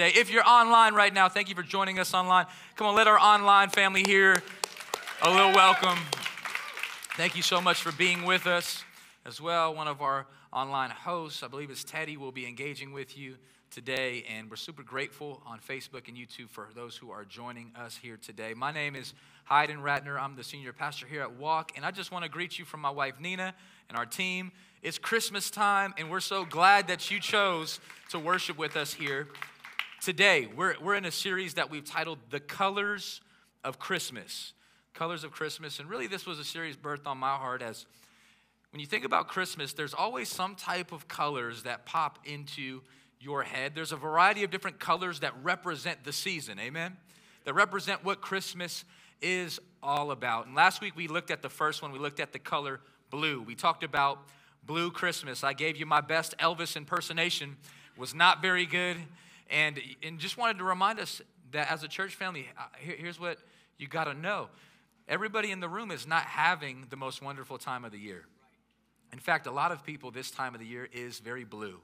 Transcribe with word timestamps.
If 0.00 0.30
you're 0.30 0.48
online 0.48 0.94
right 0.94 1.12
now, 1.12 1.28
thank 1.28 1.48
you 1.48 1.56
for 1.56 1.64
joining 1.64 1.98
us 1.98 2.14
online. 2.14 2.46
Come 2.76 2.86
on, 2.86 2.94
let 2.94 3.08
our 3.08 3.18
online 3.18 3.68
family 3.68 4.04
hear 4.06 4.40
a 5.22 5.30
little 5.30 5.52
welcome. 5.52 5.98
Thank 7.16 7.34
you 7.34 7.42
so 7.42 7.60
much 7.60 7.82
for 7.82 7.90
being 7.90 8.22
with 8.24 8.46
us 8.46 8.84
as 9.26 9.40
well. 9.40 9.74
One 9.74 9.88
of 9.88 10.00
our 10.00 10.26
online 10.52 10.90
hosts, 10.90 11.42
I 11.42 11.48
believe 11.48 11.68
it's 11.70 11.82
Teddy, 11.82 12.16
will 12.16 12.30
be 12.30 12.46
engaging 12.46 12.92
with 12.92 13.18
you 13.18 13.34
today, 13.72 14.24
and 14.32 14.48
we're 14.48 14.56
super 14.56 14.84
grateful 14.84 15.42
on 15.44 15.58
Facebook 15.58 16.06
and 16.06 16.16
YouTube 16.16 16.48
for 16.48 16.68
those 16.76 16.96
who 16.96 17.10
are 17.10 17.24
joining 17.24 17.72
us 17.76 17.98
here 18.00 18.16
today. 18.16 18.54
My 18.54 18.70
name 18.70 18.94
is 18.94 19.14
Hayden 19.50 19.78
Ratner. 19.78 20.16
I'm 20.16 20.36
the 20.36 20.44
senior 20.44 20.72
pastor 20.72 21.06
here 21.06 21.22
at 21.22 21.32
Walk, 21.32 21.72
and 21.74 21.84
I 21.84 21.90
just 21.90 22.12
want 22.12 22.24
to 22.24 22.30
greet 22.30 22.56
you 22.56 22.64
from 22.64 22.80
my 22.80 22.90
wife 22.90 23.18
Nina 23.18 23.52
and 23.88 23.98
our 23.98 24.06
team. 24.06 24.52
It's 24.80 24.96
Christmas 24.96 25.50
time, 25.50 25.92
and 25.98 26.08
we're 26.08 26.20
so 26.20 26.44
glad 26.44 26.86
that 26.86 27.10
you 27.10 27.18
chose 27.18 27.80
to 28.10 28.20
worship 28.20 28.56
with 28.56 28.76
us 28.76 28.94
here 28.94 29.26
Today, 30.00 30.48
we're, 30.54 30.76
we're 30.80 30.94
in 30.94 31.04
a 31.06 31.10
series 31.10 31.54
that 31.54 31.72
we've 31.72 31.84
titled 31.84 32.20
The 32.30 32.38
Colors 32.38 33.20
of 33.64 33.80
Christmas. 33.80 34.52
Colors 34.94 35.24
of 35.24 35.32
Christmas. 35.32 35.80
And 35.80 35.90
really, 35.90 36.06
this 36.06 36.24
was 36.24 36.38
a 36.38 36.44
series 36.44 36.76
birthed 36.76 37.08
on 37.08 37.18
my 37.18 37.34
heart 37.34 37.62
as 37.62 37.84
when 38.70 38.78
you 38.78 38.86
think 38.86 39.04
about 39.04 39.26
Christmas, 39.26 39.72
there's 39.72 39.94
always 39.94 40.28
some 40.28 40.54
type 40.54 40.92
of 40.92 41.08
colors 41.08 41.64
that 41.64 41.84
pop 41.84 42.20
into 42.24 42.80
your 43.20 43.42
head. 43.42 43.72
There's 43.74 43.90
a 43.90 43.96
variety 43.96 44.44
of 44.44 44.52
different 44.52 44.78
colors 44.78 45.18
that 45.20 45.34
represent 45.42 46.04
the 46.04 46.12
season, 46.12 46.60
amen? 46.60 46.96
That 47.44 47.54
represent 47.54 48.04
what 48.04 48.20
Christmas 48.20 48.84
is 49.20 49.58
all 49.82 50.12
about. 50.12 50.46
And 50.46 50.54
last 50.54 50.80
week 50.80 50.94
we 50.94 51.08
looked 51.08 51.32
at 51.32 51.42
the 51.42 51.50
first 51.50 51.82
one, 51.82 51.90
we 51.90 51.98
looked 51.98 52.20
at 52.20 52.32
the 52.32 52.38
color 52.38 52.78
blue. 53.10 53.42
We 53.42 53.56
talked 53.56 53.82
about 53.82 54.20
Blue 54.64 54.92
Christmas. 54.92 55.42
I 55.42 55.54
gave 55.54 55.76
you 55.76 55.86
my 55.86 56.00
best 56.00 56.38
Elvis 56.38 56.76
impersonation, 56.76 57.56
was 57.96 58.14
not 58.14 58.40
very 58.40 58.64
good. 58.64 58.98
And, 59.50 59.80
and 60.02 60.18
just 60.18 60.36
wanted 60.36 60.58
to 60.58 60.64
remind 60.64 61.00
us 61.00 61.22
that 61.52 61.70
as 61.70 61.82
a 61.82 61.88
church 61.88 62.14
family, 62.14 62.46
uh, 62.58 62.62
here, 62.78 62.96
here's 62.98 63.18
what 63.18 63.38
you 63.78 63.88
got 63.88 64.04
to 64.04 64.14
know 64.14 64.48
everybody 65.08 65.50
in 65.50 65.60
the 65.60 65.68
room 65.68 65.90
is 65.90 66.06
not 66.06 66.24
having 66.24 66.86
the 66.90 66.96
most 66.96 67.22
wonderful 67.22 67.56
time 67.56 67.84
of 67.84 67.92
the 67.92 67.98
year. 67.98 68.26
In 69.12 69.18
fact, 69.18 69.46
a 69.46 69.50
lot 69.50 69.72
of 69.72 69.82
people 69.84 70.10
this 70.10 70.30
time 70.30 70.54
of 70.54 70.60
the 70.60 70.66
year 70.66 70.86
is 70.92 71.18
very 71.18 71.44
blue. 71.44 71.80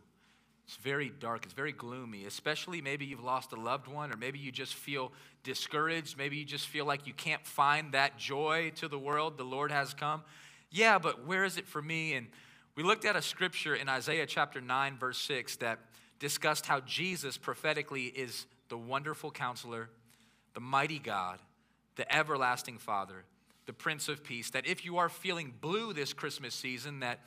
It's 0.67 0.77
very 0.77 1.11
dark, 1.20 1.45
it's 1.45 1.53
very 1.53 1.73
gloomy, 1.73 2.25
especially 2.25 2.81
maybe 2.81 3.05
you've 3.05 3.23
lost 3.23 3.53
a 3.53 3.57
loved 3.57 3.87
one, 3.87 4.12
or 4.12 4.17
maybe 4.17 4.39
you 4.39 4.51
just 4.51 4.75
feel 4.75 5.12
discouraged. 5.42 6.17
Maybe 6.17 6.37
you 6.37 6.45
just 6.45 6.67
feel 6.67 6.87
like 6.87 7.07
you 7.07 7.12
can't 7.12 7.47
find 7.47 7.92
that 7.92 8.17
joy 8.17 8.73
to 8.77 8.89
the 8.89 8.98
world 8.98 9.37
the 9.37 9.45
Lord 9.45 9.70
has 9.70 9.92
come. 9.92 10.23
Yeah, 10.70 10.98
but 10.98 11.27
where 11.27 11.45
is 11.45 11.59
it 11.59 11.67
for 11.67 11.83
me? 11.83 12.15
And 12.15 12.29
we 12.77 12.83
looked 12.83 13.05
at 13.05 13.15
a 13.15 13.23
scripture 13.23 13.75
in 13.75 13.91
Isaiah 13.91 14.27
chapter 14.27 14.61
9, 14.61 14.97
verse 14.97 15.19
6 15.19 15.57
that 15.57 15.81
discussed 16.19 16.67
how 16.67 16.81
Jesus 16.81 17.37
prophetically 17.37 18.05
is 18.05 18.47
the 18.69 18.79
wonderful 18.79 19.31
counselor, 19.31 19.91
the 20.55 20.61
mighty 20.61 20.98
God, 20.98 21.39
the 21.97 22.15
everlasting 22.15 22.79
Father, 22.79 23.25
the 23.67 23.73
Prince 23.73 24.09
of 24.09 24.25
Peace. 24.25 24.51
That 24.51 24.67
if 24.67 24.85
you 24.85 24.98
are 24.98 25.09
feeling 25.09 25.53
blue 25.61 25.92
this 25.92 26.12
Christmas 26.12 26.55
season, 26.55 27.01
that, 27.01 27.20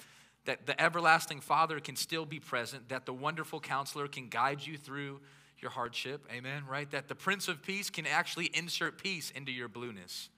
that 0.45 0.65
the 0.65 0.80
everlasting 0.81 1.41
Father 1.41 1.80
can 1.80 1.95
still 1.95 2.25
be 2.25 2.39
present, 2.39 2.89
that 2.89 3.05
the 3.05 3.13
wonderful 3.13 3.59
counselor 3.59 4.08
can 4.08 4.30
guide 4.30 4.65
you 4.65 4.77
through 4.77 5.19
your 5.59 5.71
hardship. 5.71 6.25
Amen, 6.31 6.63
right? 6.69 6.89
That 6.91 7.08
the 7.08 7.15
Prince 7.15 7.47
of 7.47 7.63
Peace 7.63 7.89
can 7.89 8.05
actually 8.05 8.49
insert 8.53 9.02
peace 9.02 9.31
into 9.31 9.52
your 9.52 9.67
blueness 9.67 10.30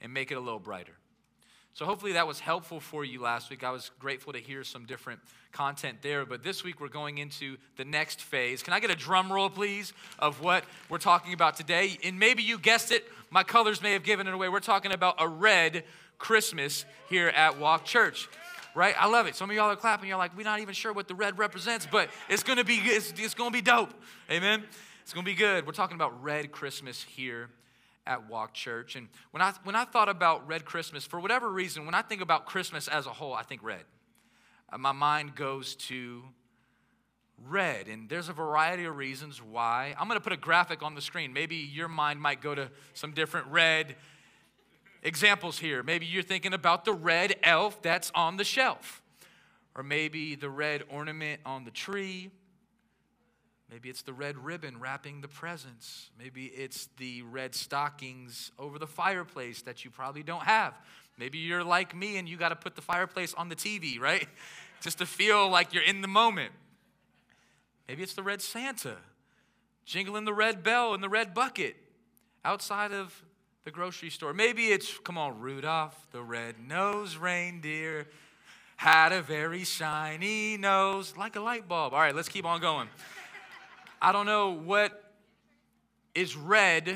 and 0.00 0.12
make 0.12 0.30
it 0.30 0.36
a 0.36 0.40
little 0.40 0.58
brighter. 0.58 0.94
So, 1.74 1.84
hopefully, 1.84 2.12
that 2.12 2.28
was 2.28 2.38
helpful 2.38 2.78
for 2.78 3.04
you 3.04 3.20
last 3.20 3.50
week. 3.50 3.64
I 3.64 3.72
was 3.72 3.90
grateful 3.98 4.32
to 4.32 4.38
hear 4.38 4.62
some 4.62 4.84
different 4.86 5.18
content 5.50 5.98
there. 6.02 6.24
But 6.24 6.44
this 6.44 6.62
week, 6.62 6.80
we're 6.80 6.86
going 6.86 7.18
into 7.18 7.56
the 7.76 7.84
next 7.84 8.22
phase. 8.22 8.62
Can 8.62 8.72
I 8.72 8.78
get 8.78 8.92
a 8.92 8.94
drum 8.94 9.32
roll, 9.32 9.50
please, 9.50 9.92
of 10.20 10.40
what 10.40 10.62
we're 10.88 10.98
talking 10.98 11.32
about 11.32 11.56
today? 11.56 11.98
And 12.04 12.16
maybe 12.16 12.44
you 12.44 12.58
guessed 12.58 12.92
it, 12.92 13.04
my 13.28 13.42
colors 13.42 13.82
may 13.82 13.92
have 13.92 14.04
given 14.04 14.28
it 14.28 14.34
away. 14.34 14.48
We're 14.48 14.60
talking 14.60 14.92
about 14.92 15.16
a 15.18 15.26
red 15.26 15.82
Christmas 16.16 16.84
here 17.08 17.26
at 17.28 17.58
Walk 17.58 17.84
Church. 17.84 18.28
Right? 18.76 18.94
I 18.96 19.08
love 19.08 19.26
it. 19.26 19.34
Some 19.34 19.50
of 19.50 19.56
y'all 19.56 19.70
are 19.70 19.76
clapping. 19.76 20.08
You're 20.08 20.18
like, 20.18 20.36
we're 20.36 20.44
not 20.44 20.60
even 20.60 20.74
sure 20.74 20.92
what 20.92 21.08
the 21.08 21.16
red 21.16 21.38
represents, 21.40 21.88
but 21.90 22.08
it's 22.28 22.44
gonna 22.44 22.64
be 22.64 22.76
it's, 22.76 23.12
it's 23.16 23.34
gonna 23.34 23.50
be 23.50 23.62
dope. 23.62 23.90
Amen. 24.30 24.62
It's 25.02 25.12
gonna 25.12 25.24
be 25.24 25.34
good. 25.34 25.66
We're 25.66 25.72
talking 25.72 25.96
about 25.96 26.22
red 26.22 26.52
Christmas 26.52 27.02
here 27.02 27.50
at 28.06 28.28
Walk 28.28 28.54
Church. 28.54 28.96
And 28.96 29.08
when 29.30 29.42
I, 29.42 29.52
when 29.64 29.76
I 29.76 29.84
thought 29.84 30.08
about 30.08 30.46
Red 30.46 30.64
Christmas, 30.64 31.04
for 31.04 31.20
whatever 31.20 31.50
reason, 31.50 31.86
when 31.86 31.94
I 31.94 32.02
think 32.02 32.20
about 32.20 32.46
Christmas 32.46 32.88
as 32.88 33.06
a 33.06 33.10
whole, 33.10 33.34
I 33.34 33.42
think 33.42 33.62
red. 33.62 33.84
Uh, 34.72 34.78
my 34.78 34.92
mind 34.92 35.34
goes 35.34 35.74
to 35.76 36.22
red. 37.48 37.88
And 37.88 38.08
there's 38.08 38.28
a 38.28 38.32
variety 38.32 38.84
of 38.84 38.96
reasons 38.96 39.42
why. 39.42 39.94
I'm 39.98 40.08
going 40.08 40.18
to 40.18 40.24
put 40.24 40.32
a 40.32 40.38
graphic 40.38 40.82
on 40.82 40.94
the 40.94 41.00
screen. 41.00 41.32
Maybe 41.32 41.56
your 41.56 41.88
mind 41.88 42.20
might 42.20 42.40
go 42.40 42.54
to 42.54 42.70
some 42.94 43.12
different 43.12 43.46
red 43.48 43.96
examples 45.02 45.58
here. 45.58 45.82
Maybe 45.82 46.06
you're 46.06 46.22
thinking 46.22 46.54
about 46.54 46.84
the 46.84 46.92
red 46.92 47.36
elf 47.42 47.82
that's 47.82 48.10
on 48.14 48.36
the 48.36 48.44
shelf, 48.44 49.02
or 49.74 49.82
maybe 49.82 50.34
the 50.34 50.48
red 50.48 50.84
ornament 50.88 51.40
on 51.44 51.64
the 51.64 51.70
tree 51.70 52.30
Maybe 53.70 53.88
it's 53.88 54.02
the 54.02 54.12
red 54.12 54.36
ribbon 54.36 54.78
wrapping 54.78 55.20
the 55.20 55.28
presents. 55.28 56.10
Maybe 56.18 56.46
it's 56.46 56.88
the 56.98 57.22
red 57.22 57.54
stockings 57.54 58.52
over 58.58 58.78
the 58.78 58.86
fireplace 58.86 59.62
that 59.62 59.84
you 59.84 59.90
probably 59.90 60.22
don't 60.22 60.42
have. 60.42 60.74
Maybe 61.18 61.38
you're 61.38 61.64
like 61.64 61.94
me 61.94 62.16
and 62.16 62.28
you 62.28 62.36
got 62.36 62.50
to 62.50 62.56
put 62.56 62.76
the 62.76 62.82
fireplace 62.82 63.34
on 63.34 63.48
the 63.48 63.56
TV, 63.56 63.98
right? 63.98 64.28
Just 64.80 64.98
to 64.98 65.06
feel 65.06 65.48
like 65.48 65.72
you're 65.72 65.82
in 65.82 66.02
the 66.02 66.08
moment. 66.08 66.52
Maybe 67.88 68.02
it's 68.02 68.14
the 68.14 68.22
red 68.22 68.42
Santa 68.42 68.96
jingling 69.84 70.24
the 70.24 70.34
red 70.34 70.62
bell 70.62 70.94
in 70.94 71.00
the 71.00 71.08
red 71.08 71.34
bucket 71.34 71.76
outside 72.44 72.92
of 72.92 73.22
the 73.64 73.70
grocery 73.70 74.10
store. 74.10 74.32
Maybe 74.32 74.68
it's, 74.68 74.98
come 74.98 75.16
on, 75.18 75.40
Rudolph, 75.40 76.06
the 76.12 76.22
red-nosed 76.22 77.16
reindeer 77.16 78.06
had 78.76 79.12
a 79.12 79.22
very 79.22 79.64
shiny 79.64 80.56
nose 80.56 81.16
like 81.16 81.36
a 81.36 81.40
light 81.40 81.68
bulb. 81.68 81.94
All 81.94 82.00
right, 82.00 82.14
let's 82.14 82.28
keep 82.28 82.44
on 82.44 82.60
going. 82.60 82.88
I 84.04 84.12
don't 84.12 84.26
know 84.26 84.50
what 84.50 85.02
is 86.14 86.36
red 86.36 86.94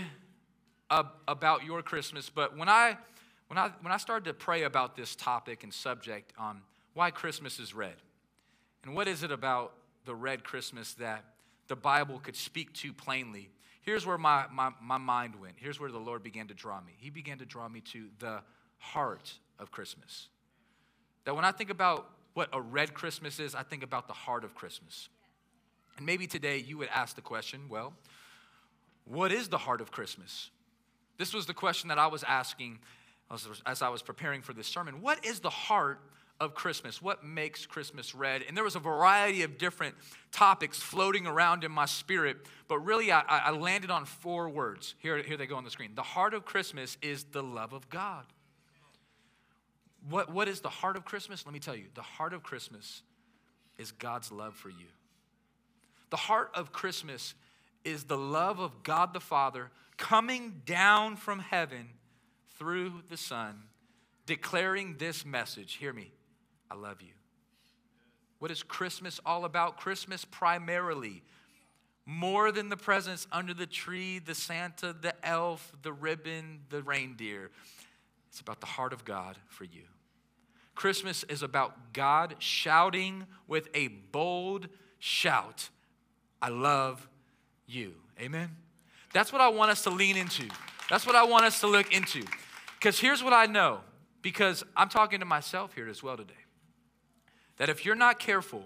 about 0.90 1.64
your 1.64 1.80
Christmas, 1.80 2.28
but 2.28 2.54
when 2.54 2.68
I, 2.68 2.98
when, 3.46 3.56
I, 3.56 3.70
when 3.80 3.94
I 3.94 3.96
started 3.96 4.26
to 4.26 4.34
pray 4.34 4.64
about 4.64 4.94
this 4.94 5.16
topic 5.16 5.64
and 5.64 5.72
subject 5.72 6.34
on 6.38 6.60
why 6.92 7.10
Christmas 7.10 7.58
is 7.58 7.72
red, 7.72 7.94
and 8.84 8.94
what 8.94 9.08
is 9.08 9.22
it 9.22 9.32
about 9.32 9.72
the 10.04 10.14
red 10.14 10.44
Christmas 10.44 10.92
that 10.94 11.24
the 11.68 11.76
Bible 11.76 12.18
could 12.18 12.36
speak 12.36 12.74
to 12.74 12.92
plainly, 12.92 13.48
here's 13.80 14.04
where 14.04 14.18
my, 14.18 14.44
my, 14.52 14.68
my 14.82 14.98
mind 14.98 15.40
went. 15.40 15.54
Here's 15.56 15.80
where 15.80 15.90
the 15.90 15.96
Lord 15.96 16.22
began 16.22 16.48
to 16.48 16.54
draw 16.54 16.78
me. 16.78 16.92
He 16.98 17.08
began 17.08 17.38
to 17.38 17.46
draw 17.46 17.70
me 17.70 17.80
to 17.92 18.08
the 18.18 18.42
heart 18.76 19.32
of 19.58 19.70
Christmas. 19.70 20.28
That 21.24 21.34
when 21.34 21.46
I 21.46 21.52
think 21.52 21.70
about 21.70 22.10
what 22.34 22.50
a 22.52 22.60
red 22.60 22.92
Christmas 22.92 23.40
is, 23.40 23.54
I 23.54 23.62
think 23.62 23.82
about 23.82 24.08
the 24.08 24.12
heart 24.12 24.44
of 24.44 24.54
Christmas. 24.54 25.08
And 25.98 26.06
maybe 26.06 26.26
today 26.26 26.58
you 26.58 26.78
would 26.78 26.88
ask 26.94 27.14
the 27.14 27.22
question 27.22 27.68
well, 27.68 27.92
what 29.04 29.32
is 29.32 29.48
the 29.48 29.58
heart 29.58 29.80
of 29.80 29.90
Christmas? 29.90 30.50
This 31.18 31.34
was 31.34 31.46
the 31.46 31.54
question 31.54 31.88
that 31.88 31.98
I 31.98 32.06
was 32.06 32.22
asking 32.22 32.78
as 33.66 33.82
I 33.82 33.88
was 33.88 34.00
preparing 34.00 34.40
for 34.40 34.54
this 34.54 34.66
sermon. 34.66 35.02
What 35.02 35.26
is 35.26 35.40
the 35.40 35.50
heart 35.50 36.00
of 36.40 36.54
Christmas? 36.54 37.02
What 37.02 37.24
makes 37.24 37.66
Christmas 37.66 38.14
red? 38.14 38.42
And 38.46 38.56
there 38.56 38.64
was 38.64 38.76
a 38.76 38.80
variety 38.80 39.42
of 39.42 39.58
different 39.58 39.96
topics 40.30 40.78
floating 40.78 41.26
around 41.26 41.64
in 41.64 41.72
my 41.72 41.84
spirit, 41.84 42.36
but 42.68 42.78
really 42.78 43.10
I, 43.10 43.22
I 43.28 43.50
landed 43.50 43.90
on 43.90 44.04
four 44.04 44.48
words. 44.48 44.94
Here, 44.98 45.20
here 45.22 45.36
they 45.36 45.46
go 45.46 45.56
on 45.56 45.64
the 45.64 45.70
screen. 45.70 45.90
The 45.94 46.02
heart 46.02 46.32
of 46.32 46.44
Christmas 46.44 46.96
is 47.02 47.24
the 47.24 47.42
love 47.42 47.72
of 47.72 47.90
God. 47.90 48.24
What, 50.08 50.32
what 50.32 50.48
is 50.48 50.60
the 50.60 50.68
heart 50.68 50.96
of 50.96 51.04
Christmas? 51.04 51.44
Let 51.44 51.52
me 51.52 51.60
tell 51.60 51.76
you 51.76 51.86
the 51.94 52.02
heart 52.02 52.32
of 52.32 52.42
Christmas 52.42 53.02
is 53.76 53.90
God's 53.90 54.30
love 54.30 54.54
for 54.54 54.70
you. 54.70 54.86
The 56.10 56.16
heart 56.16 56.50
of 56.54 56.72
Christmas 56.72 57.34
is 57.84 58.04
the 58.04 58.18
love 58.18 58.58
of 58.58 58.82
God 58.82 59.12
the 59.12 59.20
Father 59.20 59.70
coming 59.96 60.62
down 60.64 61.16
from 61.16 61.40
heaven 61.40 61.88
through 62.58 63.02
the 63.08 63.16
Son, 63.16 63.64
declaring 64.26 64.96
this 64.98 65.24
message 65.24 65.74
Hear 65.74 65.92
me, 65.92 66.12
I 66.70 66.74
love 66.74 67.02
you. 67.02 67.12
What 68.38 68.50
is 68.50 68.62
Christmas 68.62 69.20
all 69.26 69.44
about? 69.44 69.78
Christmas 69.78 70.24
primarily, 70.24 71.22
more 72.06 72.52
than 72.52 72.68
the 72.68 72.76
presents 72.76 73.26
under 73.32 73.52
the 73.52 73.66
tree, 73.66 74.18
the 74.18 74.34
Santa, 74.34 74.94
the 74.98 75.14
elf, 75.26 75.72
the 75.82 75.92
ribbon, 75.92 76.60
the 76.70 76.82
reindeer. 76.82 77.50
It's 78.28 78.40
about 78.40 78.60
the 78.60 78.66
heart 78.66 78.92
of 78.92 79.04
God 79.04 79.36
for 79.48 79.64
you. 79.64 79.82
Christmas 80.74 81.24
is 81.24 81.42
about 81.42 81.92
God 81.92 82.36
shouting 82.38 83.26
with 83.48 83.68
a 83.74 83.88
bold 83.88 84.68
shout 84.98 85.70
I 86.40 86.48
love 86.48 87.06
you. 87.66 87.94
Amen? 88.20 88.50
That's 89.12 89.32
what 89.32 89.40
I 89.40 89.48
want 89.48 89.70
us 89.70 89.82
to 89.82 89.90
lean 89.90 90.16
into. 90.16 90.48
That's 90.90 91.06
what 91.06 91.16
I 91.16 91.24
want 91.24 91.44
us 91.44 91.60
to 91.60 91.66
look 91.66 91.94
into. 91.94 92.24
Because 92.78 92.98
here's 92.98 93.22
what 93.22 93.32
I 93.32 93.46
know, 93.46 93.80
because 94.22 94.64
I'm 94.76 94.88
talking 94.88 95.20
to 95.20 95.26
myself 95.26 95.74
here 95.74 95.88
as 95.88 96.02
well 96.02 96.16
today. 96.16 96.34
That 97.56 97.68
if 97.68 97.84
you're 97.84 97.96
not 97.96 98.18
careful 98.18 98.64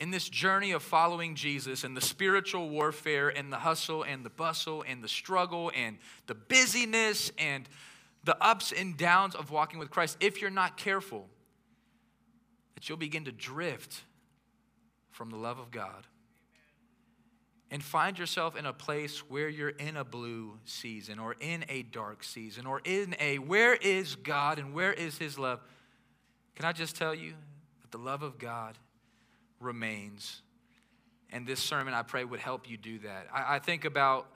in 0.00 0.10
this 0.10 0.28
journey 0.28 0.72
of 0.72 0.82
following 0.82 1.34
Jesus 1.34 1.84
and 1.84 1.96
the 1.96 2.00
spiritual 2.00 2.68
warfare 2.68 3.28
and 3.28 3.52
the 3.52 3.58
hustle 3.58 4.02
and 4.02 4.24
the 4.24 4.30
bustle 4.30 4.84
and 4.86 5.02
the 5.02 5.08
struggle 5.08 5.70
and 5.76 5.98
the 6.26 6.34
busyness 6.34 7.30
and 7.38 7.68
the 8.24 8.36
ups 8.42 8.72
and 8.72 8.96
downs 8.96 9.34
of 9.34 9.50
walking 9.50 9.78
with 9.78 9.90
Christ, 9.90 10.16
if 10.20 10.40
you're 10.40 10.50
not 10.50 10.76
careful, 10.76 11.28
that 12.74 12.88
you'll 12.88 12.98
begin 12.98 13.24
to 13.24 13.32
drift 13.32 14.02
from 15.10 15.30
the 15.30 15.36
love 15.36 15.58
of 15.58 15.70
God 15.70 16.06
and 17.72 17.82
find 17.82 18.16
yourself 18.16 18.54
in 18.54 18.66
a 18.66 18.72
place 18.72 19.28
where 19.28 19.48
you're 19.48 19.70
in 19.70 19.96
a 19.96 20.04
blue 20.04 20.58
season 20.64 21.18
or 21.18 21.34
in 21.40 21.64
a 21.68 21.82
dark 21.82 22.22
season 22.22 22.66
or 22.66 22.80
in 22.84 23.16
a 23.18 23.38
where 23.38 23.74
is 23.74 24.14
God 24.14 24.60
and 24.60 24.72
where 24.72 24.92
is 24.92 25.18
His 25.18 25.36
love? 25.36 25.58
Can 26.54 26.64
I 26.64 26.70
just 26.70 26.94
tell 26.94 27.14
you 27.14 27.32
that 27.80 27.90
the 27.90 27.98
love 27.98 28.22
of 28.22 28.38
God 28.38 28.78
remains. 29.62 30.42
And 31.30 31.46
this 31.46 31.60
sermon, 31.60 31.94
I 31.94 32.02
pray, 32.02 32.24
would 32.24 32.40
help 32.40 32.68
you 32.68 32.76
do 32.76 32.98
that. 33.00 33.28
I, 33.32 33.56
I 33.56 33.58
think 33.58 33.84
about 33.84 34.26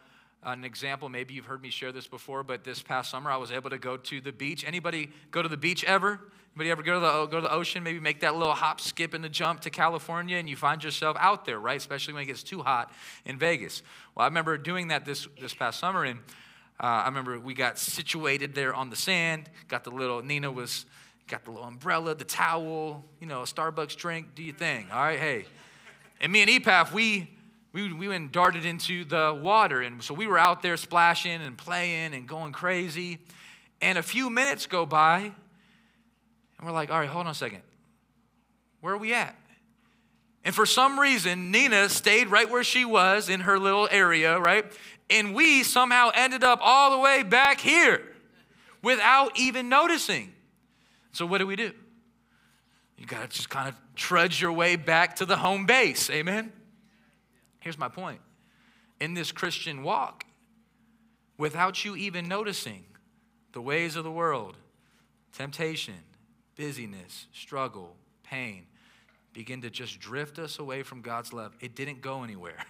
an 0.43 0.65
example. 0.65 1.09
Maybe 1.09 1.35
you've 1.35 1.47
heard 1.47 1.63
me 1.63 1.71
share 1.71 1.93
this 1.93 2.07
before, 2.07 2.43
but 2.43 2.65
this 2.65 2.83
past 2.83 3.11
summer 3.11 3.31
I 3.31 3.37
was 3.37 3.51
able 3.51 3.71
to 3.71 3.79
go 3.79 3.97
to 3.97 4.21
the 4.21 4.33
beach. 4.33 4.65
Anybody 4.67 5.11
go 5.31 5.43
to 5.43 5.49
the 5.49 5.57
beach 5.57 5.85
ever? 5.85 6.21
Anybody 6.55 6.71
ever 6.71 6.83
go 6.83 6.95
to 6.95 7.01
the 7.01 7.27
go 7.27 7.37
to 7.37 7.43
the 7.43 7.53
ocean? 7.53 7.83
Maybe 7.83 8.01
make 8.01 8.21
that 8.21 8.35
little 8.35 8.55
hop, 8.55 8.81
skip, 8.81 9.13
and 9.13 9.23
the 9.23 9.29
jump 9.29 9.61
to 9.63 9.71
California, 9.71 10.39
and 10.39 10.49
you 10.49 10.57
find 10.57 10.83
yourself 10.83 11.17
out 11.21 11.45
there, 11.45 11.59
right? 11.59 11.77
Especially 11.77 12.15
when 12.15 12.23
it 12.23 12.27
gets 12.27 12.43
too 12.43 12.63
hot 12.63 12.93
in 13.27 13.39
Vegas. 13.39 13.83
Well, 14.15 14.25
I 14.25 14.29
remember 14.29 14.57
doing 14.57 14.89
that 14.89 15.05
this 15.05 15.29
this 15.39 15.53
past 15.53 15.79
summer, 15.79 16.05
and 16.05 16.21
uh, 16.81 16.87
I 16.87 17.05
remember 17.07 17.39
we 17.39 17.53
got 17.53 17.79
situated 17.79 18.55
there 18.55 18.75
on 18.75 18.89
the 18.89 18.97
sand. 18.97 19.51
Got 19.69 19.85
the 19.85 19.91
little 19.91 20.23
Nina 20.23 20.51
was 20.51 20.87
got 21.29 21.45
the 21.45 21.51
little 21.51 21.67
umbrella, 21.67 22.15
the 22.15 22.25
towel, 22.25 23.05
you 23.21 23.27
know, 23.27 23.43
a 23.43 23.45
Starbucks 23.45 23.97
drink, 23.97 24.35
do 24.35 24.43
your 24.43 24.55
thing. 24.55 24.87
All 24.93 25.03
right, 25.03 25.19
hey. 25.19 25.45
And 26.21 26.33
me 26.33 26.41
and 26.41 26.51
Epaph, 26.51 26.93
we 26.93 27.36
we, 27.77 27.93
we 27.93 28.09
went 28.09 28.23
and 28.23 28.33
darted 28.33 28.65
into 28.65 29.05
the 29.05 29.39
water. 29.39 29.83
And 29.83 30.03
so 30.03 30.15
we 30.15 30.27
were 30.27 30.39
out 30.39 30.63
there 30.63 30.79
splashing 30.79 31.43
and 31.43 31.59
playing 31.59 32.15
and 32.15 32.27
going 32.27 32.53
crazy. 32.53 33.19
And 33.83 33.99
a 33.99 34.03
few 34.03 34.31
minutes 34.31 34.65
go 34.65 34.87
by, 34.87 35.19
and 35.19 36.67
we're 36.67 36.73
like, 36.73 36.91
all 36.91 36.99
right, 36.99 37.09
hold 37.09 37.27
on 37.27 37.33
a 37.33 37.35
second. 37.35 37.61
Where 38.81 38.95
are 38.95 38.99
we 38.99 39.13
at? 39.13 39.39
And 40.43 40.55
for 40.55 40.65
some 40.65 40.99
reason, 40.99 41.51
Nina 41.51 41.91
stayed 41.91 42.29
right 42.29 42.49
where 42.49 42.65
she 42.65 42.87
was 42.87 43.29
in 43.29 43.41
her 43.41 43.59
little 43.59 43.89
area, 43.91 44.41
right? 44.41 44.65
And 45.11 45.35
we 45.35 45.63
somehow 45.63 46.11
ended 46.15 46.45
up 46.45 46.61
all 46.63 46.93
the 46.93 46.99
way 46.99 47.25
back 47.25 47.61
here 47.61 48.01
without 48.83 49.39
even 49.39 49.69
noticing. 49.69 50.33
So, 51.13 51.27
what 51.27 51.39
do 51.39 51.47
we 51.47 51.57
do? 51.57 51.73
You 52.97 53.05
got 53.05 53.21
to 53.21 53.37
just 53.37 53.51
kind 53.51 53.69
of 53.69 53.75
trudge 53.95 54.41
your 54.41 54.53
way 54.53 54.77
back 54.77 55.17
to 55.17 55.27
the 55.27 55.37
home 55.37 55.67
base. 55.67 56.09
Amen? 56.09 56.53
Here's 57.67 57.77
my 57.77 57.89
point. 57.89 58.21
In 59.01 59.15
this 59.15 59.33
Christian 59.33 59.83
walk, 59.83 60.25
without 61.37 61.85
you 61.85 61.97
even 61.97 62.29
noticing 62.29 62.85
the 63.51 63.61
ways 63.61 63.97
of 63.97 64.05
the 64.05 64.11
world, 64.13 64.57
temptation, 65.33 65.97
busyness, 66.55 67.27
struggle, 67.33 67.97
pain, 68.23 68.67
begin 69.33 69.63
to 69.63 69.69
just 69.69 69.99
drift 69.99 70.39
us 70.39 70.61
away 70.61 70.85
from 70.85 71.01
God's 71.01 71.33
love. 71.33 71.57
It 71.59 71.75
didn't 71.75 72.03
go 72.03 72.23
anywhere. 72.23 72.65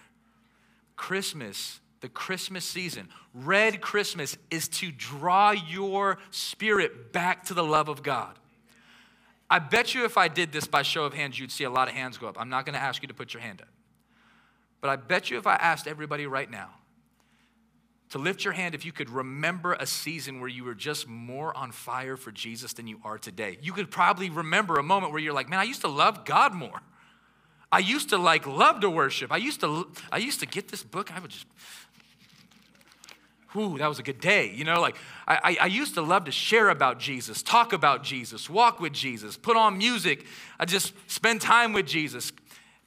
Christmas 0.95 1.79
the 2.01 2.09
Christmas 2.09 2.65
season, 2.65 3.07
red 3.35 3.81
Christmas, 3.81 4.35
is 4.49 4.67
to 4.67 4.91
draw 4.91 5.51
your 5.51 6.17
spirit 6.31 7.13
back 7.13 7.45
to 7.45 7.53
the 7.53 7.63
love 7.63 7.87
of 7.87 8.01
God. 8.01 8.33
I 9.47 9.59
bet 9.59 9.93
you 9.93 10.05
if 10.05 10.17
I 10.17 10.27
did 10.27 10.51
this 10.51 10.65
by 10.65 10.81
show 10.81 11.05
of 11.05 11.13
hands, 11.13 11.37
you'd 11.37 11.51
see 11.51 11.65
a 11.65 11.69
lot 11.69 11.87
of 11.87 11.93
hands 11.93 12.17
go 12.17 12.27
up. 12.27 12.41
I'm 12.41 12.49
not 12.49 12.65
going 12.65 12.73
to 12.73 12.81
ask 12.81 13.03
you 13.03 13.07
to 13.07 13.13
put 13.13 13.35
your 13.35 13.41
hand 13.41 13.61
up. 13.61 13.67
But 14.81 14.89
I 14.89 14.95
bet 14.95 15.29
you 15.29 15.37
if 15.37 15.47
I 15.47 15.55
asked 15.55 15.87
everybody 15.87 16.27
right 16.27 16.49
now 16.49 16.69
to 18.09 18.17
lift 18.17 18.43
your 18.45 18.53
hand 18.53 18.73
if 18.73 18.85
you 18.85 18.91
could 18.91 19.09
remember 19.09 19.73
a 19.73 19.85
season 19.85 20.39
where 20.39 20.49
you 20.49 20.63
were 20.63 20.75
just 20.75 21.07
more 21.07 21.55
on 21.57 21.71
fire 21.71 22.15
for 22.15 22.31
Jesus 22.31 22.73
than 22.73 22.87
you 22.87 22.99
are 23.03 23.17
today, 23.17 23.57
you 23.61 23.73
could 23.73 23.91
probably 23.91 24.29
remember 24.29 24.77
a 24.77 24.83
moment 24.83 25.11
where 25.11 25.21
you're 25.21 25.33
like, 25.33 25.49
man, 25.49 25.59
I 25.59 25.63
used 25.63 25.81
to 25.81 25.87
love 25.87 26.25
God 26.25 26.53
more. 26.53 26.81
I 27.71 27.79
used 27.79 28.09
to 28.09 28.17
like 28.17 28.47
love 28.47 28.79
to 28.81 28.89
worship. 28.89 29.31
I 29.31 29.37
used 29.37 29.59
to 29.61 29.91
I 30.11 30.17
used 30.17 30.39
to 30.39 30.45
get 30.45 30.69
this 30.69 30.83
book. 30.83 31.13
I 31.13 31.19
would 31.19 31.31
just 31.31 31.45
Ooh, 33.55 33.77
that 33.77 33.87
was 33.87 33.97
a 33.97 34.03
good 34.03 34.19
day. 34.19 34.51
You 34.53 34.65
know, 34.65 34.81
like 34.81 34.97
I, 35.27 35.57
I 35.59 35.65
used 35.67 35.95
to 35.95 36.01
love 36.01 36.25
to 36.25 36.31
share 36.31 36.69
about 36.69 36.99
Jesus, 36.99 37.41
talk 37.41 37.73
about 37.73 38.03
Jesus, 38.03 38.49
walk 38.49 38.79
with 38.79 38.93
Jesus, 38.93 39.35
put 39.35 39.57
on 39.57 39.77
music. 39.77 40.25
I 40.59 40.65
just 40.65 40.93
spend 41.09 41.41
time 41.41 41.73
with 41.73 41.87
Jesus. 41.87 42.31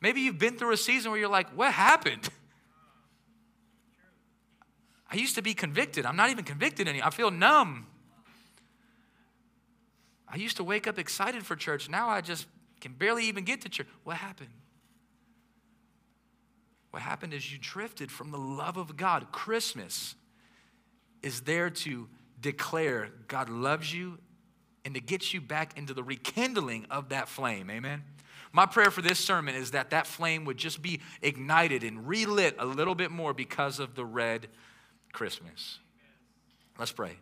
Maybe 0.00 0.20
you've 0.20 0.38
been 0.38 0.56
through 0.56 0.73
a 0.73 0.76
season 0.76 1.11
where 1.11 1.20
you're 1.20 1.29
like, 1.29 1.50
what 1.50 1.73
happened? 1.73 2.29
I 5.11 5.17
used 5.17 5.35
to 5.35 5.43
be 5.43 5.55
convicted. 5.55 6.06
I'm 6.06 6.17
not 6.17 6.31
even 6.31 6.44
convicted 6.44 6.88
anymore. 6.88 7.08
I 7.08 7.11
feel 7.11 7.31
numb. 7.31 7.87
I 10.29 10.37
used 10.37 10.56
to 10.58 10.64
wake 10.64 10.87
up 10.87 10.99
excited 10.99 11.44
for 11.44 11.56
church. 11.56 11.88
Now 11.88 12.08
I 12.08 12.20
just 12.20 12.47
can 12.81 12.93
barely 12.93 13.25
even 13.25 13.44
get 13.44 13.62
to 13.62 13.69
church. 13.69 13.88
What 14.05 14.17
happened? 14.17 14.50
What 16.91 17.02
happened 17.02 17.35
is 17.35 17.52
you 17.52 17.58
drifted 17.61 18.11
from 18.11 18.31
the 18.31 18.38
love 18.38 18.76
of 18.76 18.97
God. 18.97 19.32
Christmas 19.32 20.14
is 21.23 21.43
there 21.43 21.70
to 21.70 22.08
declare 22.41 23.11
God 23.29 23.49
loves 23.49 23.93
you 23.93 24.19
and 24.85 24.94
to 24.94 25.00
get 25.00 25.35
you 25.35 25.41
back 25.41 25.76
into 25.76 25.93
the 25.93 26.02
rekindling 26.02 26.87
of 26.91 27.11
that 27.11 27.29
flame. 27.29 27.70
Amen. 27.70 28.02
My 28.52 28.67
prayer 28.67 28.91
for 28.91 29.02
this 29.02 29.19
sermon 29.19 29.55
is 29.55 29.70
that 29.73 29.91
that 29.91 30.06
flame 30.06 30.44
would 30.44 30.56
just 30.56 30.82
be 30.82 31.00
ignited 31.23 31.85
and 31.85 32.06
relit 32.06 32.56
a 32.58 32.67
little 32.67 32.94
bit 32.94 33.11
more 33.11 33.32
because 33.32 33.79
of 33.79 33.94
the 33.94 34.05
red 34.05 34.49
Christmas. 35.12 35.79
Let's 36.79 36.93
pray. 36.93 37.17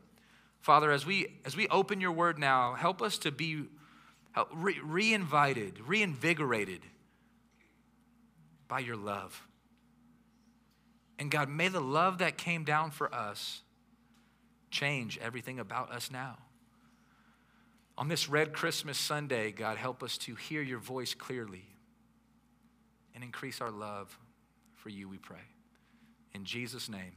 Father, 0.60 0.90
as 0.90 1.04
we 1.04 1.38
as 1.44 1.56
we 1.56 1.68
open 1.68 2.00
your 2.00 2.12
word 2.12 2.38
now, 2.38 2.74
help 2.74 3.02
us 3.02 3.18
to 3.18 3.30
be 3.30 3.64
re 4.52 5.12
invited, 5.12 5.80
reinvigorated 5.86 6.80
by 8.68 8.80
your 8.80 8.96
love. 8.96 9.42
And 11.18 11.30
God, 11.30 11.48
may 11.48 11.68
the 11.68 11.80
love 11.80 12.18
that 12.18 12.38
came 12.38 12.64
down 12.64 12.90
for 12.90 13.12
us 13.12 13.62
change 14.70 15.18
everything 15.18 15.58
about 15.58 15.90
us 15.90 16.10
now. 16.10 16.36
On 17.98 18.06
this 18.06 18.28
red 18.28 18.52
Christmas 18.52 18.96
Sunday, 18.96 19.50
God, 19.50 19.76
help 19.76 20.04
us 20.04 20.16
to 20.18 20.36
hear 20.36 20.62
your 20.62 20.78
voice 20.78 21.14
clearly 21.14 21.64
and 23.12 23.24
increase 23.24 23.60
our 23.60 23.72
love 23.72 24.16
for 24.76 24.88
you, 24.88 25.08
we 25.08 25.18
pray. 25.18 25.42
In 26.32 26.44
Jesus' 26.44 26.88
name, 26.88 27.10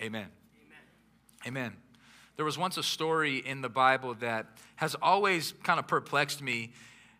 amen. 0.00 0.28
Amen. 1.46 1.46
amen. 1.46 1.76
There 2.36 2.46
was 2.46 2.56
once 2.56 2.78
a 2.78 2.82
story 2.82 3.36
in 3.36 3.60
the 3.60 3.68
Bible 3.68 4.14
that 4.20 4.46
has 4.76 4.96
always 5.02 5.52
kind 5.62 5.78
of 5.78 5.86
perplexed 5.86 6.40
me. 6.40 6.72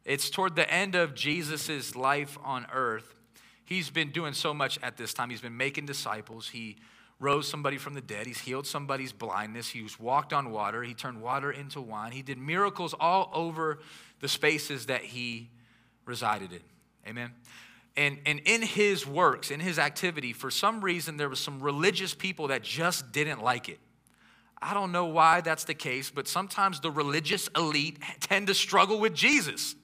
It's 0.07 0.31
toward 0.31 0.57
the 0.57 0.69
end 0.73 0.95
of 0.95 1.15
Jesus' 1.15 1.95
life 1.95 2.39
on 2.43 2.67
earth. 2.73 3.15
He's 3.67 3.91
been 3.91 4.11
doing 4.11 4.33
so 4.33 4.55
much 4.55 4.79
at 4.83 4.97
this 4.97 5.13
time. 5.13 5.29
He's 5.29 5.43
been 5.43 5.59
making 5.59 5.85
disciples. 5.85 6.49
He 6.49 6.79
rose 7.25 7.49
somebody 7.49 7.79
from 7.79 7.95
the 7.95 8.03
dead. 8.03 8.27
He's 8.27 8.41
healed 8.41 8.67
somebody's 8.67 9.13
blindness. 9.13 9.71
He's 9.71 9.99
walked 9.99 10.35
on 10.35 10.51
water. 10.51 10.83
He 10.83 10.93
turned 10.93 11.23
water 11.23 11.51
into 11.51 11.81
wine. 11.81 12.13
He 12.13 12.21
did 12.21 12.37
miracles 12.37 12.95
all 13.01 13.31
over 13.33 13.81
the 14.21 14.29
spaces 14.29 14.87
that 14.87 15.01
he 15.01 15.49
resided 16.05 16.53
in. 16.53 16.61
Amen. 17.09 17.33
And, 17.97 18.19
and 18.27 18.41
in 18.45 18.61
his 18.61 19.07
works, 19.07 19.51
in 19.51 19.61
his 19.61 19.79
activity, 19.79 20.33
for 20.33 20.51
some 20.51 20.83
reason, 20.83 21.17
there 21.17 21.29
was 21.29 21.41
some 21.41 21.61
religious 21.61 22.13
people 22.13 22.49
that 22.49 22.63
just 22.63 23.13
didn't 23.13 23.43
like 23.43 23.69
it. 23.69 23.79
I 24.61 24.75
don't 24.75 24.93
know 24.93 25.07
why 25.07 25.41
that's 25.41 25.65
the 25.65 25.75
case, 25.75 26.11
but 26.11 26.29
sometimes 26.29 26.81
the 26.81 26.91
religious 26.91 27.49
elite 27.57 27.99
tend 28.21 28.49
to 28.49 28.55
struggle 28.55 28.99
with 28.99 29.15
Jesus. 29.15 29.77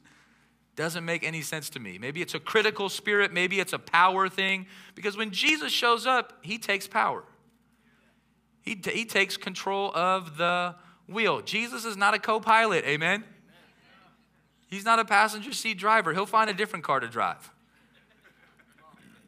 Doesn't 0.76 1.04
make 1.04 1.22
any 1.24 1.42
sense 1.42 1.70
to 1.70 1.80
me. 1.80 1.98
Maybe 1.98 2.22
it's 2.22 2.34
a 2.34 2.40
critical 2.40 2.88
spirit, 2.88 3.32
maybe 3.32 3.60
it's 3.60 3.72
a 3.72 3.78
power 3.78 4.28
thing, 4.28 4.66
because 4.94 5.16
when 5.16 5.30
Jesus 5.30 5.72
shows 5.72 6.06
up, 6.06 6.38
he 6.42 6.58
takes 6.58 6.88
power. 6.88 7.24
He, 8.62 8.76
t- 8.76 8.90
he 8.90 9.04
takes 9.04 9.36
control 9.36 9.94
of 9.94 10.36
the 10.36 10.74
wheel. 11.08 11.40
Jesus 11.40 11.84
is 11.84 11.96
not 11.96 12.14
a 12.14 12.18
co 12.18 12.40
pilot, 12.40 12.84
amen? 12.84 13.24
He's 14.68 14.84
not 14.84 14.98
a 14.98 15.04
passenger 15.04 15.52
seat 15.52 15.78
driver. 15.78 16.12
He'll 16.12 16.26
find 16.26 16.48
a 16.48 16.54
different 16.54 16.84
car 16.84 17.00
to 17.00 17.08
drive. 17.08 17.50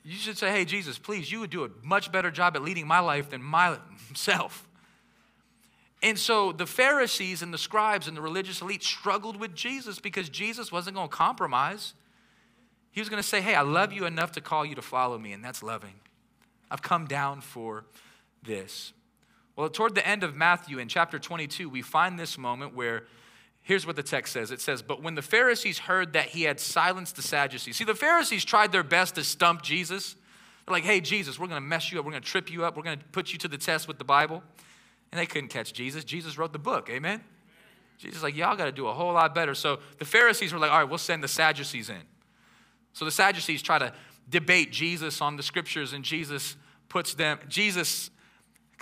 You 0.05 0.17
should 0.17 0.39
say, 0.39 0.51
hey, 0.51 0.65
Jesus, 0.65 0.99
please, 0.99 1.31
you 1.31 1.41
would 1.41 1.51
do 1.51 1.65
a 1.65 1.71
much 1.83 2.11
better 2.11 2.31
job 2.31 2.57
at 2.57 2.63
leading 2.63 2.87
my 2.87 2.99
life 2.99 3.31
than 3.31 3.43
myself. 3.43 4.69
And 6.03 6.19
so 6.19 6.51
the 6.51 6.67
Pharisees 6.67 7.43
and 7.43 7.55
the 7.55 7.59
scribes 7.59 8.09
and 8.09 8.17
the 8.17 8.21
religious 8.21 8.61
elite 8.61 8.83
struggled 8.83 9.37
with 9.37 9.55
Jesus 9.55 10.01
because 10.01 10.29
Jesus 10.29 10.73
wasn't 10.73 10.97
going 10.97 11.09
to 11.09 11.15
compromise. 11.15 11.95
He 12.91 13.01
was 13.01 13.09
going 13.09 13.23
to 13.23 13.29
say, 13.29 13.41
Hey, 13.41 13.55
I 13.55 13.63
love 13.63 13.93
you 13.93 14.05
enough 14.05 14.33
to 14.33 14.41
call 14.41 14.67
you 14.67 14.75
to 14.75 14.83
follow 14.83 15.17
me, 15.19 15.33
and 15.33 15.45
that's 15.45 15.63
loving. 15.63 15.95
I've 16.71 16.83
come 16.83 17.07
down 17.07 17.41
for 17.41 17.85
this. 18.43 18.93
Well, 19.57 19.69
toward 19.69 19.95
the 19.95 20.07
end 20.07 20.23
of 20.23 20.35
Matthew 20.35 20.79
in 20.79 20.89
chapter 20.89 21.19
22, 21.19 21.69
we 21.69 21.83
find 21.83 22.19
this 22.19 22.39
moment 22.39 22.75
where 22.75 23.05
Here's 23.65 23.87
what 23.87 23.95
the 23.95 24.03
text 24.03 24.33
says 24.33 24.51
it 24.51 24.61
says, 24.61 24.83
But 24.83 25.03
when 25.03 25.15
the 25.15 25.23
Pharisees 25.23 25.79
heard 25.79 26.13
that 26.15 26.27
he 26.27 26.43
had 26.43 26.59
silenced 26.59 27.17
the 27.17 27.23
Sadducees, 27.23 27.77
see, 27.77 27.85
the 27.85 27.95
Pharisees 27.95 28.45
tried 28.45 28.73
their 28.73 28.83
best 28.83 29.15
to 29.15 29.25
stump 29.25 29.63
Jesus. 29.63 30.17
They're 30.67 30.75
like, 30.75 30.85
hey, 30.85 31.01
Jesus, 31.01 31.39
we're 31.39 31.49
going 31.49 31.61
to 31.61 31.67
mess 31.67 31.91
you 31.91 31.99
up. 31.99 32.05
We're 32.05 32.13
going 32.13 32.23
to 32.23 32.29
trip 32.29 32.51
you 32.51 32.65
up. 32.65 32.77
We're 32.77 32.85
going 32.85 32.99
to 32.99 33.05
put 33.07 33.33
you 33.33 33.39
to 33.41 33.49
the 33.49 33.59
test 33.59 33.89
with 33.89 33.99
the 33.99 34.05
Bible. 34.05 34.43
And 35.11 35.21
they 35.21 35.27
couldn't 35.27 35.49
catch 35.49 35.73
Jesus. 35.73 36.05
Jesus 36.05 36.39
wrote 36.39 36.53
the 36.53 36.59
book. 36.59 36.89
Amen? 36.89 37.23
Jesus 37.99 38.23
like, 38.23 38.37
y'all 38.37 38.57
got 38.57 38.67
to 38.67 38.73
do 38.73 38.87
a 38.87 38.93
whole 38.93 39.13
lot 39.13 39.35
better. 39.35 39.55
So 39.55 39.81
the 39.99 40.05
Pharisees 40.05 40.53
were 40.53 40.59
like, 40.59 40.71
all 40.71 40.79
right, 40.79 40.89
we'll 40.89 40.99
send 40.99 41.23
the 41.23 41.29
Sadducees 41.29 41.91
in. 41.91 42.03
So 42.93 43.05
the 43.05 43.11
Sadducees 43.11 43.63
try 43.63 43.79
to 43.79 43.93
debate 44.29 44.71
Jesus 44.71 45.21
on 45.21 45.37
the 45.37 45.43
scriptures, 45.43 45.93
and 45.93 46.05
Jesus 46.05 46.57
puts 46.89 47.15
them, 47.15 47.39
Jesus, 47.49 48.11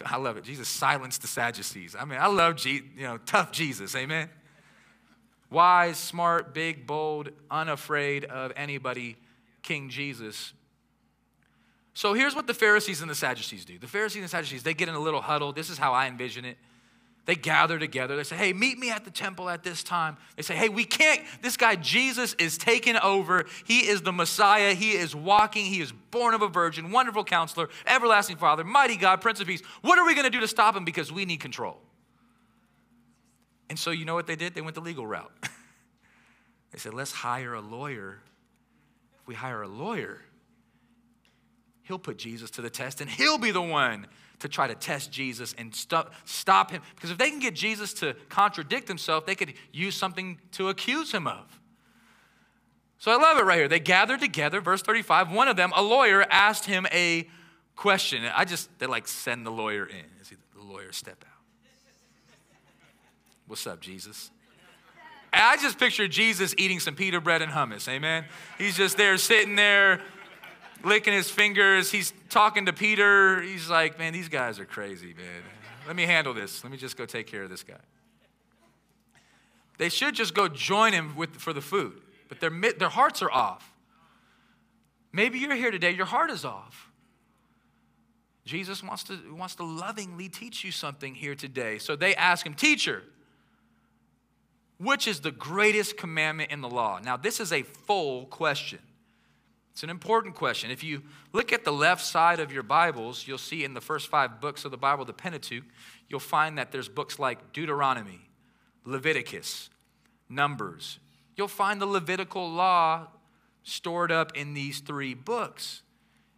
I 0.05 0.17
love 0.17 0.37
it. 0.37 0.45
Jesus 0.45 0.69
silenced 0.69 1.23
the 1.23 1.29
Sadducees. 1.29 1.97
I 1.99 2.05
mean, 2.05 2.19
I 2.19 2.27
love, 2.27 2.57
Je- 2.57 2.83
you 2.97 3.03
know, 3.03 3.19
tough 3.19 3.53
Jesus. 3.53 3.95
Amen? 3.95 4.29
Wise, 5.51 5.99
smart, 5.99 6.55
big, 6.55 6.87
bold, 6.87 7.31
unafraid 7.51 8.25
of 8.25 8.53
anybody, 8.57 9.17
King 9.63 9.89
Jesus. 9.89 10.53
So 11.93 12.15
here's 12.15 12.35
what 12.35 12.47
the 12.47 12.55
Pharisees 12.55 13.03
and 13.03 13.11
the 13.11 13.15
Sadducees 13.15 13.65
do. 13.65 13.79
The 13.79 13.89
Pharisees 13.89 14.17
and 14.17 14.25
the 14.25 14.29
Sadducees, 14.29 14.63
they 14.63 14.75
get 14.75 14.89
in 14.89 14.95
a 14.95 15.01
little 15.01 15.21
huddle. 15.21 15.53
This 15.53 15.71
is 15.71 15.79
how 15.79 15.93
I 15.93 16.07
envision 16.07 16.45
it. 16.45 16.57
They 17.31 17.37
gather 17.37 17.79
together. 17.79 18.17
They 18.17 18.25
say, 18.25 18.35
Hey, 18.35 18.53
meet 18.53 18.77
me 18.77 18.91
at 18.91 19.05
the 19.05 19.11
temple 19.13 19.49
at 19.49 19.63
this 19.63 19.85
time. 19.85 20.17
They 20.35 20.43
say, 20.43 20.57
Hey, 20.57 20.69
we 20.69 20.83
can't, 20.83 21.23
this 21.43 21.57
guy 21.57 21.77
Jesus 21.77 22.35
is 22.41 22.59
taking 22.59 22.97
over. 22.97 23.45
He 23.65 23.87
is 23.87 24.03
the 24.03 24.11
Messiah. 24.11 24.75
He 24.75 24.95
is 24.95 25.15
walking. 25.15 25.65
He 25.65 25.81
is 25.81 25.93
born 25.93 26.35
of 26.35 26.43
a 26.43 26.49
virgin, 26.49 26.91
wonderful 26.91 27.23
counselor, 27.23 27.69
everlasting 27.87 28.37
Father, 28.37 28.65
mighty 28.65 28.97
God, 28.97 29.21
Prince 29.21 29.39
of 29.41 29.47
Peace. 29.47 29.63
What 29.81 29.97
are 29.97 30.05
we 30.05 30.15
going 30.15 30.25
to 30.25 30.31
do 30.31 30.41
to 30.41 30.49
stop 30.49 30.75
him? 30.75 30.85
Because 30.85 31.13
we 31.13 31.25
need 31.25 31.39
control. 31.39 31.79
And 33.69 33.79
so, 33.79 33.93
you 33.93 34.05
know 34.05 34.17
what 34.17 34.27
they 34.27 34.35
did? 34.35 34.57
They 34.57 34.61
went 34.61 34.75
the 34.75 34.81
legal 34.81 35.07
route. 35.07 35.31
they 36.73 36.79
said, 36.79 36.95
Let's 36.95 37.13
hire 37.13 37.55
a 37.55 37.61
lawyer. 37.61 38.19
If 39.21 39.29
we 39.29 39.37
hire 39.37 39.63
a 39.63 39.69
lawyer, 39.69 40.21
he'll 41.85 42.01
put 42.01 42.19
Jesus 42.19 42.51
to 42.51 42.61
the 42.61 42.71
test 42.71 43.01
and 43.01 43.09
he'll 43.09 43.39
be 43.39 43.53
the 43.53 43.63
one 43.63 44.09
to 44.41 44.49
try 44.49 44.67
to 44.67 44.75
test 44.75 45.11
Jesus 45.13 45.55
and 45.57 45.75
stop, 45.75 46.15
stop 46.25 46.71
him. 46.71 46.83
Because 46.95 47.11
if 47.11 47.19
they 47.19 47.31
can 47.31 47.39
get 47.39 47.55
Jesus 47.55 47.93
to 47.95 48.15
contradict 48.29 48.89
himself, 48.89 49.27
they 49.27 49.35
could 49.35 49.55
use 49.73 49.95
something 49.95 50.39
to 50.53 50.69
accuse 50.69 51.13
him 51.13 51.27
of. 51.27 51.61
So 52.99 53.11
I 53.11 53.17
love 53.17 53.39
it 53.39 53.45
right 53.45 53.59
here. 53.59 53.69
They 53.69 53.81
gathered 53.81 54.21
together, 54.21 54.61
verse 54.61 54.83
35. 54.83 55.33
One 55.33 55.49
of 55.49 55.57
them, 55.57 55.73
a 55.75 55.83
lawyer, 55.83 56.27
asked 56.29 56.67
him 56.67 56.87
a 56.93 57.29
question. 57.77 58.23
I 58.35 58.45
just, 58.45 58.69
they 58.79 58.87
like 58.87 59.09
send 59.09 59.47
the 59.47 59.51
lawyer 59.51 59.87
in. 59.87 60.05
The 60.55 60.63
lawyer 60.63 60.93
step 60.93 61.25
out. 61.27 61.41
What's 63.47 63.67
up, 63.67 63.81
Jesus? 63.81 64.31
I 65.33 65.57
just 65.57 65.79
picture 65.79 66.09
Jesus 66.09 66.55
eating 66.59 66.81
some 66.81 66.95
pita 66.95 67.21
bread 67.21 67.41
and 67.41 67.51
hummus, 67.51 67.89
amen? 67.89 68.25
He's 68.59 68.77
just 68.77 68.97
there 68.97 69.17
sitting 69.17 69.57
there 69.57 70.03
licking 70.85 71.13
his 71.13 71.31
fingers. 71.31 71.91
He's 71.91 72.13
talking 72.29 72.67
to 72.67 72.73
Peter. 72.73 73.41
He's 73.43 73.69
like, 73.69 73.99
man, 73.99 74.13
these 74.13 74.29
guys 74.29 74.59
are 74.59 74.65
crazy, 74.65 75.15
man. 75.15 75.43
Let 75.87 75.97
me 75.97 76.05
handle 76.05 76.35
this. 76.35 76.63
Let 76.63 76.71
me 76.71 76.79
just 76.79 76.97
go 76.97 77.07
take 77.07 77.27
care 77.27 77.43
of 77.43 77.51
this 77.51 77.63
guy. 77.63 77.75
They 79.79 79.89
should 79.89 80.15
just 80.15 80.35
go 80.35 80.47
join 80.47 80.93
him 80.93 81.17
with, 81.17 81.37
for 81.37 81.53
the 81.53 81.63
food, 81.63 82.01
but 82.29 82.39
their, 82.39 82.51
their 82.51 82.91
hearts 82.91 83.23
are 83.23 83.31
off. 83.31 83.73
Maybe 85.13 85.39
you're 85.39 85.55
here 85.55 85.71
today, 85.71 85.91
your 85.93 86.07
heart 86.07 86.31
is 86.31 86.45
off. 86.45 86.91
Jesus 88.45 88.83
wants 88.83 89.05
to, 89.05 89.19
wants 89.35 89.55
to 89.57 89.65
lovingly 89.65 90.29
teach 90.29 90.65
you 90.65 90.71
something 90.71 91.15
here 91.15 91.35
today. 91.35 91.79
So 91.79 91.97
they 91.97 92.15
ask 92.15 92.45
him, 92.45 92.55
Teacher, 92.55 93.03
which 94.79 95.07
is 95.07 95.21
the 95.21 95.31
greatest 95.31 95.97
commandment 95.97 96.51
in 96.51 96.61
the 96.61 96.69
law? 96.69 97.01
Now, 97.03 97.17
this 97.17 97.39
is 97.39 97.53
a 97.53 97.63
full 97.63 98.27
question. 98.27 98.81
It's 99.73 99.83
an 99.83 99.91
important 99.91 100.35
question. 100.35 100.71
If 100.71 100.83
you 100.85 101.03
look 101.33 101.53
at 101.53 101.65
the 101.65 101.73
left 101.73 102.05
side 102.05 102.41
of 102.41 102.53
your 102.53 102.63
Bibles, 102.63 103.27
you'll 103.27 103.39
see 103.39 103.65
in 103.65 103.75
the 103.75 103.81
first 103.81 104.09
five 104.09 104.41
books 104.41 104.65
of 104.65 104.71
the 104.71 104.77
Bible, 104.77 105.05
the 105.05 105.13
Pentateuch, 105.13 105.65
you'll 106.09 106.21
find 106.21 106.59
that 106.59 106.73
there's 106.73 106.89
books 106.89 107.19
like 107.19 107.53
Deuteronomy, 107.53 108.29
Leviticus, 108.85 109.71
Numbers. 110.29 110.99
You'll 111.37 111.49
find 111.49 111.81
the 111.81 111.87
Levitical 111.87 112.51
law 112.51 113.07
stored 113.63 114.13
up 114.13 114.37
in 114.37 114.55
these 114.55 114.81
three 114.81 115.15
books. 115.15 115.83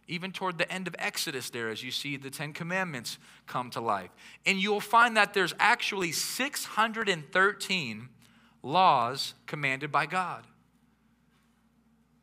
Even 0.07 0.31
toward 0.31 0.57
the 0.57 0.71
end 0.71 0.87
of 0.87 0.95
Exodus, 0.99 1.49
there, 1.49 1.69
as 1.69 1.83
you 1.83 1.91
see 1.91 2.17
the 2.17 2.29
Ten 2.29 2.53
Commandments 2.53 3.17
come 3.47 3.69
to 3.71 3.81
life. 3.81 4.09
And 4.45 4.59
you'll 4.59 4.81
find 4.81 5.15
that 5.17 5.33
there's 5.33 5.53
actually 5.59 6.11
613 6.11 8.09
laws 8.61 9.33
commanded 9.45 9.91
by 9.91 10.05
God. 10.05 10.45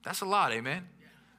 That's 0.03 0.21
a 0.21 0.27
lot, 0.27 0.53
amen? 0.53 0.89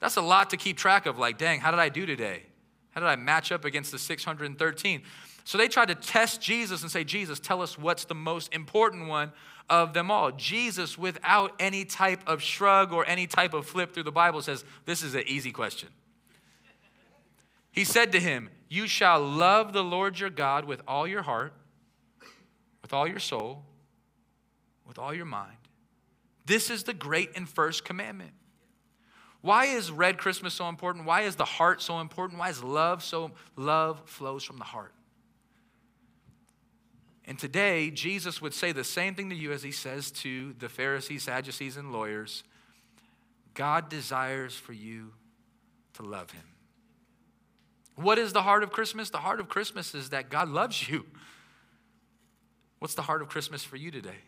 That's 0.01 0.17
a 0.17 0.21
lot 0.21 0.49
to 0.49 0.57
keep 0.57 0.77
track 0.77 1.05
of. 1.05 1.17
Like, 1.17 1.37
dang, 1.37 1.61
how 1.61 1.71
did 1.71 1.79
I 1.79 1.87
do 1.87 2.05
today? 2.05 2.43
How 2.89 2.99
did 2.99 3.07
I 3.07 3.15
match 3.15 3.51
up 3.51 3.63
against 3.63 3.91
the 3.91 3.99
613? 3.99 5.03
So 5.45 5.57
they 5.57 5.67
tried 5.67 5.87
to 5.87 5.95
test 5.95 6.41
Jesus 6.41 6.81
and 6.81 6.91
say, 6.91 7.03
Jesus, 7.03 7.39
tell 7.39 7.61
us 7.61 7.77
what's 7.77 8.05
the 8.05 8.15
most 8.15 8.53
important 8.53 9.07
one 9.07 9.31
of 9.69 9.93
them 9.93 10.11
all. 10.11 10.31
Jesus, 10.31 10.97
without 10.97 11.53
any 11.59 11.85
type 11.85 12.21
of 12.27 12.41
shrug 12.41 12.91
or 12.91 13.07
any 13.07 13.27
type 13.27 13.53
of 13.53 13.65
flip 13.65 13.93
through 13.93 14.03
the 14.03 14.11
Bible, 14.11 14.41
says, 14.41 14.65
This 14.85 15.03
is 15.03 15.15
an 15.15 15.23
easy 15.27 15.51
question. 15.51 15.89
He 17.71 17.85
said 17.85 18.11
to 18.11 18.19
him, 18.19 18.49
You 18.69 18.87
shall 18.87 19.21
love 19.21 19.71
the 19.71 19.83
Lord 19.83 20.19
your 20.19 20.29
God 20.29 20.65
with 20.65 20.81
all 20.87 21.07
your 21.07 21.21
heart, 21.21 21.53
with 22.81 22.91
all 22.91 23.07
your 23.07 23.19
soul, 23.19 23.63
with 24.85 24.99
all 24.99 25.13
your 25.13 25.25
mind. 25.25 25.57
This 26.45 26.69
is 26.69 26.83
the 26.83 26.93
great 26.93 27.29
and 27.35 27.47
first 27.47 27.85
commandment. 27.85 28.31
Why 29.41 29.65
is 29.65 29.91
Red 29.91 30.17
Christmas 30.17 30.53
so 30.53 30.69
important? 30.69 31.05
Why 31.05 31.21
is 31.21 31.35
the 31.35 31.45
heart 31.45 31.81
so 31.81 31.99
important? 31.99 32.39
Why 32.39 32.49
is 32.49 32.63
love 32.63 33.03
so 33.03 33.31
love 33.55 34.01
flows 34.05 34.43
from 34.43 34.57
the 34.57 34.63
heart? 34.63 34.93
And 37.25 37.39
today, 37.39 37.91
Jesus 37.91 38.41
would 38.41 38.53
say 38.53 38.71
the 38.71 38.83
same 38.83 39.15
thing 39.15 39.29
to 39.29 39.35
you 39.35 39.51
as 39.51 39.63
he 39.63 39.71
says 39.71 40.11
to 40.11 40.53
the 40.59 40.69
Pharisees, 40.69 41.23
Sadducees, 41.23 41.77
and 41.77 41.91
lawyers. 41.91 42.43
God 43.53 43.89
desires 43.89 44.55
for 44.55 44.73
you 44.73 45.13
to 45.93 46.03
love 46.03 46.31
him. 46.31 46.43
What 47.95 48.17
is 48.17 48.33
the 48.33 48.41
heart 48.41 48.63
of 48.63 48.71
Christmas? 48.71 49.09
The 49.09 49.19
heart 49.19 49.39
of 49.39 49.49
Christmas 49.49 49.93
is 49.93 50.09
that 50.09 50.29
God 50.29 50.49
loves 50.49 50.89
you. 50.89 51.05
What's 52.79 52.95
the 52.95 53.03
heart 53.03 53.21
of 53.21 53.29
Christmas 53.29 53.63
for 53.63 53.75
you 53.75 53.91
today? 53.91 54.21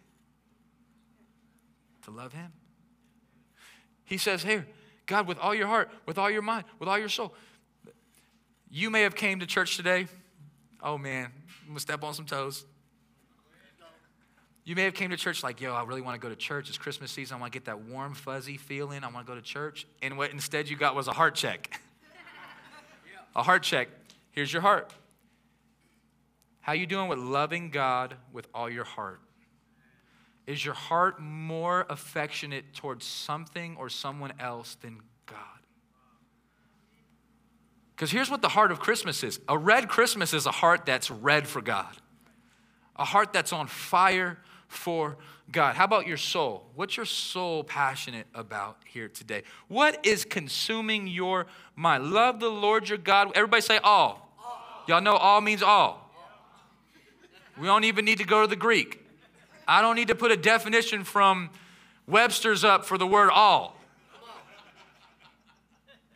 To 2.03 2.12
love 2.12 2.34
him. 2.34 2.51
He 4.03 4.17
says, 4.17 4.43
Here, 4.43 4.67
God, 5.05 5.27
with 5.27 5.38
all 5.38 5.53
your 5.53 5.67
heart, 5.67 5.89
with 6.05 6.17
all 6.17 6.29
your 6.29 6.41
mind, 6.41 6.65
with 6.79 6.88
all 6.89 6.98
your 6.98 7.10
soul. 7.10 7.33
You 8.69 8.89
may 8.89 9.01
have 9.01 9.15
came 9.15 9.39
to 9.39 9.45
church 9.45 9.77
today. 9.77 10.07
Oh 10.81 10.98
man, 10.98 11.31
I'm 11.62 11.67
gonna 11.67 11.79
step 11.79 12.03
on 12.03 12.13
some 12.13 12.25
toes. 12.25 12.65
You 14.65 14.75
may 14.75 14.83
have 14.83 14.93
came 14.93 15.10
to 15.10 15.17
church 15.17 15.43
like, 15.43 15.60
yo, 15.60 15.74
I 15.74 15.83
really 15.83 16.01
want 16.01 16.19
to 16.19 16.25
go 16.25 16.29
to 16.29 16.38
church. 16.38 16.69
It's 16.69 16.77
Christmas 16.77 17.12
season. 17.12 17.36
I 17.36 17.39
want 17.41 17.51
to 17.51 17.60
get 17.60 17.65
that 17.65 17.81
warm, 17.81 18.13
fuzzy 18.13 18.55
feeling. 18.55 19.03
I 19.03 19.10
want 19.10 19.27
to 19.27 19.29
go 19.29 19.36
to 19.36 19.41
church. 19.41 19.86
And 20.01 20.17
what 20.17 20.31
instead 20.31 20.69
you 20.69 20.77
got 20.77 20.95
was 20.95 21.10
a 21.10 21.12
heart 21.12 21.36
check. 21.36 21.81
a 23.36 23.43
heart 23.43 23.63
check. 23.63 23.89
Here's 24.31 24.53
your 24.53 24.62
heart. 24.62 24.93
How 26.62 26.72
you 26.72 26.86
doing 26.86 27.10
with 27.10 27.19
loving 27.19 27.72
God 27.72 28.15
with 28.31 28.48
all 28.53 28.69
your 28.69 28.86
heart? 28.86 29.19
Is 30.45 30.63
your 30.63 30.73
heart 30.73 31.19
more 31.19 31.85
affectionate 31.89 32.73
towards 32.73 33.05
something 33.05 33.77
or 33.77 33.89
someone 33.89 34.33
else 34.39 34.75
than 34.81 35.00
God? 35.25 35.38
Because 37.95 38.12
here's 38.12 38.29
what 38.29 38.41
the 38.41 38.50
heart 38.50 38.71
of 38.71 38.79
Christmas 38.79 39.23
is 39.23 39.39
a 39.47 39.57
red 39.57 39.88
Christmas 39.88 40.33
is 40.33 40.45
a 40.45 40.51
heart 40.51 40.85
that's 40.85 41.09
red 41.09 41.47
for 41.47 41.62
God, 41.62 41.95
a 42.95 43.05
heart 43.05 43.31
that's 43.31 43.53
on 43.53 43.67
fire 43.67 44.38
for 44.67 45.17
God. 45.51 45.75
How 45.75 45.85
about 45.85 46.07
your 46.07 46.17
soul? 46.17 46.65
What's 46.75 46.97
your 46.97 47.05
soul 47.05 47.63
passionate 47.63 48.27
about 48.33 48.77
here 48.85 49.07
today? 49.07 49.43
What 49.67 50.05
is 50.05 50.25
consuming 50.25 51.07
your 51.07 51.45
mind? 51.75 52.12
Love 52.12 52.39
the 52.39 52.50
Lord 52.50 52.89
your 52.89 52.97
God. 52.97 53.31
Everybody 53.35 53.62
say 53.62 53.77
all. 53.77 54.35
all. 54.43 54.83
Y'all 54.88 55.01
know 55.01 55.15
all 55.15 55.39
means 55.39 55.62
all. 55.62 56.12
We 57.57 57.67
don't 57.67 57.83
even 57.83 58.03
need 58.03 58.17
to 58.17 58.25
go 58.25 58.41
to 58.41 58.47
the 58.47 58.55
Greek. 58.55 59.02
I 59.67 59.82
don't 59.82 59.96
need 59.96 60.10
to 60.10 60.15
put 60.15 60.32
a 60.32 60.38
definition 60.38 61.03
from 61.03 61.50
Webster's 62.08 62.63
up 62.63 62.86
for 62.86 62.98
the 62.98 63.08
word 63.08 63.29
all. 63.32 63.77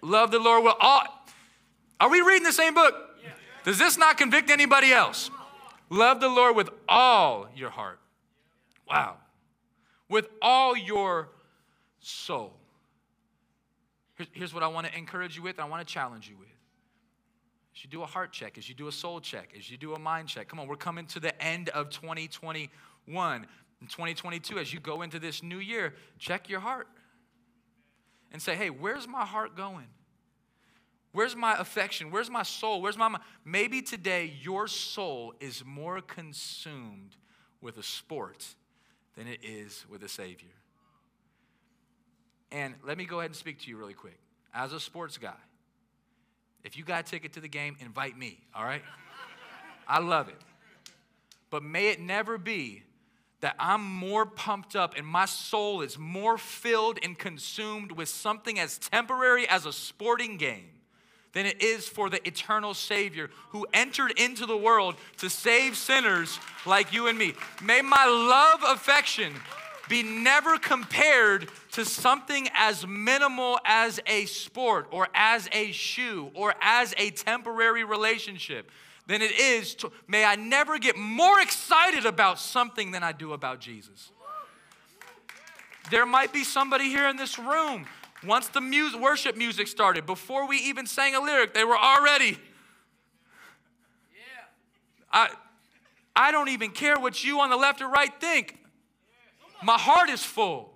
Love 0.01 0.31
the 0.31 0.39
Lord 0.39 0.63
with 0.63 0.75
all. 0.79 1.03
Are 1.99 2.09
we 2.09 2.21
reading 2.21 2.43
the 2.43 2.53
same 2.53 2.73
book? 2.73 2.95
Does 3.63 3.77
this 3.77 3.97
not 3.97 4.17
convict 4.17 4.49
anybody 4.49 4.91
else? 4.91 5.29
Love 5.89 6.19
the 6.19 6.29
Lord 6.29 6.55
with 6.55 6.69
all 6.87 7.47
your 7.55 7.69
heart. 7.69 7.99
Wow. 8.89 9.17
With 10.09 10.27
all 10.41 10.77
your 10.77 11.29
soul. 11.99 12.53
Here's 14.31 14.53
what 14.53 14.63
I 14.63 14.67
want 14.67 14.87
to 14.87 14.97
encourage 14.97 15.35
you 15.35 15.43
with, 15.43 15.59
I 15.59 15.65
want 15.65 15.85
to 15.85 15.93
challenge 15.93 16.29
you 16.29 16.35
with. 16.37 16.47
As 17.75 17.83
you 17.83 17.89
do 17.89 18.01
a 18.01 18.05
heart 18.07 18.31
check, 18.31 18.57
as 18.57 18.67
you 18.67 18.73
do 18.73 18.87
a 18.87 18.91
soul 18.91 19.19
check, 19.19 19.49
as 19.55 19.69
you 19.69 19.77
do 19.77 19.93
a 19.93 19.99
mind 19.99 20.27
check, 20.29 20.47
come 20.47 20.59
on, 20.59 20.67
we're 20.67 20.75
coming 20.75 21.05
to 21.07 21.19
the 21.19 21.39
end 21.43 21.69
of 21.69 21.89
2020 21.89 22.71
1. 23.07 23.47
In 23.81 23.87
2022, 23.87 24.59
as 24.59 24.73
you 24.73 24.79
go 24.79 25.01
into 25.01 25.19
this 25.19 25.43
new 25.43 25.59
year, 25.59 25.93
check 26.19 26.49
your 26.49 26.59
heart 26.59 26.87
and 28.31 28.41
say, 28.41 28.55
hey, 28.55 28.69
where's 28.69 29.07
my 29.07 29.25
heart 29.25 29.55
going? 29.55 29.87
Where's 31.11 31.35
my 31.35 31.57
affection? 31.57 32.11
Where's 32.11 32.29
my 32.29 32.43
soul? 32.43 32.81
Where's 32.81 32.97
my 32.97 33.07
mind? 33.07 33.23
Maybe 33.45 33.81
today 33.81 34.33
your 34.41 34.67
soul 34.67 35.33
is 35.39 35.63
more 35.65 36.01
consumed 36.01 37.15
with 37.61 37.77
a 37.77 37.83
sport 37.83 38.45
than 39.15 39.27
it 39.27 39.39
is 39.43 39.85
with 39.89 40.03
a 40.03 40.09
Savior. 40.09 40.49
And 42.51 42.75
let 42.85 42.97
me 42.97 43.05
go 43.05 43.19
ahead 43.19 43.31
and 43.31 43.35
speak 43.35 43.59
to 43.61 43.69
you 43.69 43.77
really 43.77 43.93
quick. 43.93 44.19
As 44.53 44.73
a 44.73 44.79
sports 44.79 45.17
guy, 45.17 45.33
if 46.63 46.77
you 46.77 46.83
got 46.83 47.07
a 47.07 47.09
ticket 47.09 47.33
to 47.33 47.39
the 47.39 47.47
game, 47.47 47.75
invite 47.79 48.17
me, 48.17 48.39
all 48.53 48.63
right? 48.63 48.83
I 49.87 49.99
love 49.99 50.29
it. 50.29 50.41
But 51.49 51.63
may 51.63 51.89
it 51.89 51.99
never 51.99 52.37
be 52.37 52.83
that 53.41 53.55
I'm 53.59 53.83
more 53.83 54.25
pumped 54.25 54.75
up 54.75 54.95
and 54.97 55.05
my 55.05 55.25
soul 55.25 55.81
is 55.81 55.97
more 55.97 56.37
filled 56.37 56.99
and 57.03 57.17
consumed 57.17 57.91
with 57.91 58.09
something 58.09 58.59
as 58.59 58.77
temporary 58.77 59.47
as 59.47 59.65
a 59.65 59.73
sporting 59.73 60.37
game 60.37 60.69
than 61.33 61.45
it 61.45 61.61
is 61.61 61.87
for 61.87 62.09
the 62.09 62.25
eternal 62.27 62.73
Savior 62.73 63.29
who 63.49 63.67
entered 63.73 64.11
into 64.19 64.45
the 64.45 64.57
world 64.57 64.95
to 65.17 65.29
save 65.29 65.77
sinners 65.77 66.39
like 66.65 66.91
you 66.91 67.07
and 67.07 67.17
me. 67.17 67.33
May 67.61 67.81
my 67.81 68.05
love 68.05 68.75
affection 68.75 69.33
be 69.87 70.03
never 70.03 70.57
compared 70.57 71.49
to 71.73 71.85
something 71.85 72.49
as 72.55 72.85
minimal 72.87 73.59
as 73.65 73.99
a 74.07 74.25
sport 74.25 74.87
or 74.91 75.07
as 75.13 75.47
a 75.51 75.71
shoe 75.71 76.31
or 76.33 76.55
as 76.61 76.93
a 76.97 77.11
temporary 77.11 77.83
relationship 77.83 78.69
than 79.07 79.21
it 79.21 79.31
is 79.31 79.73
to, 79.75 79.91
may 80.07 80.25
I 80.25 80.35
never 80.35 80.77
get 80.77 80.97
more 80.97 81.39
excited 81.39 82.05
about 82.05 82.39
something 82.39 82.91
than 82.91 83.03
I 83.03 83.13
do 83.13 83.33
about 83.33 83.59
Jesus. 83.59 84.11
There 85.89 86.05
might 86.05 86.33
be 86.33 86.43
somebody 86.43 86.89
here 86.89 87.07
in 87.07 87.15
this 87.15 87.39
room. 87.39 87.85
Once 88.25 88.47
the 88.49 88.61
worship 88.99 89.37
music 89.37 89.67
started, 89.67 90.05
before 90.05 90.47
we 90.47 90.57
even 90.57 90.85
sang 90.85 91.15
a 91.15 91.21
lyric, 91.21 91.53
they 91.53 91.63
were 91.63 91.77
already. 91.77 92.37
I, 95.11 95.29
I 96.15 96.31
don't 96.31 96.49
even 96.49 96.71
care 96.71 96.99
what 96.99 97.23
you 97.23 97.39
on 97.39 97.49
the 97.49 97.55
left 97.55 97.81
or 97.81 97.87
right 97.87 98.11
think. 98.19 98.57
My 99.63 99.77
heart 99.77 100.09
is 100.09 100.23
full. 100.23 100.73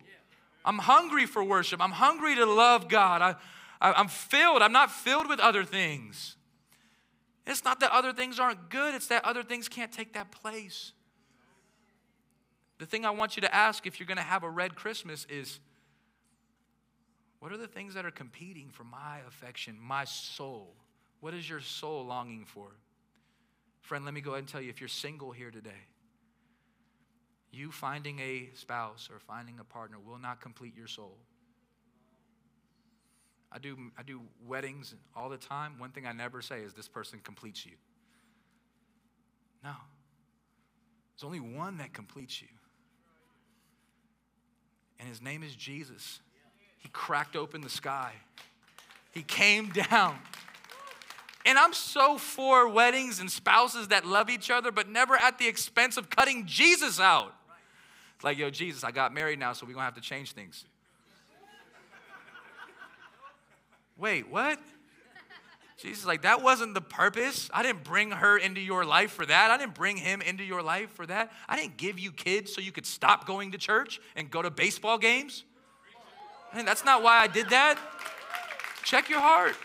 I'm 0.64 0.78
hungry 0.78 1.26
for 1.26 1.44
worship. 1.44 1.82
I'm 1.82 1.92
hungry 1.92 2.36
to 2.36 2.46
love 2.46 2.88
God. 2.88 3.22
I, 3.22 3.36
I, 3.82 3.94
I'm 3.94 4.08
filled. 4.08 4.62
I'm 4.62 4.72
not 4.72 4.92
filled 4.92 5.28
with 5.28 5.40
other 5.40 5.66
things. 5.66 6.36
It's 7.46 7.64
not 7.64 7.80
that 7.80 7.92
other 7.92 8.14
things 8.14 8.40
aren't 8.40 8.70
good, 8.70 8.94
it's 8.94 9.08
that 9.08 9.26
other 9.26 9.44
things 9.44 9.68
can't 9.68 9.92
take 9.92 10.14
that 10.14 10.32
place. 10.32 10.94
The 12.78 12.86
thing 12.86 13.06
I 13.06 13.12
want 13.12 13.36
you 13.36 13.42
to 13.42 13.54
ask 13.54 13.86
if 13.86 14.00
you're 14.00 14.08
going 14.08 14.18
to 14.18 14.24
have 14.24 14.44
a 14.44 14.50
red 14.50 14.76
Christmas 14.76 15.26
is 15.30 15.60
what 17.40 17.52
are 17.52 17.58
the 17.58 17.68
things 17.68 17.96
that 17.96 18.06
are 18.06 18.12
competing 18.12 18.70
for 18.70 18.84
my 18.84 19.20
affection, 19.28 19.78
my 19.80 20.06
soul? 20.06 20.76
What 21.20 21.34
is 21.34 21.50
your 21.50 21.60
soul 21.60 22.06
longing 22.06 22.46
for? 22.46 22.68
Friend, 23.82 24.06
let 24.06 24.14
me 24.14 24.22
go 24.22 24.32
ahead 24.32 24.40
and 24.40 24.48
tell 24.48 24.62
you 24.62 24.70
if 24.70 24.80
you're 24.80 24.88
single 24.88 25.32
here 25.32 25.52
today, 25.52 25.72
you 27.52 27.72
finding 27.72 28.20
a 28.20 28.50
spouse 28.54 29.10
or 29.12 29.20
finding 29.20 29.60
a 29.60 29.64
partner 29.64 29.98
will 30.00 30.20
not 30.20 30.40
complete 30.40 30.76
your 30.76 30.88
soul. 30.88 31.18
I 33.52 33.60
do, 33.60 33.78
I 33.98 34.04
do 34.04 34.22
weddings 34.48 34.96
all 35.16 35.30
the 35.30 35.38
time. 35.38 35.78
One 35.78 35.92
thing 35.92 36.06
I 36.06 36.14
never 36.14 36.42
say 36.42 36.62
is 36.62 36.74
this 36.74 36.88
person 36.88 37.20
completes 37.24 37.66
you. 37.66 37.74
No. 39.64 39.74
There's 41.16 41.24
only 41.26 41.40
one 41.40 41.78
that 41.78 41.94
completes 41.94 42.42
you. 42.42 42.48
And 45.00 45.10
his 45.10 45.22
name 45.22 45.44
is 45.44 45.56
Jesus. 45.56 46.20
He 46.78 46.90
cracked 46.90 47.36
open 47.36 47.62
the 47.62 47.70
sky, 47.70 48.14
he 49.12 49.24
came 49.24 49.70
down. 49.70 50.18
And 51.44 51.58
I'm 51.58 51.74
so 51.74 52.20
for 52.20 52.68
weddings 52.68 53.20
and 53.20 53.30
spouses 53.30 53.88
that 53.88 54.06
love 54.06 54.30
each 54.30 54.52
other, 54.52 54.72
but 54.72 54.88
never 54.88 55.16
at 55.16 55.40
the 55.40 55.48
expense 55.48 55.98
of 55.98 56.08
cutting 56.08 56.46
Jesus 56.46 57.00
out. 57.00 57.34
It's 58.16 58.24
like, 58.24 58.38
yo, 58.38 58.52
Jesus, 58.52 58.84
I 58.84 58.92
got 58.92 59.12
married 59.12 59.40
now, 59.40 59.54
so 59.54 59.66
we're 59.66 59.74
gonna 59.74 59.86
have 59.86 59.96
to 59.96 60.02
change 60.02 60.34
things. 60.34 60.66
Wait, 64.02 64.28
what? 64.28 64.60
Jesus 65.78 66.06
like, 66.06 66.24
that 66.24 66.42
wasn't 66.42 66.74
the 66.74 66.82
purpose. 66.82 67.50
I 67.54 67.62
didn't 67.62 67.84
bring 67.84 68.10
her 68.10 68.36
into 68.36 68.60
your 68.60 68.84
life 68.84 69.12
for 69.12 69.26
that. 69.28 69.52
I 69.52 69.58
didn't 69.58 69.76
bring 69.76 69.96
him 69.96 70.22
into 70.22 70.44
your 70.44 70.64
life 70.64 70.90
for 70.92 71.06
that. 71.06 71.32
I 71.48 71.56
didn't 71.56 71.78
give 71.78 72.00
you 72.00 72.12
kids 72.12 72.52
so 72.52 72.62
you 72.62 72.72
could 72.72 72.88
stop 72.88 73.28
going 73.28 73.52
to 73.52 73.60
church 73.60 74.02
and 74.16 74.30
go 74.30 74.42
to 74.42 74.50
baseball 74.50 74.98
games. 74.98 75.44
And 76.52 76.68
that's 76.68 76.84
not 76.84 77.04
why 77.04 77.20
I 77.20 77.28
did 77.28 77.50
that. 77.50 77.78
Check 78.84 79.08
your 79.08 79.22
heart. 79.22 79.56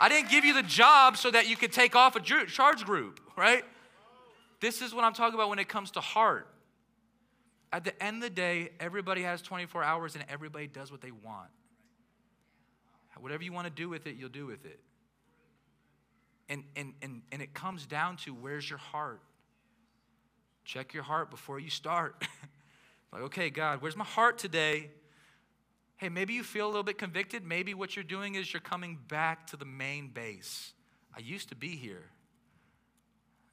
I 0.00 0.08
didn't 0.08 0.30
give 0.30 0.44
you 0.44 0.52
the 0.52 0.62
job 0.62 1.16
so 1.16 1.30
that 1.30 1.48
you 1.48 1.56
could 1.56 1.72
take 1.72 1.94
off 1.94 2.16
a 2.16 2.20
charge 2.20 2.84
group, 2.84 3.20
right? 3.36 3.64
This 4.60 4.82
is 4.82 4.92
what 4.92 5.04
I'm 5.04 5.14
talking 5.14 5.34
about 5.34 5.48
when 5.48 5.60
it 5.60 5.68
comes 5.68 5.92
to 5.92 6.00
heart. 6.00 6.48
At 7.72 7.84
the 7.84 8.02
end 8.02 8.16
of 8.16 8.22
the 8.22 8.30
day, 8.30 8.70
everybody 8.80 9.22
has 9.22 9.42
24 9.42 9.84
hours 9.84 10.16
and 10.16 10.24
everybody 10.28 10.66
does 10.66 10.90
what 10.90 11.00
they 11.00 11.12
want. 11.12 11.50
Whatever 13.20 13.42
you 13.42 13.52
want 13.52 13.66
to 13.66 13.72
do 13.72 13.88
with 13.88 14.06
it, 14.06 14.16
you'll 14.16 14.28
do 14.28 14.46
with 14.46 14.64
it. 14.64 14.80
And, 16.48 16.64
and, 16.76 16.92
and, 17.02 17.22
and 17.32 17.40
it 17.40 17.54
comes 17.54 17.86
down 17.86 18.16
to 18.18 18.34
where's 18.34 18.68
your 18.68 18.78
heart? 18.78 19.22
Check 20.64 20.94
your 20.94 21.02
heart 21.02 21.30
before 21.30 21.58
you 21.58 21.70
start. 21.70 22.26
like, 23.12 23.22
okay, 23.22 23.50
God, 23.50 23.80
where's 23.80 23.96
my 23.96 24.04
heart 24.04 24.38
today? 24.38 24.90
Hey, 25.96 26.08
maybe 26.08 26.34
you 26.34 26.42
feel 26.42 26.66
a 26.66 26.68
little 26.68 26.82
bit 26.82 26.98
convicted. 26.98 27.44
Maybe 27.44 27.72
what 27.72 27.96
you're 27.96 28.02
doing 28.02 28.34
is 28.34 28.52
you're 28.52 28.60
coming 28.60 28.98
back 29.08 29.46
to 29.48 29.56
the 29.56 29.64
main 29.64 30.08
base. 30.08 30.72
I 31.16 31.20
used 31.20 31.48
to 31.50 31.54
be 31.54 31.76
here. 31.76 32.10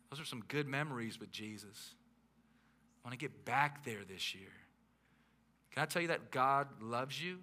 Those 0.10 0.20
are 0.20 0.26
some 0.26 0.44
good 0.48 0.68
memories 0.68 1.20
with 1.20 1.32
Jesus. 1.32 1.96
I 3.04 3.08
want 3.08 3.18
to 3.18 3.24
get 3.24 3.46
back 3.46 3.86
there 3.86 4.04
this 4.08 4.36
year. 4.36 4.52
Can 5.72 5.84
I 5.84 5.86
tell 5.86 6.02
you 6.02 6.10
that 6.10 6.32
God 6.32 6.68
loves 6.82 7.22
you? 7.24 7.38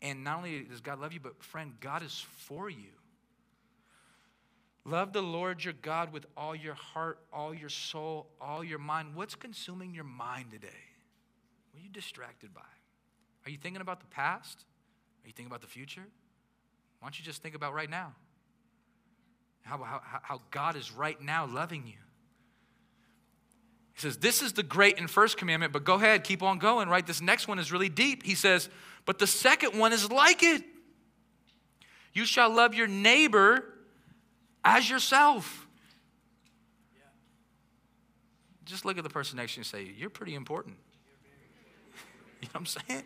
And 0.00 0.22
not 0.22 0.38
only 0.38 0.60
does 0.62 0.80
God 0.80 1.00
love 1.00 1.12
you, 1.12 1.20
but 1.20 1.42
friend, 1.42 1.72
God 1.80 2.02
is 2.02 2.24
for 2.36 2.70
you. 2.70 2.90
Love 4.84 5.12
the 5.12 5.22
Lord 5.22 5.62
your 5.62 5.74
God 5.82 6.12
with 6.12 6.24
all 6.36 6.54
your 6.54 6.74
heart, 6.74 7.18
all 7.32 7.52
your 7.52 7.68
soul, 7.68 8.26
all 8.40 8.64
your 8.64 8.78
mind. 8.78 9.14
What's 9.14 9.34
consuming 9.34 9.92
your 9.92 10.04
mind 10.04 10.50
today? 10.50 10.68
What 11.72 11.80
are 11.80 11.84
you 11.84 11.90
distracted 11.90 12.54
by? 12.54 12.62
Are 13.44 13.50
you 13.50 13.58
thinking 13.58 13.82
about 13.82 14.00
the 14.00 14.06
past? 14.06 14.64
Are 15.24 15.26
you 15.26 15.32
thinking 15.32 15.50
about 15.50 15.60
the 15.60 15.66
future? 15.66 16.06
Why 17.00 17.06
don't 17.06 17.18
you 17.18 17.24
just 17.24 17.42
think 17.42 17.54
about 17.54 17.74
right 17.74 17.90
now? 17.90 18.14
How, 19.62 19.76
how, 19.78 20.00
how 20.22 20.40
God 20.50 20.76
is 20.76 20.90
right 20.92 21.20
now 21.20 21.46
loving 21.46 21.86
you. 21.86 22.00
He 23.94 24.00
says, 24.00 24.16
This 24.16 24.42
is 24.42 24.54
the 24.54 24.62
great 24.62 24.98
and 24.98 25.10
first 25.10 25.36
commandment, 25.36 25.72
but 25.72 25.84
go 25.84 25.94
ahead, 25.94 26.24
keep 26.24 26.42
on 26.42 26.58
going, 26.58 26.88
right? 26.88 27.06
This 27.06 27.20
next 27.20 27.46
one 27.46 27.58
is 27.58 27.70
really 27.70 27.88
deep. 27.88 28.22
He 28.22 28.34
says, 28.34 28.70
But 29.08 29.18
the 29.18 29.26
second 29.26 29.78
one 29.78 29.94
is 29.94 30.12
like 30.12 30.42
it. 30.42 30.62
You 32.12 32.26
shall 32.26 32.54
love 32.54 32.74
your 32.74 32.86
neighbor 32.86 33.64
as 34.62 34.90
yourself. 34.90 35.66
Just 38.66 38.84
look 38.84 38.98
at 38.98 39.04
the 39.04 39.08
person 39.08 39.38
next 39.38 39.54
to 39.54 39.56
you 39.56 39.60
and 39.60 39.66
say, 39.66 39.94
You're 39.96 40.10
pretty 40.10 40.34
important. 40.34 40.76
You 42.42 42.48
know 42.48 42.60
what 42.60 42.60
I'm 42.60 42.66
saying? 42.66 43.04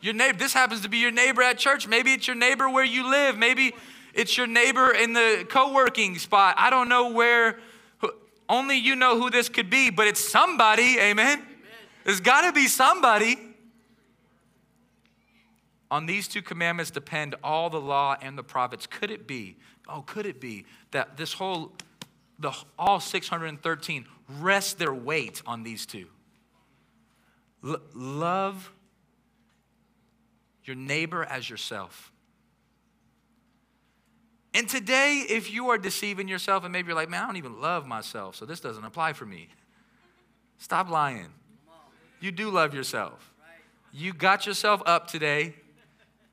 Your 0.00 0.12
neighbor, 0.12 0.38
this 0.38 0.52
happens 0.52 0.80
to 0.80 0.88
be 0.88 0.98
your 0.98 1.12
neighbor 1.12 1.40
at 1.40 1.56
church. 1.56 1.86
Maybe 1.86 2.12
it's 2.12 2.26
your 2.26 2.36
neighbor 2.36 2.68
where 2.68 2.84
you 2.84 3.08
live. 3.08 3.38
Maybe 3.38 3.74
it's 4.14 4.36
your 4.36 4.48
neighbor 4.48 4.90
in 4.90 5.12
the 5.12 5.46
co 5.48 5.72
working 5.72 6.18
spot. 6.18 6.56
I 6.58 6.68
don't 6.68 6.88
know 6.88 7.12
where 7.12 7.60
only 8.48 8.76
you 8.76 8.96
know 8.96 9.20
who 9.20 9.30
this 9.30 9.48
could 9.48 9.70
be, 9.70 9.90
but 9.90 10.08
it's 10.08 10.20
somebody, 10.20 10.98
amen? 10.98 11.38
amen. 11.38 11.46
There's 12.02 12.20
got 12.20 12.40
to 12.40 12.52
be 12.52 12.66
somebody. 12.66 13.47
On 15.90 16.06
these 16.06 16.28
two 16.28 16.42
commandments 16.42 16.90
depend 16.90 17.34
all 17.42 17.70
the 17.70 17.80
law 17.80 18.16
and 18.20 18.36
the 18.36 18.42
prophets. 18.42 18.86
Could 18.86 19.10
it 19.10 19.26
be, 19.26 19.56
oh, 19.88 20.02
could 20.02 20.26
it 20.26 20.40
be 20.40 20.66
that 20.90 21.16
this 21.16 21.32
whole, 21.32 21.72
the, 22.38 22.52
all 22.78 23.00
613 23.00 24.06
rest 24.38 24.78
their 24.78 24.92
weight 24.92 25.42
on 25.46 25.62
these 25.62 25.86
two? 25.86 26.06
L- 27.64 27.80
love 27.94 28.72
your 30.64 30.76
neighbor 30.76 31.24
as 31.24 31.48
yourself. 31.48 32.12
And 34.54 34.68
today, 34.68 35.24
if 35.28 35.52
you 35.52 35.68
are 35.70 35.78
deceiving 35.78 36.28
yourself 36.28 36.64
and 36.64 36.72
maybe 36.72 36.88
you're 36.88 36.96
like, 36.96 37.08
man, 37.08 37.22
I 37.22 37.26
don't 37.26 37.36
even 37.36 37.60
love 37.60 37.86
myself, 37.86 38.36
so 38.36 38.44
this 38.44 38.60
doesn't 38.60 38.84
apply 38.84 39.14
for 39.14 39.24
me. 39.24 39.48
Stop 40.58 40.90
lying. 40.90 41.28
You 42.20 42.32
do 42.32 42.50
love 42.50 42.74
yourself. 42.74 43.32
You 43.92 44.12
got 44.12 44.46
yourself 44.46 44.82
up 44.84 45.06
today. 45.06 45.54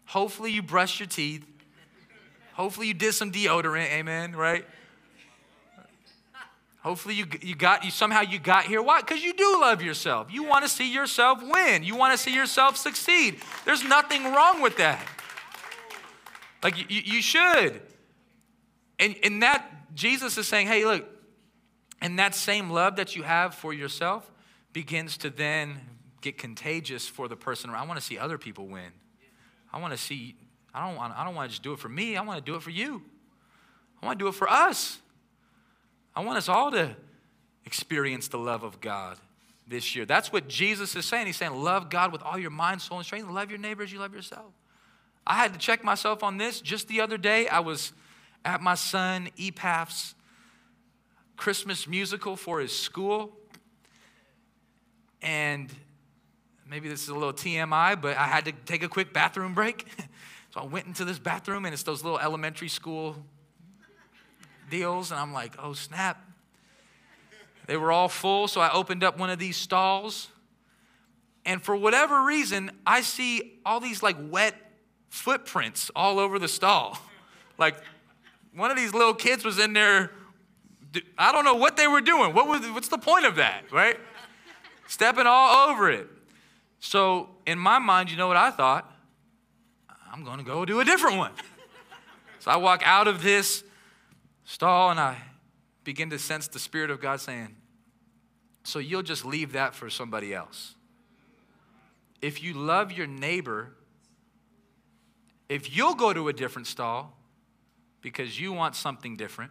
Hopefully, 0.06 0.52
you 0.52 0.62
brushed 0.62 1.00
your 1.00 1.08
teeth. 1.08 1.46
Hopefully, 2.54 2.88
you 2.88 2.94
did 2.94 3.14
some 3.14 3.32
deodorant, 3.32 3.92
amen, 3.92 4.36
right? 4.36 4.66
Hopefully 6.86 7.16
you, 7.16 7.26
you 7.42 7.56
got 7.56 7.84
you 7.84 7.90
somehow 7.90 8.22
you 8.22 8.38
got 8.38 8.66
here. 8.66 8.80
Why? 8.80 9.02
Because 9.02 9.24
you 9.24 9.34
do 9.34 9.60
love 9.60 9.82
yourself. 9.82 10.32
You 10.32 10.44
want 10.44 10.66
to 10.66 10.70
see 10.70 10.94
yourself 10.94 11.42
win. 11.42 11.82
You 11.82 11.96
want 11.96 12.14
to 12.14 12.18
see 12.18 12.32
yourself 12.32 12.78
succeed. 12.78 13.42
There's 13.66 13.84
nothing 13.84 14.24
wrong 14.26 14.62
with 14.62 14.78
that. 14.78 15.04
Like 16.62 16.78
you, 16.78 17.02
you 17.04 17.24
should. 17.24 17.82
And, 19.00 19.16
and 19.24 19.42
that 19.42 19.96
Jesus 19.96 20.38
is 20.38 20.48
saying, 20.48 20.68
hey, 20.68 20.86
look, 20.86 21.08
and 22.02 22.20
that 22.20 22.36
same 22.36 22.70
love 22.70 22.98
that 22.98 23.16
you 23.16 23.24
have 23.24 23.56
for 23.56 23.74
yourself 23.74 24.32
begins 24.72 25.18
to 25.18 25.32
then 25.32 25.80
get 26.22 26.38
contagious 26.38 27.08
for 27.08 27.28
the 27.28 27.36
person 27.36 27.72
around. 27.72 27.84
I 27.84 27.88
want 27.88 28.00
to 28.00 28.06
see 28.06 28.20
other 28.20 28.38
people 28.38 28.68
win. 28.68 28.92
I 29.76 29.80
want 29.80 29.92
to 29.92 29.98
see, 29.98 30.36
I 30.74 30.88
don't 30.88 30.96
want, 30.96 31.14
I 31.18 31.26
don't 31.26 31.36
want 31.36 31.50
to 31.50 31.52
just 31.52 31.62
do 31.62 31.74
it 31.74 31.80
for 31.80 31.90
me. 31.90 32.16
I 32.16 32.22
want 32.22 32.44
to 32.44 32.52
do 32.52 32.56
it 32.56 32.62
for 32.62 32.70
you. 32.70 33.04
I 34.02 34.06
want 34.06 34.18
to 34.18 34.24
do 34.24 34.30
it 34.30 34.34
for 34.34 34.50
us. 34.50 35.00
I 36.16 36.24
want 36.24 36.38
us 36.38 36.48
all 36.48 36.72
to 36.72 36.96
experience 37.66 38.30
the 38.30 38.38
love 38.38 38.64
of 38.64 38.80
God 38.80 39.18
this 39.68 39.94
year. 39.94 40.06
That's 40.06 40.32
what 40.32 40.48
Jesus 40.48 40.96
is 40.96 41.06
saying. 41.06 41.26
He's 41.26 41.36
saying, 41.36 41.54
Love 41.54 41.90
God 41.90 42.14
with 42.14 42.22
all 42.22 42.40
your 42.40 42.52
mind, 42.52 42.82
soul, 42.82 43.00
and 43.00 43.06
strength. 43.06 43.30
Love 43.30 43.50
your 43.50 43.60
neighbor 43.60 43.84
as 43.84 43.92
you 43.92 44.00
love 44.00 44.14
yourself. 44.14 44.54
I 45.28 45.36
had 45.36 45.52
to 45.52 45.60
check 45.60 45.84
myself 45.84 46.24
on 46.24 46.38
this 46.38 46.62
just 46.62 46.88
the 46.88 47.02
other 47.02 47.18
day. 47.18 47.50
I 47.50 47.60
was 47.60 47.92
at 48.46 48.62
my 48.62 48.76
son 48.76 49.28
Epaph's 49.38 50.16
Christmas 51.36 51.86
musical 51.86 52.38
for 52.38 52.62
his 52.62 52.74
school. 52.74 53.36
And 55.22 55.70
maybe 56.70 56.90
this 56.90 57.04
is 57.04 57.10
a 57.10 57.14
little 57.14 57.34
TMI, 57.34 58.00
but 58.02 58.18
I 58.18 58.26
had 58.26 58.46
to 58.46 58.52
take 58.52 58.84
a 58.84 58.90
quick 58.90 59.14
bathroom 59.14 59.54
break. 59.54 59.88
so 60.54 60.62
I 60.62 60.66
went 60.66 60.88
into 60.88 61.06
this 61.06 61.20
bathroom, 61.20 61.66
and 61.66 61.74
it's 61.74 61.84
those 61.84 62.04
little 62.04 62.20
elementary 62.20 62.70
school 62.70 63.16
deals, 64.70 65.12
and 65.12 65.20
I'm 65.20 65.34
like, 65.34 65.56
oh 65.62 65.74
snap. 65.74 66.22
They 67.68 67.78
were 67.78 67.92
all 67.92 68.10
full, 68.10 68.48
so 68.48 68.62
I 68.62 68.72
opened 68.72 69.04
up 69.04 69.18
one 69.18 69.30
of 69.30 69.40
these 69.40 69.58
stalls. 69.58 70.28
And 71.46 71.62
for 71.62 71.76
whatever 71.76 72.24
reason, 72.24 72.72
I 72.86 73.02
see 73.02 73.60
all 73.66 73.80
these 73.80 74.04
like 74.04 74.18
wet 74.30 74.56
footprints 75.10 75.92
all 75.96 76.20
over 76.20 76.40
the 76.40 76.48
stall. 76.48 76.98
Like 77.58 77.78
one 78.54 78.70
of 78.70 78.76
these 78.76 78.94
little 78.94 79.14
kids 79.14 79.46
was 79.46 79.60
in 79.60 79.72
there. 79.72 80.12
I 81.18 81.32
don't 81.32 81.46
know 81.46 81.56
what 81.56 81.78
they 81.78 81.88
were 81.88 82.02
doing. 82.02 82.34
What 82.34 82.50
was, 82.50 82.60
what's 82.72 82.90
the 82.90 82.98
point 82.98 83.26
of 83.26 83.38
that, 83.38 83.72
right? 83.72 83.98
Stepping 84.90 85.26
all 85.26 85.70
over 85.70 85.90
it. 85.90 86.10
So, 86.86 87.30
in 87.48 87.58
my 87.58 87.80
mind, 87.80 88.12
you 88.12 88.16
know 88.16 88.28
what 88.28 88.38
I 88.38 88.52
thought? 88.52 88.94
I'm 90.14 90.24
going 90.24 90.38
to 90.38 90.44
go 90.44 90.66
do 90.66 90.82
a 90.82 90.86
different 90.86 91.18
one. 91.18 91.32
So 92.40 92.52
I 92.52 92.58
walk 92.58 92.84
out 92.86 93.08
of 93.08 93.24
this 93.24 93.64
stall 94.44 94.92
and 94.92 95.00
I 95.00 95.18
begin 95.84 96.12
to 96.12 96.20
sense 96.20 96.48
the 96.48 96.60
Spirit 96.60 96.92
of 96.92 97.02
God 97.02 97.20
saying, 97.20 97.56
So 98.64 98.78
you'll 98.78 99.02
just 99.02 99.26
leave 99.26 99.54
that 99.54 99.74
for 99.74 99.90
somebody 99.90 100.32
else. 100.32 100.76
If 102.22 102.44
you 102.44 102.54
love 102.54 102.92
your 102.92 103.08
neighbor, 103.08 103.72
if 105.50 105.76
you'll 105.76 105.96
go 105.96 106.14
to 106.14 106.28
a 106.28 106.34
different 106.34 106.68
stall 106.68 107.18
because 108.02 108.40
you 108.40 108.54
want 108.54 108.76
something 108.76 109.18
different, 109.18 109.50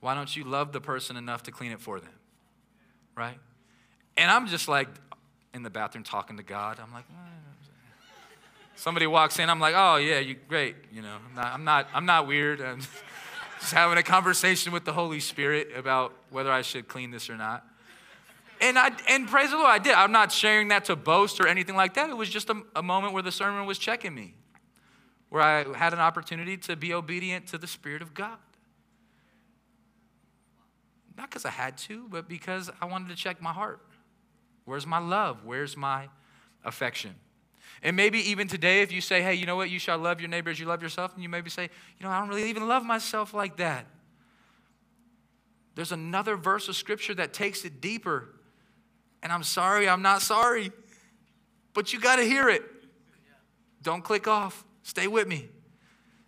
why 0.00 0.16
don't 0.16 0.34
you 0.34 0.42
love 0.42 0.72
the 0.72 0.80
person 0.80 1.16
enough 1.16 1.44
to 1.44 1.52
clean 1.52 1.70
it 1.70 1.80
for 1.80 2.00
them? 2.00 2.18
Right? 3.14 3.38
And 4.16 4.28
I'm 4.28 4.48
just 4.48 4.66
like 4.66 4.88
in 5.54 5.62
the 5.62 5.70
bathroom 5.70 6.04
talking 6.04 6.36
to 6.36 6.42
God. 6.42 6.78
I'm 6.82 6.92
like, 6.92 7.04
eh. 7.08 8.04
somebody 8.74 9.06
walks 9.06 9.38
in, 9.38 9.48
I'm 9.48 9.60
like, 9.60 9.74
oh 9.76 9.96
yeah, 9.96 10.18
you 10.18 10.34
great. 10.48 10.76
You 10.92 11.00
know, 11.00 11.16
I'm 11.28 11.34
not, 11.34 11.52
I'm 11.54 11.64
not, 11.64 11.88
I'm 11.94 12.06
not 12.06 12.26
weird. 12.26 12.60
I'm 12.60 12.80
just 13.60 13.72
having 13.72 13.96
a 13.96 14.02
conversation 14.02 14.72
with 14.72 14.84
the 14.84 14.92
Holy 14.92 15.20
Spirit 15.20 15.68
about 15.76 16.12
whether 16.30 16.50
I 16.50 16.62
should 16.62 16.88
clean 16.88 17.10
this 17.10 17.30
or 17.30 17.36
not. 17.36 17.64
And 18.60 18.78
I 18.78 18.90
and 19.08 19.28
praise 19.28 19.50
the 19.50 19.56
Lord, 19.56 19.70
I 19.70 19.78
did. 19.78 19.94
I'm 19.94 20.12
not 20.12 20.32
sharing 20.32 20.68
that 20.68 20.86
to 20.86 20.96
boast 20.96 21.40
or 21.40 21.46
anything 21.46 21.76
like 21.76 21.94
that. 21.94 22.10
It 22.10 22.16
was 22.16 22.28
just 22.28 22.50
a, 22.50 22.62
a 22.74 22.82
moment 22.82 23.12
where 23.12 23.22
the 23.22 23.32
sermon 23.32 23.66
was 23.66 23.78
checking 23.78 24.14
me, 24.14 24.34
where 25.28 25.42
I 25.42 25.76
had 25.76 25.92
an 25.92 26.00
opportunity 26.00 26.56
to 26.58 26.76
be 26.76 26.92
obedient 26.92 27.46
to 27.48 27.58
the 27.58 27.66
Spirit 27.66 28.02
of 28.02 28.12
God. 28.12 28.38
Not 31.16 31.30
because 31.30 31.44
I 31.44 31.50
had 31.50 31.78
to, 31.78 32.08
but 32.08 32.28
because 32.28 32.70
I 32.80 32.86
wanted 32.86 33.08
to 33.10 33.16
check 33.16 33.40
my 33.40 33.52
heart. 33.52 33.80
Where's 34.64 34.86
my 34.86 34.98
love? 34.98 35.44
Where's 35.44 35.76
my 35.76 36.08
affection? 36.64 37.14
And 37.82 37.96
maybe 37.96 38.18
even 38.30 38.48
today, 38.48 38.80
if 38.80 38.92
you 38.92 39.00
say, 39.00 39.20
hey, 39.22 39.34
you 39.34 39.44
know 39.44 39.56
what, 39.56 39.68
you 39.70 39.78
shall 39.78 39.98
love 39.98 40.20
your 40.20 40.30
neighbor 40.30 40.50
as 40.50 40.58
you 40.58 40.66
love 40.66 40.82
yourself, 40.82 41.12
and 41.14 41.22
you 41.22 41.28
maybe 41.28 41.50
say, 41.50 41.64
you 41.98 42.06
know, 42.06 42.10
I 42.10 42.18
don't 42.18 42.28
really 42.28 42.48
even 42.48 42.66
love 42.66 42.84
myself 42.84 43.34
like 43.34 43.56
that. 43.56 43.86
There's 45.74 45.92
another 45.92 46.36
verse 46.36 46.68
of 46.68 46.76
scripture 46.76 47.14
that 47.14 47.34
takes 47.34 47.64
it 47.64 47.80
deeper. 47.80 48.28
And 49.22 49.32
I'm 49.32 49.42
sorry, 49.42 49.88
I'm 49.88 50.02
not 50.02 50.22
sorry, 50.22 50.70
but 51.72 51.92
you 51.92 52.00
got 52.00 52.16
to 52.16 52.22
hear 52.22 52.48
it. 52.48 52.62
Don't 53.82 54.02
click 54.02 54.26
off. 54.26 54.64
Stay 54.82 55.06
with 55.06 55.26
me. 55.26 55.48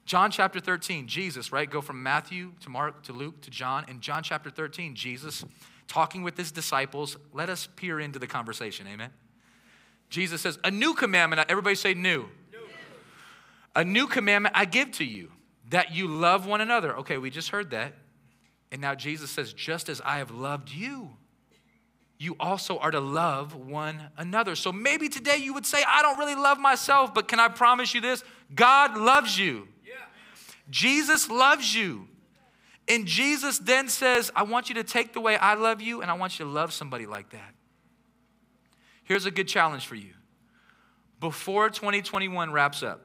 John 0.04 0.30
chapter 0.30 0.60
13, 0.60 1.08
Jesus, 1.08 1.52
right? 1.52 1.68
Go 1.68 1.80
from 1.80 2.02
Matthew 2.02 2.52
to 2.60 2.70
Mark 2.70 3.02
to 3.04 3.12
Luke 3.12 3.40
to 3.42 3.50
John. 3.50 3.84
In 3.88 4.00
John 4.00 4.22
chapter 4.22 4.50
13, 4.50 4.94
Jesus 4.94 5.44
talking 5.88 6.22
with 6.22 6.36
his 6.36 6.52
disciples. 6.52 7.16
Let 7.32 7.48
us 7.48 7.68
peer 7.76 8.00
into 8.00 8.18
the 8.18 8.26
conversation. 8.26 8.86
Amen. 8.86 9.10
Jesus 10.08 10.40
says, 10.40 10.58
A 10.64 10.70
new 10.70 10.94
commandment, 10.94 11.44
everybody 11.48 11.74
say 11.74 11.94
new. 11.94 12.22
new. 12.22 12.28
A 13.74 13.84
new 13.84 14.06
commandment 14.06 14.54
I 14.56 14.64
give 14.64 14.92
to 14.92 15.04
you, 15.04 15.30
that 15.70 15.94
you 15.94 16.08
love 16.08 16.46
one 16.46 16.60
another. 16.60 16.96
Okay, 16.98 17.18
we 17.18 17.30
just 17.30 17.50
heard 17.50 17.70
that. 17.70 17.94
And 18.72 18.80
now 18.80 18.94
Jesus 18.94 19.30
says, 19.30 19.52
Just 19.52 19.88
as 19.88 20.00
I 20.04 20.18
have 20.18 20.30
loved 20.30 20.70
you, 20.70 21.10
you 22.18 22.36
also 22.40 22.78
are 22.78 22.90
to 22.90 23.00
love 23.00 23.54
one 23.54 24.10
another. 24.16 24.56
So 24.56 24.72
maybe 24.72 25.08
today 25.08 25.36
you 25.36 25.52
would 25.52 25.66
say, 25.66 25.84
I 25.86 26.02
don't 26.02 26.18
really 26.18 26.34
love 26.34 26.58
myself, 26.58 27.12
but 27.12 27.28
can 27.28 27.38
I 27.38 27.48
promise 27.48 27.94
you 27.94 28.00
this? 28.00 28.24
God 28.54 28.96
loves 28.96 29.38
you. 29.38 29.68
Yeah. 29.84 29.94
Jesus 30.70 31.28
loves 31.28 31.74
you. 31.74 32.08
And 32.88 33.06
Jesus 33.06 33.58
then 33.58 33.88
says, 33.88 34.30
I 34.36 34.44
want 34.44 34.68
you 34.68 34.76
to 34.76 34.84
take 34.84 35.12
the 35.12 35.20
way 35.20 35.36
I 35.36 35.54
love 35.54 35.82
you, 35.82 36.02
and 36.02 36.10
I 36.10 36.14
want 36.14 36.38
you 36.38 36.44
to 36.44 36.50
love 36.50 36.72
somebody 36.72 37.06
like 37.06 37.30
that. 37.30 37.54
Here's 39.02 39.26
a 39.26 39.30
good 39.30 39.48
challenge 39.48 39.86
for 39.86 39.96
you. 39.96 40.12
Before 41.18 41.68
2021 41.68 42.52
wraps 42.52 42.82
up, 42.82 43.00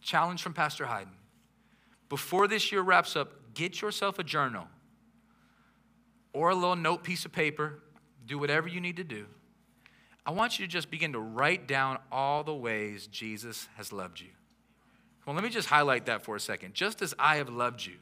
challenge 0.00 0.42
from 0.42 0.54
Pastor 0.54 0.86
Hayden. 0.86 1.12
Before 2.08 2.48
this 2.48 2.72
year 2.72 2.82
wraps 2.82 3.14
up, 3.14 3.32
get 3.54 3.80
yourself 3.80 4.18
a 4.18 4.24
journal 4.24 4.66
or 6.32 6.50
a 6.50 6.54
little 6.54 6.76
note 6.76 7.04
piece 7.04 7.24
of 7.24 7.32
paper. 7.32 7.82
Do 8.26 8.38
whatever 8.38 8.68
you 8.68 8.80
need 8.80 8.96
to 8.96 9.04
do. 9.04 9.26
I 10.24 10.32
want 10.32 10.58
you 10.58 10.66
to 10.66 10.70
just 10.70 10.90
begin 10.90 11.12
to 11.12 11.18
write 11.18 11.66
down 11.66 11.98
all 12.10 12.44
the 12.44 12.54
ways 12.54 13.06
Jesus 13.06 13.68
has 13.76 13.92
loved 13.92 14.20
you. 14.20 14.28
Well, 15.26 15.34
let 15.34 15.44
me 15.44 15.50
just 15.50 15.68
highlight 15.68 16.06
that 16.06 16.22
for 16.22 16.36
a 16.36 16.40
second. 16.40 16.74
Just 16.74 17.02
as 17.02 17.14
I 17.18 17.36
have 17.36 17.48
loved 17.48 17.84
you. 17.84 17.96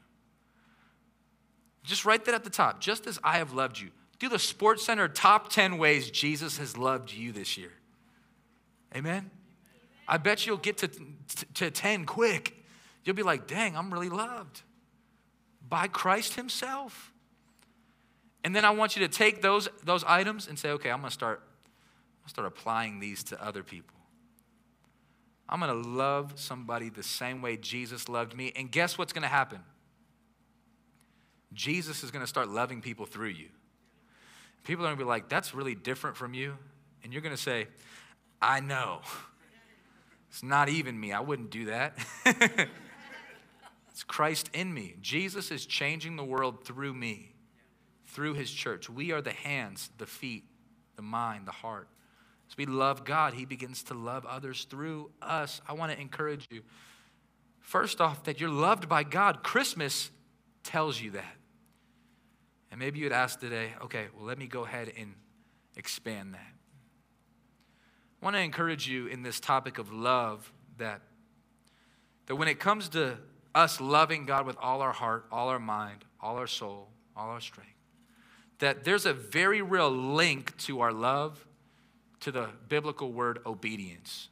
Just 1.83 2.05
write 2.05 2.25
that 2.25 2.35
at 2.35 2.43
the 2.43 2.49
top. 2.49 2.79
Just 2.81 3.07
as 3.07 3.19
I 3.23 3.37
have 3.37 3.53
loved 3.53 3.79
you 3.79 3.89
do 4.19 4.27
the 4.27 4.37
Sports 4.37 4.85
Center 4.85 5.07
top 5.07 5.49
10 5.49 5.77
ways 5.77 6.11
Jesus 6.11 6.57
has 6.57 6.77
loved 6.77 7.11
you 7.11 7.31
this 7.31 7.57
year. 7.57 7.71
Amen? 8.95 9.31
I 10.07 10.17
bet 10.17 10.45
you'll 10.45 10.57
get 10.57 10.77
to, 10.79 10.89
to 11.55 11.71
10 11.71 12.05
quick. 12.05 12.55
You'll 13.03 13.15
be 13.15 13.23
like, 13.23 13.47
dang, 13.47 13.77
I'm 13.77 13.91
really 13.91 14.09
loved 14.09 14.61
by 15.67 15.87
Christ 15.87 16.33
Himself. 16.35 17.13
And 18.43 18.55
then 18.55 18.65
I 18.65 18.71
want 18.71 18.95
you 18.95 19.07
to 19.07 19.13
take 19.13 19.41
those, 19.41 19.69
those 19.83 20.03
items 20.03 20.47
and 20.47 20.59
say, 20.59 20.71
okay, 20.71 20.89
I'm 20.91 20.99
going 20.99 21.09
to 21.09 21.13
start, 21.13 21.41
start 22.25 22.47
applying 22.47 22.99
these 22.99 23.23
to 23.25 23.41
other 23.43 23.63
people. 23.63 23.95
I'm 25.49 25.59
going 25.59 25.83
to 25.83 25.89
love 25.89 26.33
somebody 26.35 26.89
the 26.89 27.01
same 27.01 27.41
way 27.41 27.57
Jesus 27.57 28.07
loved 28.07 28.35
me. 28.35 28.53
And 28.55 28.71
guess 28.71 28.99
what's 28.99 29.13
going 29.13 29.23
to 29.23 29.27
happen? 29.27 29.59
Jesus 31.53 32.03
is 32.03 32.11
going 32.11 32.23
to 32.23 32.27
start 32.27 32.49
loving 32.49 32.81
people 32.81 33.07
through 33.07 33.29
you. 33.29 33.47
People 34.63 34.85
are 34.85 34.89
going 34.89 34.97
to 34.99 35.03
be 35.03 35.07
like, 35.07 35.27
that's 35.27 35.55
really 35.55 35.73
different 35.73 36.15
from 36.15 36.35
you. 36.35 36.55
And 37.03 37.11
you're 37.11 37.23
going 37.23 37.35
to 37.35 37.41
say, 37.41 37.67
I 38.39 38.59
know. 38.59 39.01
It's 40.29 40.43
not 40.43 40.69
even 40.69 40.99
me. 40.99 41.11
I 41.11 41.21
wouldn't 41.21 41.49
do 41.49 41.65
that. 41.65 41.97
it's 43.89 44.03
Christ 44.03 44.51
in 44.53 44.71
me. 44.71 44.95
Jesus 45.01 45.49
is 45.49 45.65
changing 45.65 46.15
the 46.15 46.23
world 46.23 46.63
through 46.63 46.93
me, 46.93 47.33
through 48.05 48.35
his 48.35 48.51
church. 48.51 48.87
We 48.87 49.11
are 49.11 49.21
the 49.21 49.31
hands, 49.31 49.89
the 49.97 50.05
feet, 50.05 50.43
the 50.95 51.01
mind, 51.01 51.47
the 51.47 51.51
heart. 51.51 51.87
As 52.49 52.57
we 52.57 52.65
love 52.65 53.05
God, 53.05 53.33
he 53.33 53.45
begins 53.45 53.83
to 53.83 53.93
love 53.93 54.25
others 54.25 54.65
through 54.69 55.11
us. 55.21 55.61
I 55.67 55.73
want 55.73 55.91
to 55.91 55.99
encourage 55.99 56.47
you, 56.49 56.61
first 57.59 58.01
off, 58.01 58.23
that 58.23 58.39
you're 58.39 58.49
loved 58.49 58.89
by 58.89 59.03
God. 59.03 59.43
Christmas 59.43 60.09
tells 60.63 60.99
you 60.99 61.11
that. 61.11 61.35
And 62.71 62.79
maybe 62.79 62.99
you'd 62.99 63.11
ask 63.11 63.39
today, 63.39 63.73
okay, 63.83 64.07
well, 64.15 64.25
let 64.25 64.37
me 64.37 64.47
go 64.47 64.65
ahead 64.65 64.91
and 64.97 65.13
expand 65.75 66.33
that. 66.33 66.53
I 68.21 68.25
want 68.25 68.35
to 68.35 68.41
encourage 68.41 68.87
you 68.87 69.07
in 69.07 69.23
this 69.23 69.39
topic 69.39 69.77
of 69.77 69.93
love 69.93 70.51
that, 70.77 71.01
that 72.25 72.35
when 72.35 72.47
it 72.47 72.59
comes 72.59 72.89
to 72.89 73.17
us 73.55 73.81
loving 73.81 74.25
God 74.25 74.45
with 74.45 74.57
all 74.59 74.81
our 74.81 74.91
heart, 74.91 75.25
all 75.31 75.49
our 75.49 75.59
mind, 75.59 76.05
all 76.21 76.37
our 76.37 76.47
soul, 76.47 76.89
all 77.15 77.29
our 77.29 77.41
strength. 77.41 77.69
That 78.59 78.83
there's 78.83 79.05
a 79.05 79.13
very 79.13 79.61
real 79.61 79.89
link 79.89 80.57
to 80.59 80.81
our 80.81 80.91
love 80.91 81.45
to 82.21 82.31
the 82.31 82.49
biblical 82.67 83.11
word 83.11 83.39
obedience. 83.45 84.29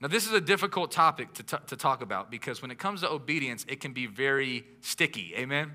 Now, 0.00 0.08
this 0.08 0.26
is 0.26 0.32
a 0.32 0.40
difficult 0.40 0.90
topic 0.90 1.34
to, 1.34 1.42
t- 1.42 1.56
to 1.66 1.76
talk 1.76 2.00
about 2.00 2.30
because 2.30 2.62
when 2.62 2.70
it 2.70 2.78
comes 2.78 3.02
to 3.02 3.10
obedience, 3.10 3.66
it 3.68 3.80
can 3.80 3.92
be 3.92 4.06
very 4.06 4.64
sticky. 4.80 5.34
Amen? 5.36 5.72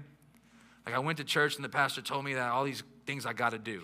Like, 0.86 0.96
I 0.96 1.00
went 1.00 1.20
to 1.20 1.24
church 1.24 1.56
and 1.56 1.64
the 1.64 1.70
pastor 1.70 2.02
told 2.02 2.26
me 2.26 2.34
that 2.34 2.52
all 2.52 2.64
these 2.64 2.84
things 3.06 3.26
I 3.26 3.34
got 3.34 3.52
to 3.52 3.60
do. 3.60 3.84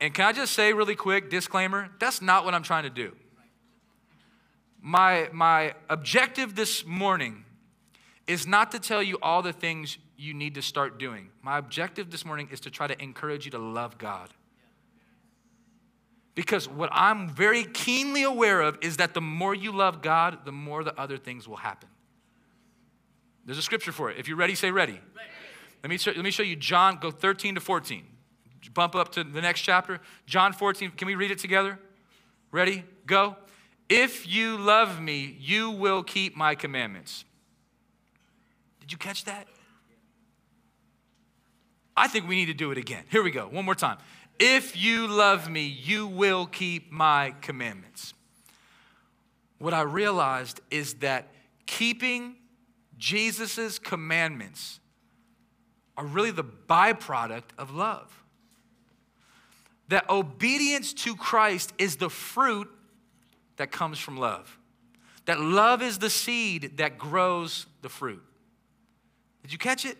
And 0.00 0.12
can 0.12 0.26
I 0.26 0.32
just 0.32 0.52
say 0.54 0.72
really 0.72 0.96
quick, 0.96 1.30
disclaimer, 1.30 1.90
that's 1.98 2.20
not 2.20 2.44
what 2.44 2.54
I'm 2.54 2.62
trying 2.62 2.84
to 2.84 2.90
do. 2.90 3.16
My, 4.80 5.28
my 5.32 5.74
objective 5.88 6.54
this 6.54 6.86
morning 6.86 7.44
is 8.26 8.46
not 8.46 8.70
to 8.72 8.78
tell 8.78 9.02
you 9.02 9.18
all 9.22 9.42
the 9.42 9.52
things 9.52 9.98
you 10.16 10.34
need 10.34 10.54
to 10.54 10.62
start 10.62 10.98
doing. 10.98 11.30
My 11.42 11.58
objective 11.58 12.10
this 12.10 12.24
morning 12.24 12.48
is 12.52 12.60
to 12.60 12.70
try 12.70 12.86
to 12.86 13.00
encourage 13.02 13.44
you 13.44 13.50
to 13.52 13.58
love 13.58 13.98
God. 13.98 14.30
Because 16.38 16.68
what 16.68 16.88
I'm 16.92 17.28
very 17.28 17.64
keenly 17.64 18.22
aware 18.22 18.60
of 18.60 18.78
is 18.80 18.98
that 18.98 19.12
the 19.12 19.20
more 19.20 19.56
you 19.56 19.72
love 19.72 20.02
God, 20.02 20.44
the 20.44 20.52
more 20.52 20.84
the 20.84 20.96
other 20.96 21.16
things 21.16 21.48
will 21.48 21.56
happen. 21.56 21.88
There's 23.44 23.58
a 23.58 23.62
scripture 23.62 23.90
for 23.90 24.08
it. 24.08 24.18
If 24.18 24.28
you're 24.28 24.36
ready, 24.36 24.54
say 24.54 24.70
ready. 24.70 25.00
Let, 25.82 25.90
me 25.90 25.98
show, 25.98 26.12
let 26.12 26.22
me 26.22 26.30
show 26.30 26.44
you 26.44 26.54
John, 26.54 26.98
go 27.00 27.10
13 27.10 27.56
to 27.56 27.60
14. 27.60 28.04
Bump 28.72 28.94
up 28.94 29.10
to 29.14 29.24
the 29.24 29.40
next 29.40 29.62
chapter. 29.62 29.98
John 30.26 30.52
14. 30.52 30.92
Can 30.92 31.08
we 31.08 31.16
read 31.16 31.32
it 31.32 31.40
together? 31.40 31.76
Ready? 32.52 32.84
Go. 33.04 33.34
If 33.88 34.28
you 34.28 34.58
love 34.58 35.00
me, 35.00 35.36
you 35.40 35.72
will 35.72 36.04
keep 36.04 36.36
my 36.36 36.54
commandments. 36.54 37.24
Did 38.78 38.92
you 38.92 38.98
catch 38.98 39.24
that? 39.24 39.48
I 41.96 42.06
think 42.06 42.28
we 42.28 42.36
need 42.36 42.46
to 42.46 42.54
do 42.54 42.70
it 42.70 42.78
again. 42.78 43.02
Here 43.10 43.24
we 43.24 43.32
go. 43.32 43.48
One 43.48 43.64
more 43.64 43.74
time. 43.74 43.98
If 44.38 44.76
you 44.76 45.06
love 45.06 45.50
me, 45.50 45.62
you 45.66 46.06
will 46.06 46.46
keep 46.46 46.92
my 46.92 47.34
commandments. 47.40 48.14
What 49.58 49.74
I 49.74 49.82
realized 49.82 50.60
is 50.70 50.94
that 50.94 51.28
keeping 51.66 52.36
Jesus' 52.96 53.78
commandments 53.78 54.78
are 55.96 56.06
really 56.06 56.30
the 56.30 56.44
byproduct 56.44 57.50
of 57.58 57.74
love. 57.74 58.22
That 59.88 60.08
obedience 60.08 60.92
to 60.94 61.16
Christ 61.16 61.72
is 61.78 61.96
the 61.96 62.10
fruit 62.10 62.68
that 63.56 63.72
comes 63.72 63.98
from 63.98 64.16
love. 64.16 64.58
That 65.24 65.40
love 65.40 65.82
is 65.82 65.98
the 65.98 66.10
seed 66.10 66.76
that 66.76 66.98
grows 66.98 67.66
the 67.82 67.88
fruit. 67.88 68.22
Did 69.42 69.52
you 69.52 69.58
catch 69.58 69.84
it? 69.84 69.98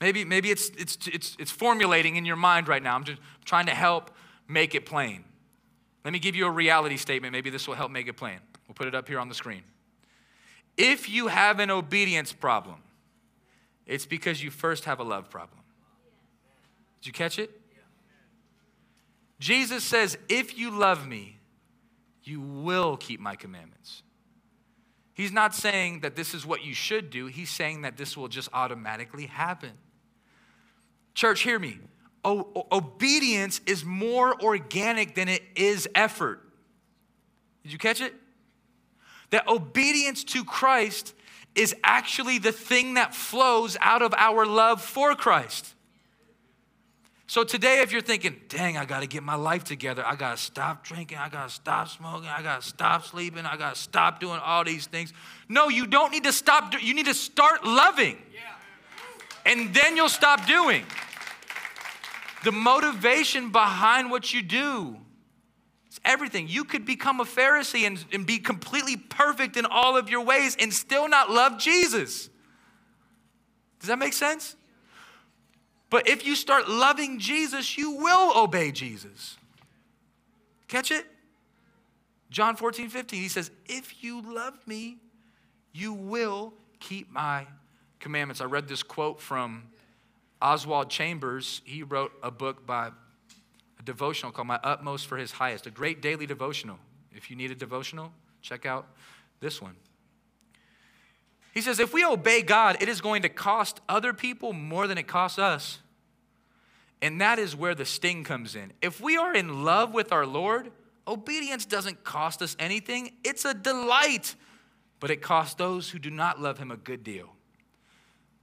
Maybe, 0.00 0.24
maybe 0.24 0.50
it's, 0.50 0.68
it's, 0.70 0.98
it's, 1.06 1.36
it's 1.38 1.50
formulating 1.50 2.16
in 2.16 2.24
your 2.24 2.36
mind 2.36 2.68
right 2.68 2.82
now. 2.82 2.94
I'm 2.94 3.04
just 3.04 3.20
trying 3.44 3.66
to 3.66 3.74
help 3.74 4.10
make 4.48 4.74
it 4.74 4.86
plain. 4.86 5.24
Let 6.04 6.12
me 6.12 6.18
give 6.18 6.36
you 6.36 6.46
a 6.46 6.50
reality 6.50 6.96
statement. 6.96 7.32
Maybe 7.32 7.50
this 7.50 7.66
will 7.66 7.74
help 7.74 7.90
make 7.90 8.08
it 8.08 8.14
plain. 8.14 8.38
We'll 8.68 8.74
put 8.74 8.86
it 8.86 8.94
up 8.94 9.08
here 9.08 9.18
on 9.18 9.28
the 9.28 9.34
screen. 9.34 9.62
If 10.76 11.08
you 11.08 11.28
have 11.28 11.60
an 11.60 11.70
obedience 11.70 12.32
problem, 12.32 12.82
it's 13.86 14.06
because 14.06 14.42
you 14.42 14.50
first 14.50 14.84
have 14.84 15.00
a 15.00 15.04
love 15.04 15.30
problem. 15.30 15.60
Did 17.00 17.08
you 17.08 17.12
catch 17.12 17.38
it? 17.38 17.50
Jesus 19.38 19.84
says, 19.84 20.16
If 20.28 20.58
you 20.58 20.70
love 20.70 21.06
me, 21.06 21.38
you 22.22 22.40
will 22.40 22.96
keep 22.96 23.20
my 23.20 23.36
commandments. 23.36 24.03
He's 25.14 25.32
not 25.32 25.54
saying 25.54 26.00
that 26.00 26.16
this 26.16 26.34
is 26.34 26.44
what 26.44 26.64
you 26.64 26.74
should 26.74 27.08
do, 27.08 27.26
he's 27.26 27.50
saying 27.50 27.82
that 27.82 27.96
this 27.96 28.16
will 28.16 28.28
just 28.28 28.48
automatically 28.52 29.26
happen. 29.26 29.72
Church, 31.14 31.42
hear 31.42 31.58
me. 31.58 31.78
O- 32.24 32.66
obedience 32.72 33.60
is 33.66 33.84
more 33.84 34.40
organic 34.42 35.14
than 35.14 35.28
it 35.28 35.42
is 35.54 35.88
effort. 35.94 36.40
Did 37.62 37.72
you 37.72 37.78
catch 37.78 38.00
it? 38.00 38.14
That 39.30 39.46
obedience 39.48 40.24
to 40.24 40.44
Christ 40.44 41.14
is 41.54 41.74
actually 41.84 42.38
the 42.38 42.52
thing 42.52 42.94
that 42.94 43.14
flows 43.14 43.76
out 43.80 44.02
of 44.02 44.12
our 44.16 44.44
love 44.44 44.82
for 44.82 45.14
Christ. 45.14 45.73
So 47.26 47.42
today, 47.42 47.80
if 47.80 47.90
you're 47.90 48.02
thinking, 48.02 48.36
dang, 48.48 48.76
I 48.76 48.84
got 48.84 49.00
to 49.00 49.06
get 49.06 49.22
my 49.22 49.34
life 49.34 49.64
together, 49.64 50.04
I 50.06 50.14
got 50.14 50.36
to 50.36 50.42
stop 50.42 50.84
drinking, 50.84 51.16
I 51.18 51.30
got 51.30 51.48
to 51.48 51.54
stop 51.54 51.88
smoking, 51.88 52.28
I 52.28 52.42
got 52.42 52.60
to 52.60 52.68
stop 52.68 53.04
sleeping, 53.06 53.46
I 53.46 53.56
got 53.56 53.74
to 53.74 53.80
stop 53.80 54.20
doing 54.20 54.40
all 54.44 54.62
these 54.62 54.86
things. 54.86 55.12
No, 55.48 55.68
you 55.68 55.86
don't 55.86 56.12
need 56.12 56.24
to 56.24 56.32
stop. 56.32 56.74
You 56.80 56.92
need 56.92 57.06
to 57.06 57.14
start 57.14 57.64
loving. 57.64 58.18
And 59.46 59.74
then 59.74 59.96
you'll 59.96 60.08
stop 60.08 60.46
doing. 60.46 60.84
The 62.44 62.52
motivation 62.52 63.52
behind 63.52 64.10
what 64.10 64.32
you 64.32 64.42
do 64.42 64.96
is 65.90 66.00
everything. 66.04 66.46
You 66.48 66.64
could 66.64 66.84
become 66.84 67.20
a 67.20 67.24
Pharisee 67.24 67.86
and, 67.86 68.02
and 68.12 68.26
be 68.26 68.38
completely 68.38 68.96
perfect 68.96 69.56
in 69.56 69.64
all 69.64 69.96
of 69.96 70.10
your 70.10 70.22
ways 70.22 70.56
and 70.60 70.72
still 70.72 71.08
not 71.08 71.30
love 71.30 71.58
Jesus. 71.58 72.28
Does 73.80 73.88
that 73.88 73.98
make 73.98 74.12
sense? 74.12 74.56
But 75.90 76.08
if 76.08 76.26
you 76.26 76.34
start 76.34 76.68
loving 76.68 77.18
Jesus, 77.18 77.78
you 77.78 77.92
will 77.92 78.36
obey 78.36 78.72
Jesus. 78.72 79.36
Catch 80.68 80.90
it? 80.90 81.06
John 82.30 82.56
14, 82.56 82.88
15, 82.88 83.20
he 83.20 83.28
says, 83.28 83.50
If 83.66 84.02
you 84.02 84.20
love 84.22 84.54
me, 84.66 84.96
you 85.72 85.92
will 85.92 86.52
keep 86.80 87.12
my 87.12 87.46
commandments. 88.00 88.40
I 88.40 88.44
read 88.46 88.66
this 88.66 88.82
quote 88.82 89.20
from 89.20 89.64
Oswald 90.42 90.90
Chambers, 90.90 91.62
he 91.64 91.82
wrote 91.82 92.12
a 92.22 92.30
book 92.30 92.66
by 92.66 92.88
a 92.88 93.82
devotional 93.82 94.32
called 94.32 94.48
My 94.48 94.60
Utmost 94.62 95.06
for 95.06 95.16
His 95.16 95.32
Highest, 95.32 95.66
a 95.66 95.70
great 95.70 96.02
daily 96.02 96.26
devotional. 96.26 96.78
If 97.12 97.30
you 97.30 97.36
need 97.36 97.50
a 97.50 97.54
devotional, 97.54 98.12
check 98.42 98.66
out 98.66 98.86
this 99.40 99.62
one. 99.62 99.76
He 101.54 101.60
says, 101.60 101.78
if 101.78 101.94
we 101.94 102.04
obey 102.04 102.42
God, 102.42 102.78
it 102.80 102.88
is 102.88 103.00
going 103.00 103.22
to 103.22 103.28
cost 103.28 103.80
other 103.88 104.12
people 104.12 104.52
more 104.52 104.88
than 104.88 104.98
it 104.98 105.06
costs 105.06 105.38
us. 105.38 105.78
And 107.00 107.20
that 107.20 107.38
is 107.38 107.54
where 107.54 107.76
the 107.76 107.84
sting 107.84 108.24
comes 108.24 108.56
in. 108.56 108.72
If 108.82 109.00
we 109.00 109.16
are 109.16 109.32
in 109.32 109.64
love 109.64 109.94
with 109.94 110.12
our 110.12 110.26
Lord, 110.26 110.72
obedience 111.06 111.64
doesn't 111.64 112.02
cost 112.02 112.42
us 112.42 112.56
anything, 112.58 113.12
it's 113.22 113.44
a 113.44 113.54
delight. 113.54 114.34
But 114.98 115.10
it 115.10 115.22
costs 115.22 115.54
those 115.54 115.90
who 115.90 115.98
do 115.98 116.10
not 116.10 116.40
love 116.40 116.58
Him 116.58 116.72
a 116.72 116.76
good 116.76 117.04
deal. 117.04 117.28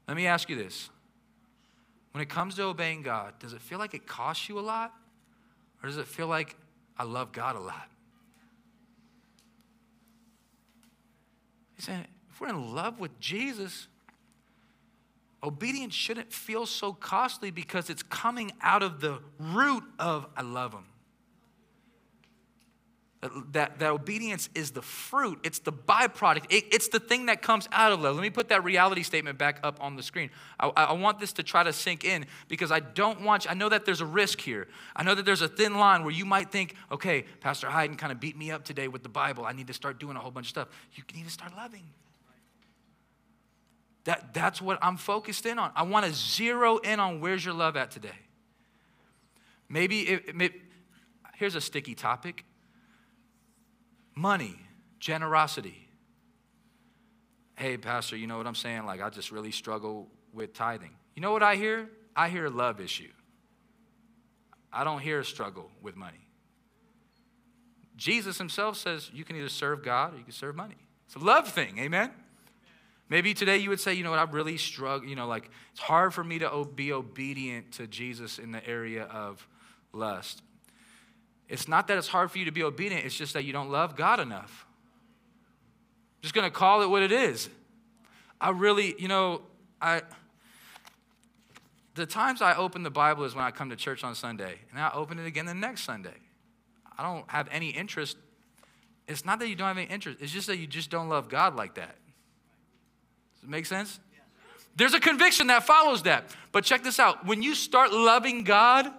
Let 0.07 0.15
me 0.15 0.27
ask 0.27 0.49
you 0.49 0.55
this 0.55 0.89
when 2.11 2.21
it 2.21 2.29
comes 2.29 2.55
to 2.55 2.63
obeying 2.63 3.01
God, 3.01 3.33
does 3.39 3.53
it 3.53 3.61
feel 3.61 3.79
like 3.79 3.93
it 3.93 4.05
costs 4.05 4.47
you 4.47 4.59
a 4.59 4.61
lot? 4.61 4.93
Or 5.81 5.87
does 5.87 5.97
it 5.97 6.07
feel 6.07 6.27
like 6.27 6.55
I 6.97 7.03
love 7.03 7.31
God 7.31 7.55
a 7.55 7.59
lot? 7.59 7.89
He's 11.75 11.85
saying, 11.85 12.05
we're 12.41 12.49
in 12.49 12.73
love 12.73 12.99
with 12.99 13.17
Jesus, 13.19 13.87
obedience 15.43 15.93
shouldn't 15.93 16.33
feel 16.33 16.65
so 16.65 16.91
costly 16.91 17.51
because 17.51 17.89
it's 17.89 18.01
coming 18.03 18.51
out 18.61 18.81
of 18.81 18.99
the 18.99 19.19
root 19.39 19.83
of 19.99 20.25
I 20.35 20.41
love 20.41 20.73
Him. 20.73 20.85
That, 23.51 23.77
that 23.77 23.91
obedience 23.91 24.49
is 24.55 24.71
the 24.71 24.81
fruit, 24.81 25.39
it's 25.43 25.59
the 25.59 25.71
byproduct, 25.71 26.45
it, 26.49 26.65
it's 26.71 26.87
the 26.87 26.99
thing 26.99 27.27
that 27.27 27.43
comes 27.43 27.69
out 27.71 27.91
of 27.91 28.01
love. 28.01 28.15
Let 28.15 28.23
me 28.23 28.31
put 28.31 28.49
that 28.49 28.63
reality 28.63 29.03
statement 29.03 29.37
back 29.37 29.59
up 29.61 29.77
on 29.79 29.95
the 29.95 30.01
screen. 30.01 30.31
I, 30.59 30.69
I 30.69 30.93
want 30.93 31.19
this 31.19 31.31
to 31.33 31.43
try 31.43 31.61
to 31.61 31.71
sink 31.71 32.03
in 32.03 32.25
because 32.47 32.71
I 32.71 32.79
don't 32.79 33.21
want 33.21 33.45
I 33.47 33.53
know 33.53 33.69
that 33.69 33.85
there's 33.85 34.01
a 34.01 34.07
risk 34.07 34.41
here. 34.41 34.67
I 34.95 35.03
know 35.03 35.13
that 35.13 35.23
there's 35.23 35.43
a 35.43 35.47
thin 35.47 35.77
line 35.77 36.01
where 36.01 36.13
you 36.13 36.25
might 36.25 36.51
think, 36.51 36.73
okay, 36.91 37.25
Pastor 37.41 37.69
Hayden 37.69 37.95
kind 37.95 38.11
of 38.11 38.19
beat 38.19 38.35
me 38.35 38.49
up 38.49 38.63
today 38.63 38.87
with 38.87 39.03
the 39.03 39.09
Bible. 39.09 39.45
I 39.45 39.51
need 39.51 39.67
to 39.67 39.73
start 39.73 39.99
doing 39.99 40.17
a 40.17 40.19
whole 40.19 40.31
bunch 40.31 40.47
of 40.47 40.49
stuff. 40.49 40.69
You 40.95 41.03
need 41.13 41.25
to 41.25 41.31
start 41.31 41.55
loving. 41.55 41.83
That, 44.05 44.33
that's 44.33 44.61
what 44.61 44.79
I'm 44.81 44.97
focused 44.97 45.45
in 45.45 45.59
on. 45.59 45.71
I 45.75 45.83
want 45.83 46.05
to 46.05 46.13
zero 46.13 46.77
in 46.77 46.99
on 46.99 47.19
where's 47.19 47.45
your 47.45 47.53
love 47.53 47.77
at 47.77 47.91
today. 47.91 48.09
Maybe, 49.69 50.01
it, 50.01 50.53
here's 51.35 51.55
a 51.55 51.61
sticky 51.61 51.95
topic 51.95 52.43
money, 54.15 54.55
generosity. 54.99 55.87
Hey, 57.55 57.77
Pastor, 57.77 58.17
you 58.17 58.27
know 58.27 58.37
what 58.37 58.47
I'm 58.47 58.55
saying? 58.55 58.85
Like, 58.85 59.01
I 59.01 59.09
just 59.09 59.31
really 59.31 59.51
struggle 59.51 60.07
with 60.33 60.53
tithing. 60.53 60.91
You 61.15 61.21
know 61.21 61.31
what 61.31 61.43
I 61.43 61.55
hear? 61.55 61.89
I 62.15 62.29
hear 62.29 62.45
a 62.45 62.49
love 62.49 62.79
issue. 62.79 63.11
I 64.73 64.83
don't 64.83 64.99
hear 64.99 65.19
a 65.19 65.25
struggle 65.25 65.69
with 65.81 65.95
money. 65.95 66.27
Jesus 67.95 68.37
himself 68.37 68.77
says 68.77 69.11
you 69.13 69.23
can 69.23 69.35
either 69.35 69.49
serve 69.49 69.83
God 69.83 70.13
or 70.13 70.17
you 70.17 70.23
can 70.23 70.33
serve 70.33 70.55
money. 70.55 70.77
It's 71.05 71.15
a 71.15 71.19
love 71.19 71.47
thing, 71.47 71.77
amen? 71.77 72.11
Maybe 73.11 73.33
today 73.33 73.57
you 73.57 73.67
would 73.67 73.81
say, 73.81 73.93
you 73.93 74.05
know 74.05 74.11
what, 74.11 74.19
I 74.19 74.31
really 74.31 74.55
struggle, 74.55 75.05
you 75.05 75.17
know, 75.17 75.27
like 75.27 75.51
it's 75.73 75.81
hard 75.81 76.13
for 76.13 76.23
me 76.23 76.39
to 76.39 76.65
be 76.73 76.93
obedient 76.93 77.73
to 77.73 77.85
Jesus 77.85 78.39
in 78.39 78.53
the 78.53 78.65
area 78.65 79.03
of 79.03 79.45
lust. 79.91 80.41
It's 81.49 81.67
not 81.67 81.87
that 81.87 81.97
it's 81.97 82.07
hard 82.07 82.31
for 82.31 82.37
you 82.37 82.45
to 82.45 82.53
be 82.53 82.63
obedient, 82.63 83.03
it's 83.03 83.17
just 83.17 83.33
that 83.33 83.43
you 83.43 83.51
don't 83.51 83.69
love 83.69 83.97
God 83.97 84.21
enough. 84.21 84.65
I'm 84.65 86.21
just 86.21 86.33
to 86.35 86.49
call 86.49 86.83
it 86.83 86.89
what 86.89 87.03
it 87.03 87.11
is. 87.11 87.49
I 88.39 88.51
really, 88.51 88.95
you 88.97 89.09
know, 89.09 89.41
I, 89.81 90.03
the 91.95 92.05
times 92.05 92.41
I 92.41 92.55
open 92.55 92.83
the 92.83 92.89
Bible 92.89 93.25
is 93.25 93.35
when 93.35 93.43
I 93.43 93.51
come 93.51 93.71
to 93.71 93.75
church 93.75 94.05
on 94.05 94.15
Sunday, 94.15 94.55
and 94.71 94.79
I 94.79 94.89
open 94.93 95.19
it 95.19 95.25
again 95.27 95.45
the 95.45 95.53
next 95.53 95.81
Sunday. 95.81 96.15
I 96.97 97.03
don't 97.03 97.29
have 97.29 97.49
any 97.51 97.71
interest. 97.71 98.15
It's 99.09 99.25
not 99.25 99.39
that 99.39 99.49
you 99.49 99.57
don't 99.57 99.67
have 99.67 99.77
any 99.77 99.87
interest, 99.87 100.19
it's 100.21 100.31
just 100.31 100.47
that 100.47 100.59
you 100.59 100.65
just 100.65 100.89
don't 100.89 101.09
love 101.09 101.27
God 101.27 101.57
like 101.57 101.75
that. 101.75 101.97
Does 103.41 103.47
it 103.47 103.49
make 103.49 103.65
sense? 103.65 103.99
There's 104.75 104.93
a 104.93 104.99
conviction 104.99 105.47
that 105.47 105.63
follows 105.65 106.03
that. 106.03 106.33
But 106.51 106.63
check 106.63 106.83
this 106.83 106.99
out 106.99 107.25
when 107.25 107.41
you 107.41 107.55
start 107.55 107.91
loving 107.91 108.43
God, 108.43 108.91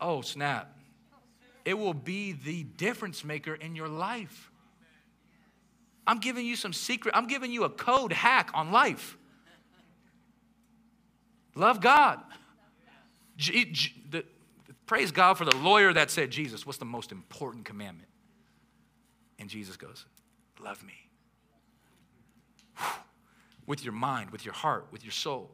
oh, 0.00 0.20
snap. 0.20 0.76
It 1.64 1.78
will 1.78 1.94
be 1.94 2.32
the 2.32 2.64
difference 2.64 3.24
maker 3.24 3.54
in 3.54 3.76
your 3.76 3.88
life. 3.88 4.50
I'm 6.06 6.18
giving 6.18 6.44
you 6.44 6.56
some 6.56 6.72
secret, 6.72 7.14
I'm 7.14 7.26
giving 7.26 7.52
you 7.52 7.64
a 7.64 7.70
code 7.70 8.12
hack 8.12 8.50
on 8.54 8.72
life. 8.72 9.16
Love 11.54 11.80
God. 11.80 12.20
G- 13.36 13.66
G- 13.66 13.94
the, 14.10 14.24
praise 14.86 15.12
God 15.12 15.34
for 15.34 15.44
the 15.44 15.56
lawyer 15.56 15.92
that 15.92 16.10
said, 16.10 16.30
Jesus, 16.30 16.66
what's 16.66 16.78
the 16.78 16.84
most 16.84 17.12
important 17.12 17.64
commandment? 17.64 18.08
And 19.38 19.48
Jesus 19.48 19.76
goes, 19.76 20.06
Love 20.60 20.82
me. 20.82 21.07
With 23.66 23.84
your 23.84 23.92
mind, 23.92 24.30
with 24.30 24.44
your 24.44 24.54
heart, 24.54 24.86
with 24.90 25.04
your 25.04 25.12
soul. 25.12 25.50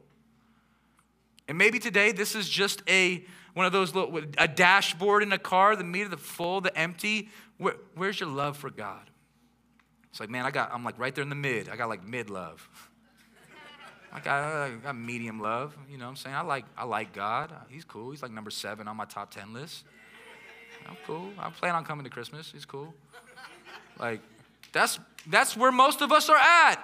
And 1.47 1.57
maybe 1.57 1.79
today 1.79 2.11
this 2.11 2.33
is 2.35 2.49
just 2.49 2.81
a 2.87 3.25
one 3.53 3.65
of 3.65 3.71
those 3.71 3.93
little 3.93 4.21
a 4.37 4.47
dashboard 4.47 5.23
in 5.23 5.31
a 5.31 5.37
car, 5.37 5.75
the 5.75 5.83
meter, 5.83 6.09
the 6.09 6.17
full, 6.17 6.61
the 6.61 6.77
empty. 6.77 7.29
Where, 7.57 7.75
where's 7.95 8.19
your 8.19 8.29
love 8.29 8.57
for 8.57 8.69
God? 8.69 9.09
It's 10.09 10.19
like, 10.19 10.29
man, 10.29 10.45
I 10.45 10.51
got 10.51 10.73
I'm 10.73 10.83
like 10.83 10.97
right 10.97 11.13
there 11.13 11.23
in 11.23 11.29
the 11.29 11.35
mid. 11.35 11.69
I 11.69 11.75
got 11.75 11.89
like 11.89 12.05
mid 12.05 12.29
love. 12.29 12.67
I, 14.15 14.29
I 14.29 14.71
got 14.81 14.95
medium 14.95 15.41
love, 15.41 15.75
you 15.89 15.97
know 15.97 16.05
what 16.05 16.11
I'm 16.11 16.15
saying? 16.15 16.35
I 16.35 16.41
like, 16.41 16.65
I 16.77 16.85
like 16.85 17.11
God. 17.11 17.53
He's 17.69 17.83
cool. 17.83 18.11
He's 18.11 18.21
like 18.21 18.31
number 18.31 18.49
seven 18.49 18.87
on 18.87 18.95
my 18.95 19.05
top 19.05 19.31
10 19.31 19.53
list. 19.53 19.83
I'm 20.87 20.95
cool. 21.05 21.31
I 21.37 21.49
plan 21.49 21.75
on 21.75 21.83
coming 21.83 22.05
to 22.05 22.09
Christmas. 22.09 22.51
He's 22.51 22.65
cool. 22.65 22.93
Like, 23.99 24.21
that's, 24.71 24.99
that's 25.27 25.57
where 25.57 25.71
most 25.71 26.01
of 26.01 26.11
us 26.11 26.29
are 26.29 26.37
at. 26.37 26.77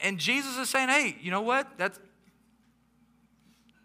And 0.00 0.18
Jesus 0.18 0.56
is 0.58 0.68
saying, 0.68 0.88
hey, 0.88 1.16
you 1.20 1.30
know 1.30 1.42
what? 1.42 1.78
That's, 1.78 1.98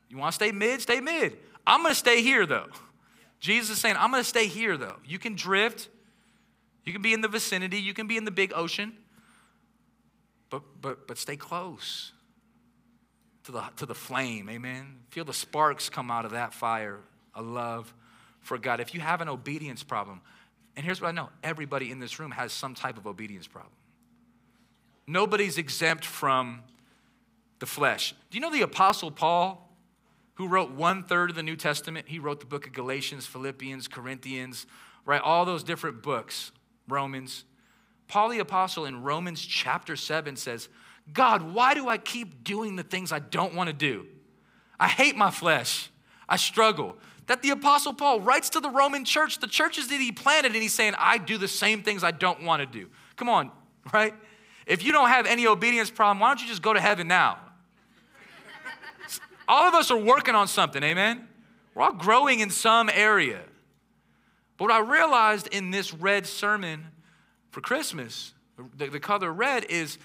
you 0.10 0.18
want 0.18 0.32
to 0.32 0.36
stay 0.36 0.52
mid? 0.52 0.82
Stay 0.82 1.00
mid. 1.00 1.38
I'm 1.66 1.82
going 1.82 1.94
to 1.94 2.00
stay 2.00 2.22
here, 2.22 2.46
though. 2.46 2.68
Jesus 3.40 3.72
is 3.72 3.78
saying, 3.80 3.96
I'm 3.98 4.12
going 4.12 4.24
to 4.24 4.30
stay 4.30 4.48
here, 4.48 4.78
though. 4.78 4.98
You 5.06 5.20
can 5.20 5.36
drift. 5.36 5.90
You 6.86 6.94
can 6.94 7.02
be 7.02 7.14
in 7.14 7.22
the 7.22 7.28
vicinity. 7.28 7.78
You 7.78 7.94
can 7.94 8.08
be 8.08 8.18
in 8.18 8.26
the 8.26 8.32
big 8.32 8.52
ocean 8.54 8.94
but, 10.52 10.62
but, 10.80 11.08
but 11.08 11.18
stay 11.18 11.38
close 11.38 12.12
to 13.46 13.52
the, 13.52 13.64
to 13.78 13.88
the 13.88 13.96
flame, 13.96 14.50
amen? 14.50 15.00
Feel 15.10 15.26
the 15.26 15.34
sparks 15.34 15.90
come 15.90 16.12
out 16.12 16.26
of 16.26 16.32
that 16.32 16.54
fire, 16.54 17.00
a 17.34 17.42
love 17.42 17.92
for 18.42 18.60
God. 18.60 18.80
If 18.80 18.94
you 18.94 19.00
have 19.00 19.22
an 19.22 19.30
obedience 19.30 19.82
problem, 19.82 20.22
and 20.76 20.86
here's 20.86 21.02
what 21.02 21.08
I 21.08 21.12
know 21.12 21.30
everybody 21.44 21.90
in 21.90 22.00
this 22.00 22.20
room 22.20 22.32
has 22.32 22.52
some 22.52 22.76
type 22.76 22.98
of 22.98 23.08
obedience 23.08 23.48
problem. 23.48 23.74
Nobody's 25.12 25.58
exempt 25.58 26.06
from 26.06 26.62
the 27.60 27.66
flesh. 27.66 28.16
Do 28.30 28.38
you 28.38 28.42
know 28.42 28.50
the 28.50 28.62
Apostle 28.62 29.12
Paul, 29.12 29.70
who 30.36 30.48
wrote 30.48 30.72
one 30.72 31.04
third 31.04 31.30
of 31.30 31.36
the 31.36 31.44
New 31.44 31.58
Testament? 31.58 32.08
He 32.08 32.18
wrote 32.18 32.40
the 32.40 32.46
book 32.46 32.66
of 32.66 32.72
Galatians, 32.72 33.26
Philippians, 33.26 33.90
Corinthians, 33.90 34.66
right? 35.06 35.20
All 35.22 35.44
those 35.44 35.66
different 35.66 36.02
books, 36.02 36.54
Romans. 36.88 37.44
Paul 38.08 38.30
the 38.30 38.40
Apostle 38.40 38.86
in 38.86 39.04
Romans 39.04 39.42
chapter 39.42 39.98
7 39.98 40.38
says, 40.38 40.70
God, 41.12 41.42
why 41.42 41.74
do 41.74 41.90
I 41.90 41.98
keep 41.98 42.46
doing 42.46 42.78
the 42.78 42.84
things 42.84 43.12
I 43.12 43.20
don't 43.20 43.54
want 43.54 43.68
to 43.68 43.74
do? 43.74 44.08
I 44.80 44.88
hate 44.88 45.18
my 45.18 45.30
flesh. 45.30 45.92
I 46.30 46.38
struggle. 46.38 46.96
That 47.28 47.42
the 47.42 47.50
Apostle 47.50 47.94
Paul 47.94 48.22
writes 48.22 48.50
to 48.52 48.62
the 48.62 48.70
Roman 48.70 49.04
church, 49.04 49.40
the 49.40 49.48
churches 49.48 49.90
that 49.90 50.00
he 50.00 50.14
planted, 50.14 50.54
and 50.54 50.62
he's 50.62 50.74
saying, 50.74 50.94
I 50.98 51.18
do 51.18 51.38
the 51.38 51.50
same 51.50 51.84
things 51.84 52.02
I 52.02 52.12
don't 52.12 52.44
want 52.44 52.62
to 52.62 52.66
do. 52.66 52.90
Come 53.18 53.28
on, 53.28 53.52
right? 53.94 54.14
If 54.72 54.86
you 54.86 54.94
don't 54.94 55.10
have 55.10 55.26
any 55.26 55.48
obedience 55.48 55.92
problem, 55.92 56.22
why 56.22 56.30
don't 56.30 56.42
you 56.42 56.48
just 56.48 56.62
go 56.62 56.72
to 56.72 56.80
heaven 56.80 57.06
now? 57.06 57.38
all 59.46 59.68
of 59.68 59.74
us 59.74 59.92
are 59.92 59.98
working 59.98 60.34
on 60.34 60.48
something, 60.48 60.82
amen? 60.82 61.28
We're 61.76 61.84
all 61.84 61.92
growing 61.92 62.40
in 62.40 62.50
some 62.50 62.90
area. 62.90 63.42
But 64.56 64.70
what 64.70 64.72
I 64.72 64.80
realized 64.80 65.48
in 65.48 65.72
this 65.72 65.94
red 65.94 66.26
sermon 66.26 66.86
for 67.50 67.60
Christmas, 67.60 68.34
the, 68.78 68.88
the 68.88 69.02
color 69.02 69.34
red 69.34 69.66
is 69.66 69.98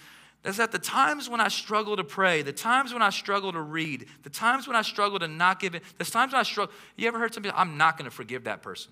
that 0.43 0.73
the 0.73 0.81
times 0.81 1.31
when 1.31 1.41
I 1.41 1.47
struggle 1.47 1.97
to 1.97 2.03
pray, 2.03 2.43
the 2.43 2.53
times 2.53 2.93
when 2.93 3.03
I 3.03 3.11
struggle 3.11 3.53
to 3.53 3.63
read, 3.63 4.07
the 4.25 4.31
times 4.31 4.67
when 4.67 4.75
I 4.75 4.83
struggle 4.83 5.21
to 5.21 5.29
not 5.29 5.61
give 5.61 5.77
it, 5.77 5.85
the 5.97 6.05
times 6.05 6.33
when 6.33 6.41
I 6.41 6.43
struggle, 6.43 6.75
you 6.97 7.07
ever 7.07 7.21
heard 7.21 7.33
somebody, 7.33 7.55
I'm 7.57 7.77
not 7.77 7.97
going 7.97 8.11
to 8.11 8.17
forgive 8.17 8.43
that 8.45 8.63
person. 8.63 8.91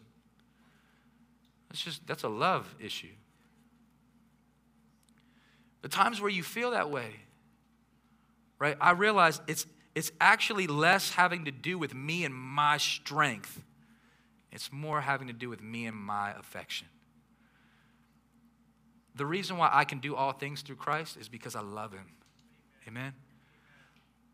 That's 1.68 1.82
just, 1.82 2.06
that's 2.06 2.22
a 2.22 2.28
love 2.28 2.72
issue. 2.78 3.08
The 5.84 5.90
times 5.90 6.18
where 6.18 6.30
you 6.30 6.42
feel 6.42 6.70
that 6.70 6.90
way, 6.90 7.10
right? 8.58 8.74
I 8.80 8.92
realize 8.92 9.42
it's, 9.46 9.66
it's 9.94 10.10
actually 10.18 10.66
less 10.66 11.10
having 11.10 11.44
to 11.44 11.50
do 11.50 11.78
with 11.78 11.94
me 11.94 12.24
and 12.24 12.34
my 12.34 12.78
strength. 12.78 13.62
It's 14.50 14.72
more 14.72 15.02
having 15.02 15.26
to 15.26 15.34
do 15.34 15.50
with 15.50 15.62
me 15.62 15.84
and 15.84 15.94
my 15.94 16.32
affection. 16.38 16.86
The 19.14 19.26
reason 19.26 19.58
why 19.58 19.68
I 19.70 19.84
can 19.84 19.98
do 19.98 20.16
all 20.16 20.32
things 20.32 20.62
through 20.62 20.76
Christ 20.76 21.18
is 21.18 21.28
because 21.28 21.54
I 21.54 21.60
love 21.60 21.92
him. 21.92 22.06
Amen. 22.88 23.12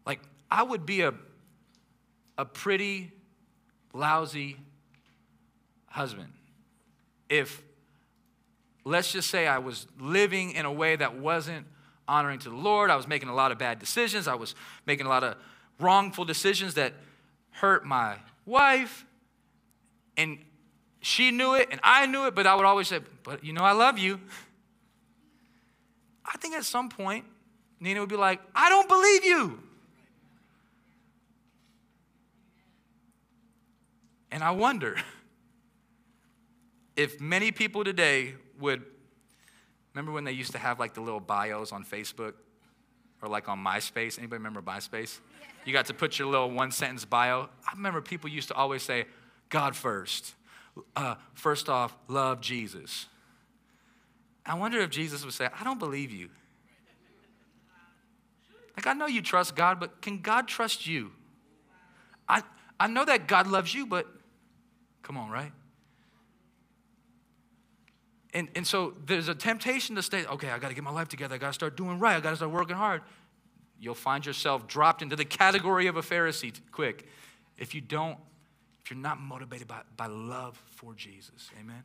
Like 0.06 0.20
I 0.52 0.62
would 0.62 0.86
be 0.86 1.00
a 1.00 1.14
a 2.38 2.44
pretty 2.44 3.10
lousy 3.92 4.56
husband 5.88 6.32
if 7.28 7.60
let's 8.84 9.12
just 9.12 9.30
say 9.30 9.46
I 9.46 9.58
was 9.58 9.86
living 9.98 10.52
in 10.52 10.64
a 10.64 10.72
way 10.72 10.96
that 10.96 11.16
wasn't 11.18 11.66
honoring 12.08 12.38
to 12.40 12.50
the 12.50 12.56
Lord. 12.56 12.90
I 12.90 12.96
was 12.96 13.06
making 13.06 13.28
a 13.28 13.34
lot 13.34 13.52
of 13.52 13.58
bad 13.58 13.78
decisions. 13.78 14.26
I 14.26 14.34
was 14.34 14.54
making 14.86 15.06
a 15.06 15.08
lot 15.08 15.22
of 15.22 15.36
wrongful 15.78 16.24
decisions 16.24 16.74
that 16.74 16.94
hurt 17.50 17.84
my 17.84 18.16
wife. 18.46 19.04
And 20.16 20.38
she 21.00 21.30
knew 21.30 21.54
it 21.54 21.68
and 21.70 21.80
I 21.82 22.06
knew 22.06 22.26
it, 22.26 22.34
but 22.34 22.46
I 22.46 22.54
would 22.54 22.66
always 22.66 22.88
say, 22.88 23.00
But 23.22 23.44
you 23.44 23.52
know, 23.52 23.62
I 23.62 23.72
love 23.72 23.98
you. 23.98 24.20
I 26.24 26.36
think 26.38 26.54
at 26.54 26.64
some 26.64 26.88
point, 26.88 27.24
Nina 27.80 28.00
would 28.00 28.08
be 28.08 28.16
like, 28.16 28.40
I 28.54 28.68
don't 28.68 28.88
believe 28.88 29.24
you. 29.24 29.58
And 34.30 34.44
I 34.44 34.52
wonder 34.52 34.96
if 36.96 37.20
many 37.20 37.50
people 37.50 37.82
today 37.82 38.34
would 38.60 38.84
remember 39.94 40.12
when 40.12 40.24
they 40.24 40.32
used 40.32 40.52
to 40.52 40.58
have 40.58 40.78
like 40.78 40.94
the 40.94 41.00
little 41.00 41.20
bios 41.20 41.72
on 41.72 41.84
Facebook 41.84 42.34
or 43.22 43.28
like 43.28 43.48
on 43.48 43.58
MySpace. 43.58 44.18
Anybody 44.18 44.38
remember 44.38 44.62
MySpace? 44.62 45.18
You 45.64 45.72
got 45.72 45.86
to 45.86 45.94
put 45.94 46.18
your 46.18 46.28
little 46.28 46.50
one 46.50 46.70
sentence 46.70 47.04
bio. 47.04 47.48
I 47.66 47.72
remember 47.74 48.00
people 48.00 48.30
used 48.30 48.48
to 48.48 48.54
always 48.54 48.82
say, 48.82 49.06
God 49.48 49.76
first. 49.76 50.34
Uh, 50.96 51.16
first 51.34 51.68
off, 51.68 51.96
love 52.08 52.40
Jesus. 52.40 53.06
I 54.46 54.54
wonder 54.54 54.80
if 54.80 54.90
Jesus 54.90 55.24
would 55.24 55.34
say, 55.34 55.48
I 55.58 55.64
don't 55.64 55.78
believe 55.78 56.10
you. 56.10 56.30
Like, 58.76 58.86
I 58.86 58.94
know 58.94 59.06
you 59.06 59.20
trust 59.20 59.54
God, 59.54 59.78
but 59.78 60.00
can 60.00 60.20
God 60.20 60.48
trust 60.48 60.86
you? 60.86 61.10
I, 62.28 62.42
I 62.78 62.86
know 62.86 63.04
that 63.04 63.26
God 63.26 63.46
loves 63.46 63.74
you, 63.74 63.84
but 63.84 64.06
come 65.02 65.18
on, 65.18 65.30
right? 65.30 65.52
And, 68.32 68.48
and 68.54 68.66
so 68.66 68.94
there's 69.06 69.28
a 69.28 69.34
temptation 69.34 69.96
to 69.96 70.02
say, 70.02 70.24
okay, 70.24 70.50
I 70.50 70.58
got 70.58 70.68
to 70.68 70.74
get 70.74 70.84
my 70.84 70.92
life 70.92 71.08
together. 71.08 71.34
I 71.34 71.38
got 71.38 71.48
to 71.48 71.52
start 71.52 71.76
doing 71.76 71.98
right. 71.98 72.16
I 72.16 72.20
got 72.20 72.30
to 72.30 72.36
start 72.36 72.52
working 72.52 72.76
hard. 72.76 73.02
You'll 73.80 73.94
find 73.94 74.24
yourself 74.24 74.66
dropped 74.66 75.02
into 75.02 75.16
the 75.16 75.24
category 75.24 75.86
of 75.86 75.96
a 75.96 76.02
Pharisee 76.02 76.52
quick 76.70 77.06
if 77.58 77.74
you 77.74 77.80
don't, 77.80 78.18
if 78.82 78.90
you're 78.90 78.98
not 78.98 79.20
motivated 79.20 79.66
by, 79.66 79.80
by 79.96 80.06
love 80.06 80.62
for 80.70 80.94
Jesus. 80.94 81.50
Amen. 81.60 81.82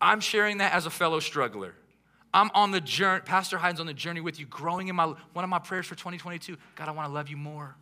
I'm 0.00 0.20
sharing 0.20 0.58
that 0.58 0.72
as 0.72 0.86
a 0.86 0.90
fellow 0.90 1.20
struggler. 1.20 1.74
I'm 2.32 2.50
on 2.54 2.70
the 2.70 2.80
journey, 2.80 3.22
Pastor 3.24 3.58
Hyden's 3.58 3.80
on 3.80 3.86
the 3.86 3.94
journey 3.94 4.20
with 4.20 4.38
you, 4.38 4.46
growing 4.46 4.88
in 4.88 4.96
my, 4.96 5.06
one 5.32 5.44
of 5.44 5.48
my 5.48 5.58
prayers 5.58 5.86
for 5.86 5.96
2022. 5.96 6.56
God, 6.76 6.88
I 6.88 6.92
want 6.92 7.08
to 7.08 7.12
love 7.12 7.28
you 7.28 7.36
more. 7.36 7.74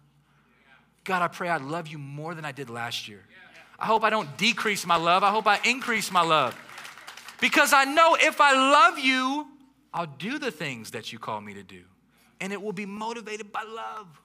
God, 1.05 1.23
I 1.23 1.29
pray 1.29 1.49
I 1.49 1.59
love 1.59 1.87
you 1.89 1.99
more 1.99 2.35
than 2.35 2.45
I 2.45 2.53
did 2.53 2.71
last 2.71 3.09
year. 3.09 3.25
I 3.79 3.87
hope 3.87 4.03
I 4.05 4.11
don't 4.11 4.37
decrease 4.37 4.87
my 4.87 4.97
love. 4.97 5.23
I 5.23 5.31
hope 5.31 5.47
I 5.47 5.61
increase 5.65 6.11
my 6.11 6.23
love. 6.23 6.59
Because 7.41 7.73
I 7.73 7.85
know 7.85 8.17
if 8.21 8.41
I 8.41 8.53
love 8.53 8.99
you, 8.99 9.47
I'll 9.93 10.07
do 10.07 10.39
the 10.39 10.51
things 10.51 10.91
that 10.93 11.13
you 11.13 11.19
call 11.19 11.41
me 11.41 11.55
to 11.55 11.63
do. 11.63 11.83
And 12.41 12.53
it 12.53 12.61
will 12.61 12.73
be 12.73 12.87
motivated 12.87 13.53
by 13.53 13.63
love. 13.63 14.21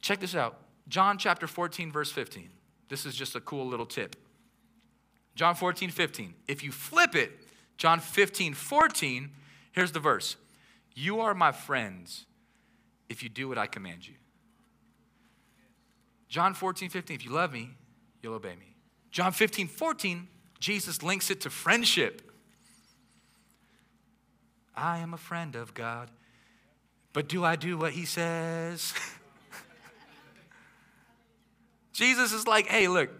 Check 0.00 0.20
this 0.20 0.34
out 0.34 0.58
John 0.88 1.18
chapter 1.18 1.46
14, 1.46 1.92
verse 1.92 2.10
15. 2.10 2.50
This 2.88 3.06
is 3.06 3.14
just 3.14 3.34
a 3.36 3.40
cool 3.40 3.66
little 3.66 3.86
tip. 3.86 4.16
John 5.34 5.54
14, 5.54 5.90
15. 5.90 6.34
If 6.46 6.62
you 6.62 6.72
flip 6.72 7.14
it, 7.14 7.32
John 7.78 8.00
15, 8.00 8.54
14, 8.54 9.30
here's 9.72 9.92
the 9.92 10.00
verse 10.00 10.36
You 10.94 11.20
are 11.20 11.34
my 11.34 11.52
friends 11.52 12.26
if 13.08 13.22
you 13.22 13.28
do 13.28 13.48
what 13.48 13.58
I 13.58 13.66
command 13.66 14.06
you. 14.06 14.14
John 16.28 16.54
14, 16.54 16.88
15, 16.88 17.14
if 17.14 17.24
you 17.24 17.30
love 17.30 17.52
me, 17.52 17.70
you'll 18.22 18.34
obey 18.34 18.56
me. 18.56 18.74
John 19.10 19.32
15, 19.32 19.68
14, 19.68 20.28
Jesus 20.62 21.02
links 21.02 21.28
it 21.28 21.40
to 21.40 21.50
friendship. 21.50 22.22
I 24.76 24.98
am 24.98 25.12
a 25.12 25.16
friend 25.16 25.56
of 25.56 25.74
God, 25.74 26.08
but 27.12 27.28
do 27.28 27.44
I 27.44 27.56
do 27.56 27.76
what 27.76 27.92
he 27.92 28.04
says? 28.04 28.94
Jesus 31.92 32.32
is 32.32 32.46
like, 32.46 32.68
hey, 32.68 32.86
look, 32.86 33.10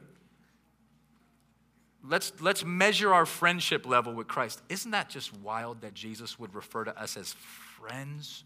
let's, 2.08 2.32
let's 2.40 2.64
measure 2.64 3.12
our 3.12 3.26
friendship 3.26 3.86
level 3.86 4.14
with 4.14 4.28
Christ. 4.28 4.62
Isn't 4.68 4.92
that 4.92 5.10
just 5.10 5.36
wild 5.38 5.80
that 5.80 5.94
Jesus 5.94 6.38
would 6.38 6.54
refer 6.54 6.84
to 6.84 6.96
us 6.96 7.16
as 7.16 7.32
friends? 7.32 8.44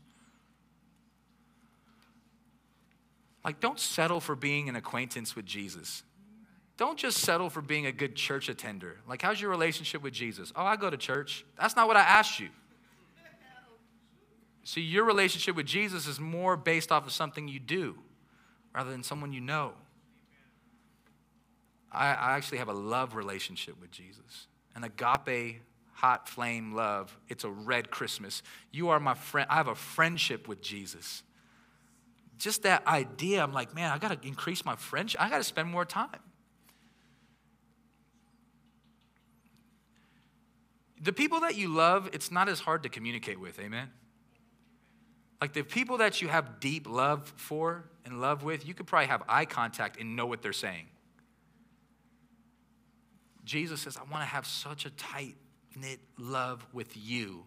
Like, 3.45 3.61
don't 3.61 3.79
settle 3.79 4.21
for 4.21 4.35
being 4.35 4.71
an 4.71 4.75
acquaintance 4.75 5.37
with 5.37 5.45
Jesus. 5.45 6.03
Don't 6.77 6.99
just 6.99 7.19
settle 7.19 7.49
for 7.49 7.63
being 7.63 7.87
a 7.87 7.93
good 7.93 8.15
church 8.15 8.49
attender. 8.49 8.99
Like, 9.09 9.23
how's 9.23 9.41
your 9.41 9.51
relationship 9.51 10.03
with 10.03 10.13
Jesus? 10.13 10.53
Oh, 10.55 10.65
I 10.65 10.77
go 10.77 10.91
to 10.91 10.97
church. 10.97 11.45
That's 11.59 11.75
not 11.75 11.89
what 11.89 11.97
I 11.97 12.03
asked 12.03 12.39
you. 12.39 12.49
See, 14.65 14.81
your 14.81 15.05
relationship 15.05 15.57
with 15.57 15.67
Jesus 15.67 16.07
is 16.07 16.19
more 16.19 16.57
based 16.57 16.91
off 16.91 17.07
of 17.07 17.13
something 17.13 17.49
you 17.49 17.61
do 17.61 17.97
rather 18.75 18.91
than 18.91 19.03
someone 19.03 19.33
you 19.33 19.41
know. 19.41 19.73
I, 21.91 22.09
I 22.09 22.37
actually 22.37 22.59
have 22.59 22.69
a 22.69 22.75
love 22.75 23.15
relationship 23.15 23.81
with 23.81 23.91
Jesus, 23.91 24.49
an 24.75 24.85
agape, 24.85 25.63
hot 25.93 26.29
flame 26.29 26.75
love. 26.75 27.17
It's 27.29 27.45
a 27.45 27.51
red 27.51 27.91
Christmas. 27.91 28.43
You 28.73 28.89
are 28.91 29.01
my 29.01 29.15
friend. 29.15 29.47
I 29.49 29.55
have 29.55 29.69
a 29.69 29.75
friendship 29.75 30.49
with 30.49 30.61
Jesus 30.61 31.23
just 32.39 32.63
that 32.63 32.87
idea, 32.87 33.43
I'm 33.43 33.53
like, 33.53 33.75
man, 33.75 33.91
I 33.91 33.99
got 33.99 34.21
to 34.21 34.29
increase 34.29 34.65
my 34.65 34.77
friendship. 34.77 35.21
I 35.23 35.31
got 35.31 35.39
to 35.39 35.45
spend 35.45 35.69
more 35.69 35.85
time. 35.85 36.21
The 41.03 41.13
people 41.13 41.41
that 41.41 41.57
you 41.57 41.69
love, 41.69 42.09
it's 42.13 42.31
not 42.31 42.49
as 42.49 42.61
hard 42.61 42.83
to 42.85 42.89
communicate 42.89 43.39
with, 43.39 43.59
amen? 43.61 43.91
Like 45.41 45.53
the 45.53 45.63
people 45.63 45.99
that 45.99 46.23
you 46.23 46.29
have 46.29 46.61
deep 46.61 46.89
love 46.89 47.33
for 47.37 47.85
and 48.05 48.21
love 48.21 48.43
with, 48.43 48.67
you 48.67 48.73
could 48.73 48.87
probably 48.87 49.09
have 49.09 49.23
eye 49.29 49.45
contact 49.45 50.01
and 50.01 50.17
know 50.17 50.27
what 50.27 50.41
they're 50.43 50.53
saying. 50.55 50.87
Jesus 53.45 53.83
says, 53.83 53.97
I 53.97 54.01
want 54.11 54.23
to 54.23 54.29
have 54.29 54.47
such 54.47 54.87
a 54.87 54.91
tight 54.91 55.37
knit 55.77 56.01
love 56.19 56.67
with 56.73 56.97
you 56.97 57.45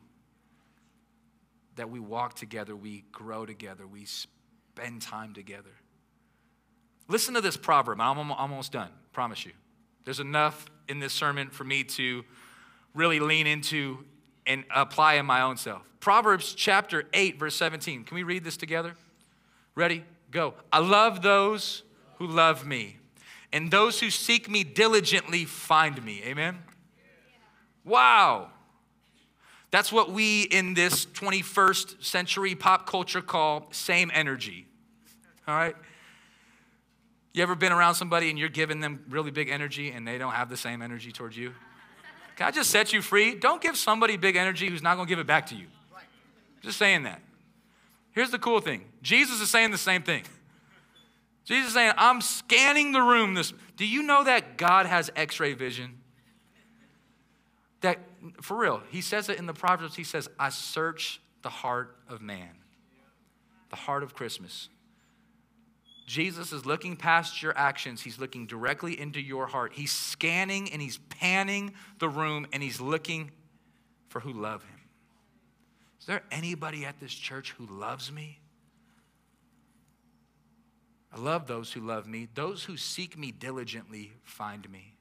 that 1.76 1.90
we 1.90 2.00
walk 2.00 2.36
together, 2.36 2.76
we 2.76 3.04
grow 3.12 3.46
together, 3.46 3.88
we 3.88 4.06
spend 4.06 5.02
time 5.02 5.34
together. 5.34 5.72
Listen 7.08 7.34
to 7.34 7.42
this 7.42 7.58
proverb. 7.58 8.00
I'm 8.00 8.32
almost 8.32 8.72
done, 8.72 8.90
promise 9.14 9.46
you. 9.46 9.54
There's 10.06 10.20
enough 10.20 10.68
in 10.88 11.00
this 11.00 11.12
sermon 11.12 11.50
for 11.50 11.64
me 11.64 11.84
to 11.84 12.24
really 12.94 13.20
lean 13.20 13.48
into 13.48 14.00
and 14.46 14.64
apply 14.74 15.16
in 15.16 15.26
my 15.26 15.42
own 15.42 15.58
self. 15.58 15.82
Proverbs 16.00 16.54
chapter 16.54 17.04
8, 17.14 17.40
verse 17.40 17.56
17. 17.56 18.04
Can 18.04 18.16
we 18.16 18.24
read 18.24 18.44
this 18.44 18.58
together? 18.58 18.96
Ready? 19.76 20.04
Go. 20.32 20.54
I 20.72 20.80
love 20.80 21.22
those 21.22 21.84
who 22.18 22.28
love 22.28 22.66
me, 22.66 22.98
and 23.54 23.72
those 23.72 24.00
who 24.00 24.10
seek 24.10 24.50
me 24.50 24.64
diligently 24.64 25.46
find 25.46 26.04
me. 26.04 26.22
Amen? 26.26 26.60
Wow. 27.86 28.50
That's 29.72 29.92
what 29.92 30.12
we 30.12 30.44
in 30.44 30.74
this 30.74 31.06
21st 31.06 32.04
century 32.04 32.56
pop 32.56 32.88
culture 32.88 33.22
call 33.22 33.68
same 33.72 34.12
energy. 34.14 34.66
All 35.48 35.56
right? 35.56 35.76
You 37.34 37.44
ever 37.44 37.56
been 37.56 37.72
around 37.72 37.96
somebody 37.96 38.30
and 38.30 38.40
you're 38.40 38.50
giving 38.50 38.80
them 38.80 39.06
really 39.10 39.32
big 39.32 39.50
energy 39.50 39.92
and 39.92 40.08
they 40.08 40.18
don't 40.18 40.34
have 40.34 40.50
the 40.50 40.58
same 40.58 40.82
energy 40.82 41.12
towards 41.12 41.38
you? 41.38 41.54
Can 42.40 42.48
I 42.48 42.52
just 42.52 42.70
set 42.70 42.94
you 42.94 43.02
free? 43.02 43.36
Don't 43.36 43.62
give 43.62 43.76
somebody 43.76 44.16
big 44.16 44.38
energy 44.38 44.70
who's 44.70 44.82
not 44.82 44.96
going 44.96 45.08
to 45.08 45.10
give 45.10 45.20
it 45.20 45.28
back 45.28 45.48
to 45.48 45.56
you. 45.56 45.68
Just 46.62 46.78
saying 46.78 47.04
that. 47.04 47.22
Here's 48.14 48.32
the 48.32 48.40
cool 48.40 48.62
thing 48.62 48.86
Jesus 49.02 49.42
is 49.42 49.50
saying 49.50 49.72
the 49.72 49.78
same 49.78 50.04
thing. 50.04 50.24
Jesus 51.44 51.68
is 51.68 51.74
saying, 51.74 51.92
I'm 51.98 52.22
scanning 52.22 52.94
the 52.94 53.02
room. 53.02 53.34
This, 53.34 53.52
do 53.76 53.86
you 53.86 54.04
know 54.04 54.24
that 54.24 54.56
God 54.56 54.86
has 54.86 55.12
x 55.18 55.42
ray 55.42 55.54
vision? 55.54 55.98
That, 57.82 58.00
for 58.42 58.56
real, 58.56 58.84
he 58.90 59.02
says 59.02 59.28
it 59.28 59.38
in 59.38 59.46
the 59.46 59.54
Proverbs. 59.54 59.98
He 59.98 60.06
says, 60.06 60.30
I 60.40 60.48
search 60.48 61.20
the 61.42 61.50
heart 61.50 61.98
of 62.08 62.22
man, 62.22 62.52
the 63.70 63.76
heart 63.76 64.02
of 64.02 64.14
Christmas. 64.14 64.70
Jesus 66.10 66.52
is 66.52 66.66
looking 66.66 66.96
past 66.96 67.44
your 67.44 67.56
actions. 67.56 68.02
He's 68.02 68.18
looking 68.18 68.48
directly 68.48 69.00
into 69.00 69.22
your 69.22 69.46
heart. 69.46 69.74
He's 69.76 69.92
scanning 69.92 70.74
and 70.74 70.82
he's 70.82 70.98
panning 70.98 71.72
the 72.00 72.10
room 72.10 72.48
and 72.52 72.64
he's 72.64 72.82
looking 72.82 73.30
for 74.08 74.20
who 74.20 74.34
love 74.34 74.64
him. 74.64 74.80
Is 76.00 76.08
there 76.08 76.24
anybody 76.32 76.84
at 76.84 77.00
this 77.00 77.14
church 77.14 77.52
who 77.60 77.68
loves 77.68 78.12
me? 78.12 78.40
I 81.14 81.20
love 81.20 81.46
those 81.46 81.72
who 81.72 81.82
love 81.82 82.08
me. 82.08 82.28
Those 82.34 82.64
who 82.64 82.76
seek 82.76 83.16
me 83.16 83.32
diligently 83.32 84.12
find 84.24 84.68
me. 84.68 84.96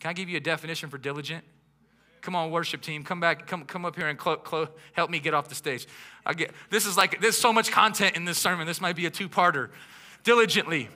Can 0.00 0.10
I 0.10 0.12
give 0.12 0.28
you 0.28 0.38
a 0.38 0.40
definition 0.40 0.90
for 0.90 0.98
diligent? 0.98 1.44
Come 2.20 2.34
on, 2.34 2.50
worship 2.50 2.82
team, 2.82 3.04
come 3.04 3.20
back, 3.20 3.46
come, 3.46 3.64
come 3.64 3.84
up 3.84 3.94
here 3.94 4.08
and 4.08 4.18
clo- 4.18 4.38
clo- 4.38 4.70
help 4.92 5.08
me 5.08 5.20
get 5.20 5.34
off 5.34 5.48
the 5.48 5.54
stage. 5.54 5.86
I 6.26 6.34
get 6.34 6.50
this 6.68 6.84
is 6.84 6.96
like 6.96 7.20
there's 7.20 7.38
so 7.38 7.52
much 7.52 7.70
content 7.70 8.16
in 8.16 8.24
this 8.24 8.38
sermon. 8.38 8.66
This 8.66 8.80
might 8.80 8.96
be 8.96 9.06
a 9.06 9.10
two-parter 9.10 9.70
diligently, 10.22 10.88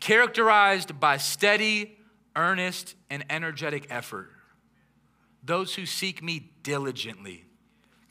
characterized 0.00 0.98
by 0.98 1.16
steady, 1.16 1.98
earnest, 2.34 2.94
and 3.10 3.24
energetic 3.30 3.86
effort. 3.90 4.30
Those 5.44 5.74
who 5.74 5.86
seek 5.86 6.22
me 6.22 6.50
diligently. 6.62 7.44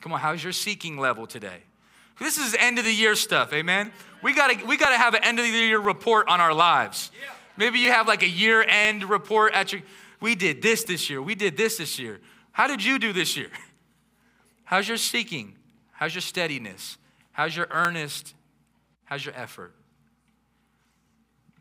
Come 0.00 0.12
on, 0.12 0.20
how's 0.20 0.42
your 0.42 0.52
seeking 0.52 0.98
level 0.98 1.26
today? 1.26 1.62
This 2.18 2.38
is 2.38 2.56
end 2.58 2.78
of 2.78 2.84
the 2.84 2.92
year 2.92 3.14
stuff, 3.14 3.52
amen? 3.52 3.92
We 4.22 4.34
gotta, 4.34 4.64
we 4.64 4.76
gotta 4.76 4.96
have 4.96 5.14
an 5.14 5.22
end 5.22 5.38
of 5.38 5.44
the 5.44 5.50
year 5.50 5.78
report 5.78 6.28
on 6.28 6.40
our 6.40 6.54
lives. 6.54 7.10
Maybe 7.56 7.78
you 7.78 7.92
have 7.92 8.08
like 8.08 8.22
a 8.22 8.28
year 8.28 8.62
end 8.62 9.04
report 9.04 9.52
at 9.52 9.72
your, 9.72 9.82
we 10.20 10.34
did 10.34 10.62
this 10.62 10.84
this 10.84 11.10
year, 11.10 11.20
we 11.20 11.34
did 11.34 11.56
this 11.56 11.76
this 11.76 11.98
year. 11.98 12.20
How 12.52 12.66
did 12.66 12.82
you 12.82 12.98
do 12.98 13.12
this 13.12 13.36
year? 13.36 13.50
How's 14.64 14.88
your 14.88 14.96
seeking? 14.96 15.56
How's 15.92 16.14
your 16.14 16.22
steadiness? 16.22 16.96
How's 17.32 17.54
your 17.54 17.68
earnest? 17.70 18.34
How's 19.04 19.24
your 19.24 19.34
effort? 19.34 19.74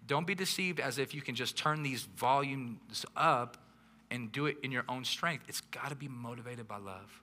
Don't 0.07 0.27
be 0.27 0.35
deceived 0.35 0.79
as 0.79 0.97
if 0.97 1.13
you 1.13 1.21
can 1.21 1.35
just 1.35 1.57
turn 1.57 1.83
these 1.83 2.03
volumes 2.03 3.05
up 3.15 3.57
and 4.11 4.31
do 4.31 4.45
it 4.45 4.57
in 4.63 4.71
your 4.71 4.85
own 4.87 5.03
strength. 5.03 5.45
It's 5.47 5.61
got 5.61 5.89
to 5.89 5.95
be 5.95 6.07
motivated 6.07 6.67
by 6.67 6.77
love. 6.77 7.21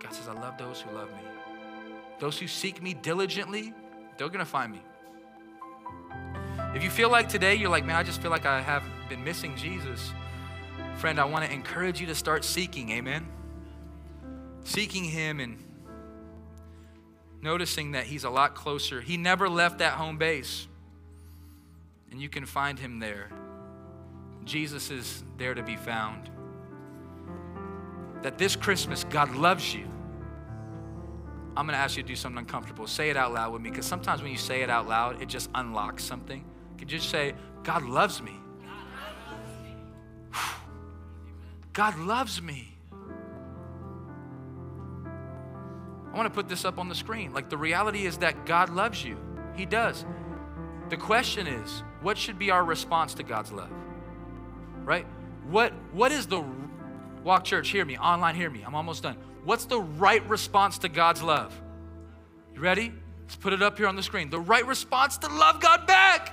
God 0.00 0.12
says, 0.12 0.28
I 0.28 0.32
love 0.32 0.58
those 0.58 0.80
who 0.80 0.94
love 0.94 1.08
me. 1.10 1.22
Those 2.18 2.38
who 2.38 2.48
seek 2.48 2.82
me 2.82 2.94
diligently, 2.94 3.72
they're 4.16 4.28
going 4.28 4.40
to 4.40 4.44
find 4.44 4.72
me. 4.72 4.82
If 6.74 6.82
you 6.82 6.90
feel 6.90 7.10
like 7.10 7.28
today, 7.28 7.54
you're 7.54 7.70
like, 7.70 7.84
man, 7.86 7.96
I 7.96 8.02
just 8.02 8.20
feel 8.20 8.30
like 8.30 8.44
I 8.44 8.60
have 8.60 8.82
been 9.08 9.22
missing 9.24 9.56
Jesus. 9.56 10.12
Friend, 10.96 11.18
I 11.18 11.24
want 11.24 11.44
to 11.44 11.52
encourage 11.52 12.00
you 12.00 12.06
to 12.08 12.14
start 12.14 12.44
seeking, 12.44 12.90
amen? 12.90 13.26
Seeking 14.64 15.04
Him 15.04 15.40
and 15.40 15.58
noticing 17.40 17.92
that 17.92 18.04
he's 18.04 18.24
a 18.24 18.30
lot 18.30 18.54
closer. 18.54 19.00
He 19.00 19.16
never 19.16 19.48
left 19.48 19.78
that 19.78 19.94
home 19.94 20.18
base, 20.18 20.66
and 22.10 22.20
you 22.20 22.28
can 22.28 22.46
find 22.46 22.78
him 22.78 22.98
there. 22.98 23.30
Jesus 24.44 24.90
is 24.90 25.22
there 25.36 25.54
to 25.54 25.62
be 25.62 25.76
found. 25.76 26.30
That 28.22 28.38
this 28.38 28.56
Christmas, 28.56 29.04
God 29.04 29.34
loves 29.34 29.74
you. 29.74 29.86
I'm 31.56 31.66
going 31.66 31.76
to 31.76 31.82
ask 31.82 31.96
you 31.96 32.02
to 32.02 32.08
do 32.08 32.16
something 32.16 32.38
uncomfortable. 32.38 32.86
Say 32.86 33.10
it 33.10 33.16
out 33.16 33.32
loud 33.32 33.52
with 33.52 33.62
me, 33.62 33.70
because 33.70 33.86
sometimes 33.86 34.22
when 34.22 34.30
you 34.30 34.38
say 34.38 34.62
it 34.62 34.70
out 34.70 34.88
loud, 34.88 35.20
it 35.20 35.28
just 35.28 35.50
unlocks 35.54 36.04
something. 36.04 36.44
Could 36.78 36.90
you 36.90 36.98
just 36.98 37.10
say, 37.10 37.34
God 37.62 37.82
loves 37.82 38.22
me? 38.22 38.36
God 41.72 41.98
loves 41.98 42.40
me. 42.40 42.77
I 46.12 46.16
want 46.16 46.26
to 46.26 46.34
put 46.34 46.48
this 46.48 46.64
up 46.64 46.78
on 46.78 46.88
the 46.88 46.94
screen. 46.94 47.32
Like 47.32 47.48
the 47.48 47.58
reality 47.58 48.06
is 48.06 48.18
that 48.18 48.46
God 48.46 48.70
loves 48.70 49.04
you. 49.04 49.16
He 49.54 49.66
does. 49.66 50.04
The 50.88 50.96
question 50.96 51.46
is, 51.46 51.82
what 52.00 52.16
should 52.16 52.38
be 52.38 52.50
our 52.50 52.64
response 52.64 53.14
to 53.14 53.22
God's 53.22 53.52
love? 53.52 53.70
Right? 54.84 55.06
What 55.48 55.72
what 55.92 56.12
is 56.12 56.26
the 56.26 56.42
Walk 57.24 57.44
Church, 57.44 57.68
hear 57.68 57.84
me, 57.84 57.98
online, 57.98 58.34
hear 58.34 58.48
me. 58.48 58.62
I'm 58.66 58.74
almost 58.74 59.02
done. 59.02 59.16
What's 59.44 59.64
the 59.64 59.80
right 59.80 60.26
response 60.28 60.78
to 60.78 60.88
God's 60.88 61.22
love? 61.22 61.58
You 62.54 62.60
ready? 62.60 62.92
Let's 63.22 63.36
put 63.36 63.52
it 63.52 63.62
up 63.62 63.76
here 63.76 63.86
on 63.86 63.96
the 63.96 64.02
screen. 64.02 64.30
The 64.30 64.40
right 64.40 64.66
response 64.66 65.18
to 65.18 65.28
love 65.28 65.60
God 65.60 65.86
back. 65.86 66.32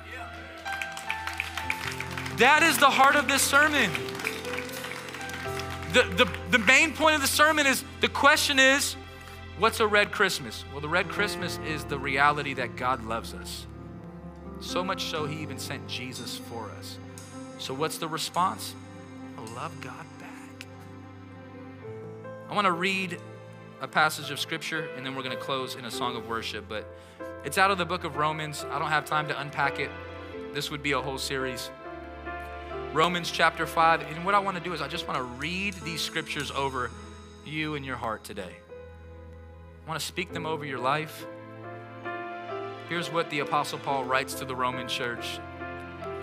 That 2.38 2.63
is 2.63 2.78
the 2.78 2.89
heart 2.89 3.15
of 3.15 3.28
this 3.28 3.41
sermon. 3.41 3.89
the, 5.93 6.03
the, 6.15 6.30
the 6.51 6.59
main 6.59 6.93
point 6.93 7.15
of 7.15 7.21
the 7.21 7.28
sermon 7.28 7.65
is 7.65 7.84
the 8.01 8.09
question 8.09 8.59
is, 8.59 8.95
what's 9.60 9.80
a 9.80 9.88
red 9.88 10.12
Christmas? 10.12 10.64
Well, 10.72 10.82
the 10.82 10.89
red 10.89 11.10
Christmas 11.10 11.60
is 11.68 11.84
the 11.86 11.97
reality 11.97 12.53
that 12.56 12.76
God 12.76 13.03
loves 13.06 13.34
us. 13.34 13.66
So 14.60 14.84
much 14.84 15.06
so, 15.06 15.26
He 15.26 15.41
even 15.41 15.60
sent 15.60 15.88
Jesus 15.88 16.38
for 16.38 16.70
us. 16.80 16.97
So, 17.58 17.74
what's 17.74 17.97
the 17.97 18.08
response? 18.08 18.74
Oh, 19.38 19.43
love 19.56 19.80
God 19.82 20.06
back. 20.20 20.68
I 22.49 22.53
want 22.53 22.66
to 22.66 22.72
read 22.72 23.18
a 23.82 23.88
passage 23.88 24.32
of 24.32 24.39
scripture 24.39 24.89
and 24.95 25.06
then 25.06 25.16
we're 25.16 25.24
going 25.24 25.36
to 25.36 25.41
close 25.41 25.76
in 25.76 25.86
a 25.86 25.91
song 25.91 26.16
of 26.16 26.28
worship. 26.28 26.66
But 26.68 26.88
it's 27.43 27.58
out 27.58 27.72
of 27.72 27.78
the 27.78 27.86
book 27.86 28.03
of 28.03 28.16
Romans. 28.16 28.66
I 28.72 28.80
don't 28.80 28.89
have 28.89 29.06
time 29.06 29.28
to 29.28 29.39
unpack 29.39 29.80
it. 29.80 29.91
This 30.53 30.72
would 30.72 30.82
be 30.82 30.93
a 30.93 31.01
whole 31.01 31.18
series. 31.18 31.70
Romans 32.93 33.30
chapter 33.30 33.66
5. 33.66 34.01
And 34.01 34.26
what 34.26 34.36
I 34.36 34.39
want 34.39 34.58
to 34.58 34.64
do 34.64 34.74
is 34.74 34.82
I 34.82 34.88
just 34.88 35.08
want 35.08 35.18
to 35.18 35.24
read 35.24 35.74
these 35.84 36.01
scriptures 36.01 36.49
over 36.51 36.91
you 37.45 37.76
and 37.76 37.86
your 37.86 37.97
heart 37.97 38.24
today. 38.24 38.56
I 39.86 39.88
want 39.88 40.00
to 40.00 40.06
speak 40.06 40.34
them 40.34 40.48
over 40.48 40.66
your 40.66 40.80
life. 40.80 41.28
Here's 42.90 43.12
what 43.12 43.30
the 43.30 43.40
Apostle 43.40 43.78
Paul 43.78 44.04
writes 44.04 44.34
to 44.36 44.46
the 44.46 44.56
Roman 44.56 44.88
church 44.88 45.40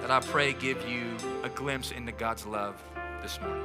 that 0.01 0.11
I 0.11 0.19
pray 0.19 0.53
give 0.53 0.89
you 0.89 1.17
a 1.45 1.49
glimpse 1.49 1.93
into 1.93 2.11
God's 2.11 2.45
love 2.45 2.83
this 3.23 3.41
morning. 3.41 3.63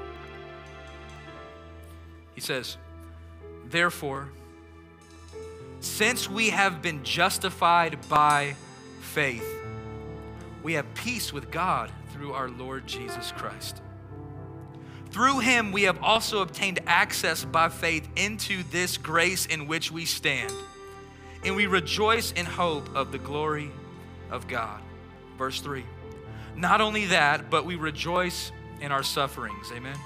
He 2.36 2.41
says, 2.41 2.78
Therefore, 3.66 4.30
since 5.80 6.30
we 6.30 6.52
have 6.52 6.84
been 6.84 7.04
justified 7.04 7.98
by 8.08 8.56
faith, 9.02 9.48
we 10.62 10.74
have 10.74 10.86
peace 10.93 11.34
with 11.34 11.50
God 11.50 11.89
through 12.14 12.34
our 12.34 12.50
Lord 12.50 12.86
Jesus 12.86 13.32
Christ. 13.32 13.82
Through 15.18 15.39
him, 15.39 15.72
we 15.72 15.82
have 15.82 16.03
also 16.03 16.43
obtained 16.43 16.80
access 16.86 17.43
by 17.43 17.70
faith 17.70 18.07
into 18.15 18.61
this 18.70 18.97
grace 18.97 19.47
in 19.47 19.65
which 19.65 19.91
we 19.91 20.05
stand, 20.05 20.53
and 21.43 21.55
we 21.55 21.65
rejoice 21.65 22.34
in 22.34 22.45
hope 22.45 22.95
of 22.95 23.11
the 23.11 23.18
glory 23.18 23.72
of 24.30 24.47
God. 24.47 24.80
Verse 25.36 25.59
3 25.59 25.84
Not 26.55 26.82
only 26.82 27.07
that, 27.07 27.49
but 27.49 27.65
we 27.65 27.74
rejoice 27.74 28.51
in 28.80 28.91
our 28.91 29.01
sufferings. 29.01 29.72
Amen 29.76 29.97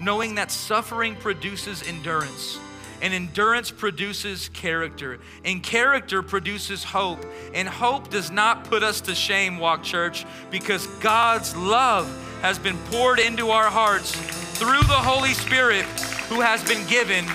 knowing 0.00 0.34
that 0.34 0.50
suffering 0.50 1.14
produces 1.16 1.86
endurance. 1.86 2.58
And 3.04 3.12
endurance 3.12 3.70
produces 3.70 4.48
character. 4.48 5.18
And 5.44 5.62
character 5.62 6.22
produces 6.22 6.82
hope. 6.82 7.22
And 7.52 7.68
hope 7.68 8.08
does 8.08 8.30
not 8.30 8.64
put 8.64 8.82
us 8.82 9.02
to 9.02 9.14
shame, 9.14 9.58
Walk 9.58 9.82
Church, 9.82 10.24
because 10.50 10.86
God's 11.00 11.54
love 11.54 12.08
has 12.40 12.58
been 12.58 12.78
poured 12.90 13.18
into 13.18 13.50
our 13.50 13.68
hearts 13.68 14.12
through 14.58 14.80
the 14.84 14.94
Holy 14.94 15.34
Spirit 15.34 15.84
who 16.30 16.40
has 16.40 16.66
been 16.66 16.86
given 16.86 17.26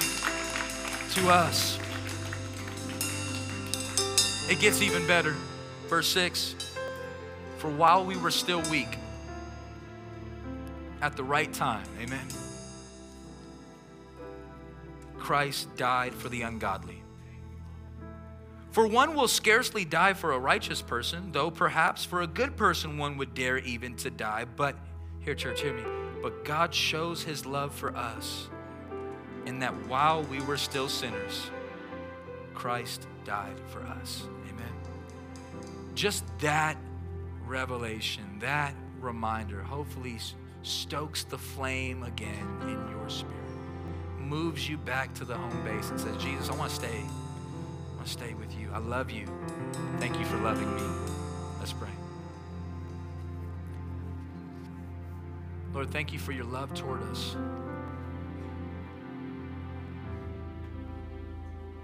to 1.12 1.30
us. 1.30 1.78
It 4.50 4.60
gets 4.60 4.82
even 4.82 5.06
better. 5.06 5.36
Verse 5.88 6.08
6 6.08 6.56
For 7.60 7.70
while 7.70 8.04
we 8.04 8.18
were 8.18 8.32
still 8.32 8.64
weak, 8.72 8.98
at 11.04 11.16
the 11.16 11.24
right 11.24 11.54
time, 11.54 11.86
amen 12.02 12.26
Christ 15.30 15.76
died 15.76 16.16
for 16.16 16.28
the 16.28 16.42
ungodly. 16.42 17.04
For 18.72 18.88
one 18.88 19.14
will 19.14 19.28
scarcely 19.28 19.86
die 19.86 20.14
for 20.14 20.32
a 20.32 20.40
righteous 20.40 20.82
person, 20.82 21.32
though 21.32 21.52
perhaps 21.52 22.04
for 22.04 22.24
a 22.24 22.26
good 22.26 22.58
person 22.58 22.98
one 22.98 23.16
would 23.18 23.36
dare 23.36 23.60
even 23.60 23.96
to 23.98 24.10
die. 24.10 24.46
But, 24.56 24.76
here, 25.20 25.36
church, 25.36 25.62
hear 25.62 25.76
me. 25.76 25.84
But 26.24 26.44
God 26.44 26.74
shows 26.74 27.22
his 27.22 27.46
love 27.46 27.76
for 27.76 27.96
us 27.96 28.50
in 29.46 29.60
that 29.60 29.76
while 29.86 30.24
we 30.24 30.42
were 30.42 30.58
still 30.58 30.90
sinners, 30.90 31.52
Christ 32.56 33.08
died 33.24 33.60
for 33.68 33.84
us. 33.84 34.24
Amen. 34.50 34.74
Just 35.94 36.24
that 36.40 36.76
revelation, 37.46 38.40
that 38.40 38.74
reminder, 39.00 39.62
hopefully 39.62 40.18
stokes 40.64 41.24
the 41.24 41.38
flame 41.38 42.02
again 42.02 42.48
in 42.64 42.90
your 42.90 43.08
spirit 43.10 43.39
moves 44.30 44.70
you 44.70 44.78
back 44.78 45.14
to 45.16 45.26
the 45.26 45.36
home 45.36 45.64
base 45.64 45.90
and 45.90 46.00
says, 46.00 46.16
Jesus, 46.18 46.50
I 46.50 46.56
want 46.56 46.70
to 46.70 46.76
stay. 46.76 47.02
I 47.02 47.96
want 47.96 48.06
to 48.06 48.12
stay 48.12 48.36
with 48.36 48.56
you. 48.58 48.70
I 48.72 48.78
love 48.78 49.10
you. 49.10 49.26
Thank 49.98 50.20
you 50.20 50.26
for 50.26 50.38
loving 50.38 50.74
me. 50.76 50.84
Let's 51.58 51.74
pray. 51.74 51.90
Lord, 55.74 55.90
thank 55.90 56.14
you 56.14 56.20
for 56.20 56.32
your 56.32 56.46
love 56.46 56.74
toward 56.76 57.02
us. 57.04 57.36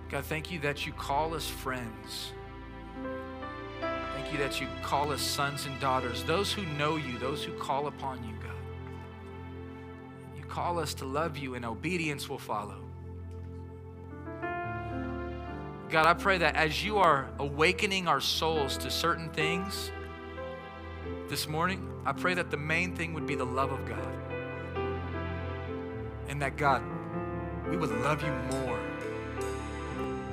God, 0.09 0.23
thank 0.25 0.51
you 0.51 0.59
that 0.59 0.85
you 0.85 0.93
call 0.93 1.33
us 1.33 1.47
friends. 1.47 2.31
Thank 3.81 4.31
you 4.31 4.37
that 4.37 4.61
you 4.61 4.67
call 4.83 5.11
us 5.11 5.21
sons 5.21 5.65
and 5.65 5.79
daughters, 5.79 6.23
those 6.23 6.53
who 6.53 6.63
know 6.77 6.95
you, 6.95 7.17
those 7.17 7.43
who 7.43 7.53
call 7.53 7.87
upon 7.87 8.23
you, 8.23 8.34
call 10.55 10.79
us 10.79 10.93
to 10.93 11.03
love 11.03 11.37
you, 11.37 11.55
and 11.55 11.65
obedience 11.65 12.29
will 12.29 12.39
follow. 12.39 12.77
God, 15.89 16.05
I 16.05 16.13
pray 16.13 16.37
that 16.37 16.55
as 16.55 16.81
you 16.81 16.97
are 16.97 17.27
awakening 17.39 18.07
our 18.07 18.21
souls 18.21 18.77
to 18.77 18.89
certain 18.89 19.29
things 19.31 19.91
this 21.27 21.49
morning, 21.49 21.85
I 22.05 22.13
pray 22.13 22.35
that 22.35 22.51
the 22.51 22.57
main 22.57 22.95
thing 22.95 23.13
would 23.15 23.27
be 23.27 23.35
the 23.35 23.45
love 23.45 23.73
of 23.73 23.85
God. 23.85 24.15
And 26.29 26.41
that, 26.41 26.55
God, 26.55 26.81
we 27.69 27.75
would 27.75 27.91
love 27.91 28.23
you 28.23 28.31
more. 28.57 28.79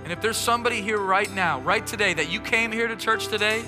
And 0.05 0.13
if 0.13 0.21
there's 0.21 0.37
somebody 0.37 0.83
here 0.83 0.99
right 0.99 1.33
now, 1.35 1.59
right 1.63 1.85
today, 1.85 2.15
that 2.15 2.31
you 2.31 2.41
came 2.41 2.71
here 2.71 2.87
to 2.87 2.95
church 2.95 3.27
today 3.27 3.65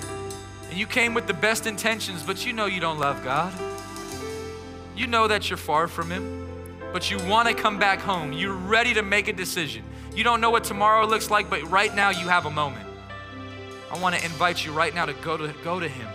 and 0.70 0.78
you 0.78 0.86
came 0.86 1.14
with 1.14 1.26
the 1.26 1.34
best 1.34 1.66
intentions, 1.66 2.22
but 2.22 2.46
you 2.46 2.52
know 2.52 2.66
you 2.66 2.80
don't 2.80 3.00
love 3.00 3.24
God, 3.24 3.52
you 4.94 5.08
know 5.08 5.26
that 5.26 5.50
you're 5.50 5.56
far 5.56 5.88
from 5.88 6.12
Him 6.12 6.43
but 6.94 7.10
you 7.10 7.18
want 7.26 7.48
to 7.48 7.54
come 7.54 7.76
back 7.76 7.98
home. 7.98 8.32
You're 8.32 8.54
ready 8.54 8.94
to 8.94 9.02
make 9.02 9.26
a 9.26 9.32
decision. 9.32 9.82
You 10.14 10.22
don't 10.22 10.40
know 10.40 10.50
what 10.50 10.62
tomorrow 10.62 11.04
looks 11.04 11.28
like, 11.28 11.50
but 11.50 11.68
right 11.68 11.92
now 11.92 12.10
you 12.10 12.28
have 12.28 12.46
a 12.46 12.50
moment. 12.52 12.86
I 13.90 13.98
want 13.98 14.14
to 14.14 14.24
invite 14.24 14.64
you 14.64 14.70
right 14.70 14.94
now 14.94 15.04
to 15.04 15.12
go 15.14 15.36
to 15.36 15.52
go 15.64 15.80
to 15.80 15.88
him. 15.88 16.06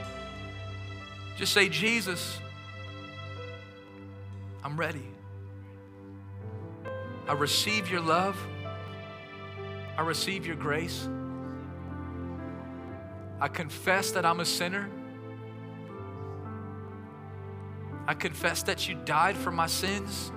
Just 1.35 1.51
say, 1.51 1.67
"Jesus, 1.67 2.39
I'm 4.63 4.77
ready. 4.77 5.05
I 7.27 7.33
receive 7.33 7.91
your 7.91 7.99
love. 7.99 8.37
I 9.97 10.01
receive 10.03 10.45
your 10.45 10.55
grace. 10.55 11.09
I 13.41 13.49
confess 13.49 14.11
that 14.11 14.25
I'm 14.25 14.39
a 14.39 14.45
sinner. 14.45 14.89
I 18.07 18.13
confess 18.13 18.63
that 18.63 18.87
you 18.87 18.95
died 19.03 19.35
for 19.35 19.51
my 19.51 19.67
sins. 19.67 20.31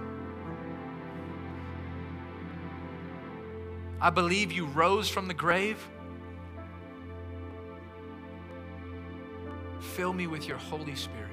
I 4.02 4.10
believe 4.10 4.50
you 4.50 4.66
rose 4.66 5.08
from 5.08 5.28
the 5.28 5.34
grave. 5.34 5.78
Fill 9.78 10.12
me 10.12 10.26
with 10.26 10.48
your 10.48 10.58
Holy 10.58 10.96
Spirit. 10.96 11.30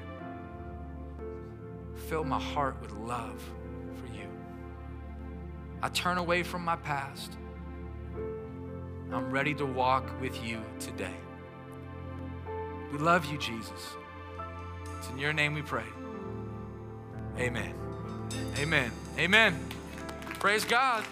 Fill 2.08 2.22
my 2.22 2.38
heart 2.38 2.80
with 2.80 2.92
love 2.92 3.42
for 3.96 4.06
you. 4.16 4.28
I 5.82 5.88
turn 5.88 6.16
away 6.16 6.44
from 6.44 6.64
my 6.64 6.76
past. 6.76 7.32
I'm 9.12 9.32
ready 9.32 9.52
to 9.54 9.66
walk 9.66 10.20
with 10.20 10.40
you 10.44 10.62
today. 10.78 11.16
We 12.92 12.98
love 12.98 13.26
you, 13.26 13.38
Jesus. 13.38 13.96
It's 14.98 15.08
in 15.08 15.18
your 15.18 15.32
name 15.32 15.54
we 15.54 15.62
pray. 15.62 15.86
Amen. 17.36 17.74
Amen. 18.58 18.92
Amen. 19.18 19.58
Praise 20.38 20.64
God. 20.64 21.04